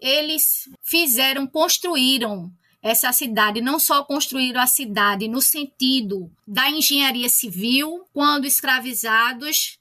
Eles 0.00 0.68
fizeram, 0.82 1.46
construíram 1.46 2.50
essa 2.82 3.12
cidade, 3.12 3.60
não 3.60 3.78
só 3.78 4.02
construíram 4.02 4.60
a 4.60 4.66
cidade 4.66 5.28
no 5.28 5.40
sentido 5.40 6.28
da 6.44 6.68
engenharia 6.68 7.28
civil, 7.28 8.04
quando 8.12 8.44
escravizados 8.44 9.78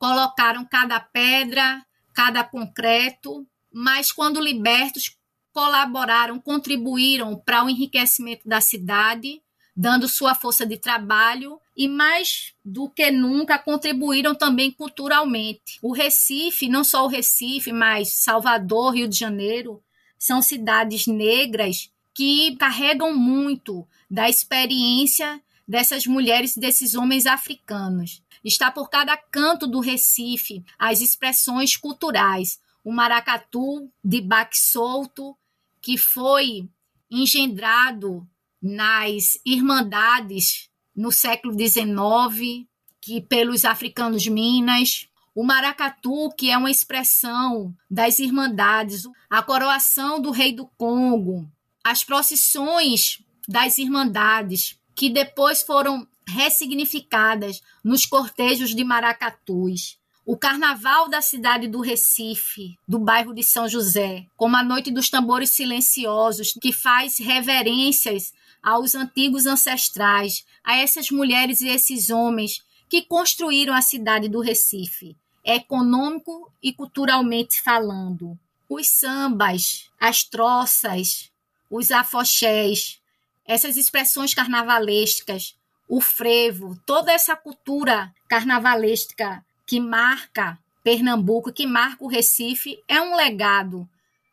colocaram 0.00 0.64
cada 0.64 0.98
pedra, 0.98 1.84
cada 2.14 2.42
concreto, 2.42 3.46
mas 3.70 4.10
quando 4.10 4.40
libertos 4.40 5.14
colaboraram, 5.52 6.40
contribuíram 6.40 7.36
para 7.36 7.62
o 7.62 7.68
enriquecimento 7.68 8.48
da 8.48 8.62
cidade, 8.62 9.42
dando 9.76 10.08
sua 10.08 10.34
força 10.34 10.64
de 10.64 10.78
trabalho 10.78 11.60
e 11.76 11.86
mais 11.86 12.54
do 12.64 12.88
que 12.88 13.10
nunca 13.10 13.58
contribuíram 13.58 14.34
também 14.34 14.70
culturalmente. 14.70 15.78
O 15.82 15.92
Recife, 15.92 16.66
não 16.66 16.82
só 16.82 17.04
o 17.04 17.08
Recife, 17.08 17.70
mas 17.70 18.14
Salvador, 18.14 18.94
Rio 18.94 19.08
de 19.08 19.18
Janeiro, 19.18 19.82
são 20.18 20.40
cidades 20.40 21.06
negras 21.06 21.90
que 22.14 22.56
carregam 22.56 23.14
muito 23.14 23.86
da 24.10 24.30
experiência 24.30 25.42
dessas 25.68 26.06
mulheres 26.06 26.56
e 26.56 26.60
desses 26.60 26.94
homens 26.94 27.26
africanos. 27.26 28.22
Está 28.44 28.70
por 28.70 28.88
cada 28.88 29.16
canto 29.16 29.66
do 29.66 29.80
Recife 29.80 30.64
as 30.78 31.00
expressões 31.00 31.76
culturais. 31.76 32.58
O 32.82 32.92
maracatu 32.92 33.90
de 34.02 34.20
baque 34.20 34.58
solto, 34.58 35.36
que 35.80 35.98
foi 35.98 36.68
engendrado 37.10 38.26
nas 38.62 39.38
irmandades 39.44 40.68
no 40.94 41.10
século 41.10 41.54
XIX, 41.54 42.66
que 43.00 43.20
pelos 43.20 43.64
africanos 43.64 44.26
Minas, 44.26 45.08
o 45.34 45.44
maracatu, 45.44 46.30
que 46.36 46.50
é 46.50 46.58
uma 46.58 46.70
expressão 46.70 47.74
das 47.90 48.18
irmandades, 48.18 49.04
a 49.28 49.42
coroação 49.42 50.20
do 50.20 50.30
rei 50.30 50.52
do 50.52 50.66
Congo, 50.76 51.50
as 51.84 52.04
procissões 52.04 53.22
das 53.48 53.78
irmandades, 53.78 54.78
que 54.94 55.08
depois 55.08 55.62
foram 55.62 56.06
ressignificadas 56.30 57.60
nos 57.82 58.06
cortejos 58.06 58.74
de 58.74 58.84
maracatus. 58.84 59.98
O 60.24 60.36
carnaval 60.36 61.08
da 61.08 61.20
cidade 61.20 61.66
do 61.66 61.80
Recife, 61.80 62.78
do 62.86 62.98
bairro 62.98 63.34
de 63.34 63.42
São 63.42 63.68
José, 63.68 64.26
como 64.36 64.56
a 64.56 64.62
Noite 64.62 64.90
dos 64.90 65.10
Tambores 65.10 65.50
Silenciosos, 65.50 66.52
que 66.52 66.72
faz 66.72 67.18
reverências 67.18 68.32
aos 68.62 68.94
antigos 68.94 69.46
ancestrais, 69.46 70.44
a 70.62 70.76
essas 70.76 71.10
mulheres 71.10 71.60
e 71.60 71.68
esses 71.68 72.10
homens 72.10 72.62
que 72.88 73.02
construíram 73.02 73.74
a 73.74 73.80
cidade 73.80 74.28
do 74.28 74.40
Recife, 74.40 75.16
econômico 75.44 76.52
e 76.62 76.72
culturalmente 76.72 77.62
falando. 77.62 78.38
Os 78.68 78.88
sambas, 78.88 79.90
as 79.98 80.22
troças, 80.22 81.30
os 81.70 81.90
afoxés, 81.90 83.00
essas 83.44 83.76
expressões 83.76 84.34
carnavalescas, 84.34 85.56
o 85.90 86.00
frevo, 86.00 86.80
toda 86.86 87.12
essa 87.12 87.34
cultura 87.34 88.14
carnavalesca 88.28 89.44
que 89.66 89.80
marca 89.80 90.56
Pernambuco, 90.84 91.52
que 91.52 91.66
marca 91.66 92.04
o 92.04 92.06
Recife, 92.06 92.78
é 92.86 93.02
um 93.02 93.16
legado 93.16 93.88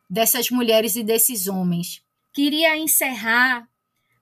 dessas 0.07 0.51
mulheres 0.51 0.95
e 0.95 1.03
desses 1.03 1.47
homens. 1.47 2.03
Queria 2.31 2.77
encerrar 2.77 3.67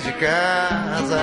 De 0.00 0.12
casa. 0.12 1.20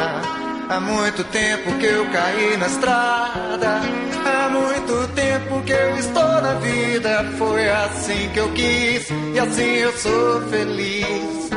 Há 0.69 0.79
muito 0.79 1.23
tempo 1.23 1.71
que 1.79 1.85
eu 1.85 2.05
caí 2.11 2.55
na 2.57 2.67
estrada. 2.67 3.81
Há 4.25 4.49
muito 4.49 5.07
tempo 5.15 5.61
que 5.63 5.71
eu 5.71 5.97
estou 5.97 6.41
na 6.41 6.53
vida. 6.55 7.25
Foi 7.37 7.67
assim 7.67 8.29
que 8.31 8.39
eu 8.39 8.51
quis 8.51 9.09
e 9.33 9.39
assim 9.39 9.75
eu 9.77 9.91
sou 9.97 10.41
feliz. 10.49 11.49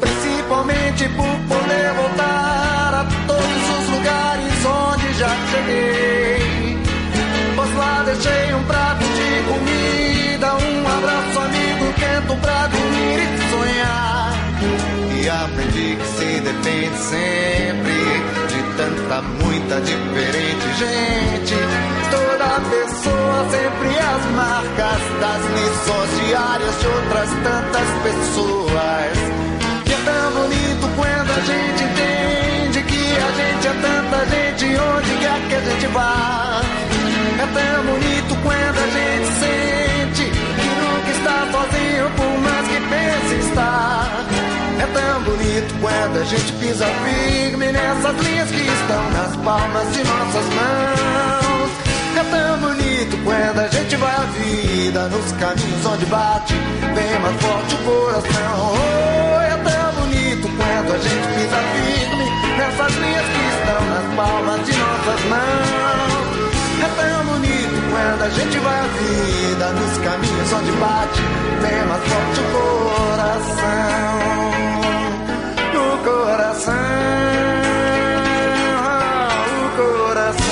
Principalmente 0.00 1.08
por 1.08 1.56
poder 1.56 1.92
voltar 1.94 2.94
a 2.94 3.06
todos 3.26 3.80
os 3.80 3.88
lugares 3.96 4.64
onde 4.64 5.14
já 5.14 5.34
cheguei. 5.50 6.78
Pois 7.56 7.74
lá 7.74 8.04
deixei 8.04 8.54
um 8.54 8.64
prato 8.64 9.04
de 9.04 9.42
comida, 9.48 10.54
um 10.54 10.96
abraço 10.96 11.38
amigo, 11.40 11.92
quento 11.94 12.40
pra 12.40 12.66
dormir 12.68 13.34
e 13.34 13.50
sonhar 13.50 14.25
aprendi 15.28 15.96
que 15.96 16.06
se 16.06 16.40
depende 16.40 16.96
sempre 16.98 17.96
de 18.48 18.62
tanta, 18.76 19.22
muita 19.22 19.80
diferente 19.80 20.66
gente. 20.78 21.54
Toda 22.10 22.60
pessoa 22.70 23.46
sempre 23.50 23.88
as 23.98 24.24
marcas 24.36 25.02
das 25.20 25.42
lições 25.56 26.26
diárias 26.26 26.80
de 26.80 26.86
outras 26.86 27.30
tantas 27.42 27.88
pessoas. 28.04 29.16
E 29.86 29.92
é 29.92 29.98
tão 30.04 30.32
bonito 30.32 30.88
quando 30.96 31.30
a 31.30 31.40
gente 31.40 31.84
entende 31.84 32.82
que 32.82 33.04
a 33.16 33.30
gente 33.32 33.66
é 33.66 33.74
tanta 33.82 34.18
gente 34.26 34.64
onde 34.78 35.10
quer 35.18 35.40
que 35.48 35.54
a 35.54 35.60
gente 35.60 35.86
vá. 35.88 36.62
É 37.38 37.46
tão 37.46 37.84
bonito 37.84 38.36
quando 38.42 38.78
a 38.78 38.88
gente 38.96 39.28
sente 39.40 40.24
que 40.30 40.68
nunca 40.80 41.10
está 41.10 41.36
sozinho 41.50 42.10
por 42.16 42.32
mais 42.40 42.68
que 42.68 42.80
pense. 42.88 43.25
É 44.86 44.92
tão 44.92 45.22
bonito 45.22 45.74
quando 45.80 46.16
a 46.20 46.24
gente 46.24 46.52
pisa 46.52 46.86
firme 46.86 47.72
nessas 47.72 48.16
linhas 48.24 48.48
que 48.50 48.60
estão 48.60 49.10
nas 49.10 49.34
palmas 49.36 49.92
de 49.92 50.04
nossas 50.04 50.46
mãos. 50.54 51.70
É 52.14 52.24
tão 52.30 52.58
bonito 52.60 53.18
quando 53.24 53.58
a 53.58 53.68
gente 53.68 53.96
vai 53.96 54.14
a 54.14 54.20
vida 54.20 55.08
nos 55.08 55.32
caminhos 55.32 55.86
onde 55.86 56.06
bate 56.06 56.54
bem 56.94 57.18
mais 57.20 57.36
forte 57.42 57.74
o 57.74 57.78
coração. 57.78 58.74
Oh, 58.76 59.40
é 59.40 59.56
tão 59.56 60.02
bonito 60.02 60.48
quando 60.56 60.94
a 60.94 60.98
gente 60.98 61.26
pisa 61.34 61.58
firme 61.74 62.30
nessas 62.56 62.94
linhas 62.94 63.26
que 63.26 63.42
estão 63.58 63.82
nas 63.90 64.14
palmas 64.14 64.66
de 64.66 64.72
nossas 64.78 65.24
mãos. 65.26 66.46
É 66.78 66.88
tão 66.94 67.24
bonito 67.24 67.76
quando 67.90 68.22
a 68.22 68.30
gente 68.30 68.58
vai 68.58 68.78
a 68.78 68.86
vida 68.86 69.66
nos 69.72 69.98
caminhos 69.98 70.52
onde 70.52 70.70
bate 70.78 71.22
bem 71.60 71.86
mais 71.88 72.02
forte 72.04 72.40
o 72.40 72.44
coração 72.52 73.06
coração, 76.06 76.74
o 79.64 79.68
coração. 79.76 80.46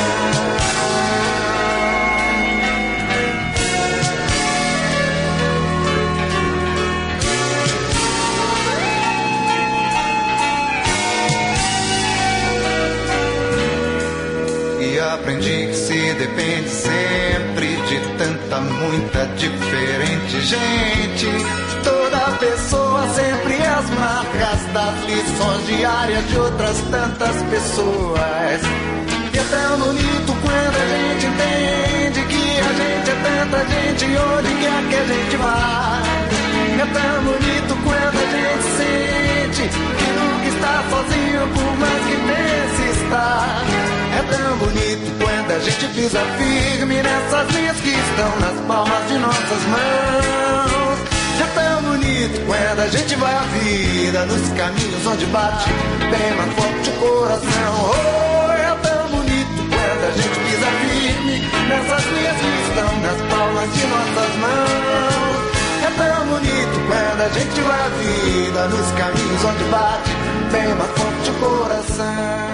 E 14.81 14.99
aprendi 14.99 15.69
que 15.69 15.75
se 15.75 16.15
depende 16.15 16.69
sempre 16.69 17.77
de 17.77 18.01
tanta, 18.19 18.61
muita 18.61 19.27
diferente 19.37 20.41
gente 20.41 20.84
pessoas. 27.75 28.61
E 29.33 29.39
é 29.39 29.45
tão 29.51 29.79
bonito 29.79 30.33
quando 30.43 30.77
a 30.77 30.87
gente 30.87 31.27
entende 31.27 32.21
que 32.29 32.61
a 32.61 32.73
gente 32.81 33.11
é 33.11 33.17
tanta 33.25 33.59
gente 33.67 34.05
onde 34.17 34.49
quer 34.63 34.89
que 34.89 34.95
a 34.95 35.05
gente 35.05 35.37
vá. 35.37 36.03
É 36.79 36.87
tão 36.87 37.25
bonito 37.25 37.77
quando 37.83 38.17
a 38.17 38.27
gente 38.35 38.65
sente 38.79 39.69
que 39.69 40.09
nunca 40.19 40.49
está 40.49 40.85
sozinho 40.91 41.43
por 41.55 41.79
mais 41.79 42.03
que 42.05 42.17
pense 42.29 43.05
estar. 43.05 43.65
É 44.19 44.23
tão 44.23 44.57
bonito 44.59 45.07
quando 45.19 45.51
a 45.51 45.59
gente 45.59 45.87
pisa 45.95 46.21
firme 46.39 47.03
nessas 47.03 47.55
linhas 47.55 47.81
que 47.81 47.91
estão 47.91 48.41
nas 48.41 48.61
palmas 48.67 49.09
de 49.09 49.19
nossas 49.19 49.63
mãos. 49.67 50.84
Bonito 52.25 52.41
quando 52.47 52.81
a 52.81 52.89
gente 52.89 53.15
vai 53.17 53.35
a 53.35 53.43
vida 53.43 54.25
nos 54.25 54.49
caminhos 54.55 55.07
onde 55.07 55.27
bate 55.27 55.69
bem 56.11 56.37
mais 56.39 56.55
forte 56.55 56.89
o 56.89 56.93
coração. 56.95 57.75
Oh, 57.91 58.53
é 58.53 58.75
tão 58.83 59.09
bonito 59.09 59.61
quando 59.69 60.05
a 60.05 60.11
gente 60.11 60.39
pisa 60.41 60.71
firme 60.81 61.41
nessas 61.69 62.05
linhas 62.07 62.37
que 62.41 62.49
estão 62.71 63.01
nas 63.03 63.21
palmas 63.31 63.75
de 63.75 63.87
nossas 63.87 64.37
mãos. 64.37 65.53
É 65.85 65.91
tão 65.99 66.27
bonito 66.29 66.77
quando 66.89 67.21
a 67.21 67.29
gente 67.29 67.61
vai 67.61 67.81
a 67.81 67.89
vida 67.91 68.69
nos 68.69 68.91
caminhos 68.93 69.45
onde 69.45 69.65
bate 69.65 70.11
bem 70.51 70.75
mais 70.77 70.91
forte 70.93 71.31
o 71.31 71.35
coração. 71.35 72.54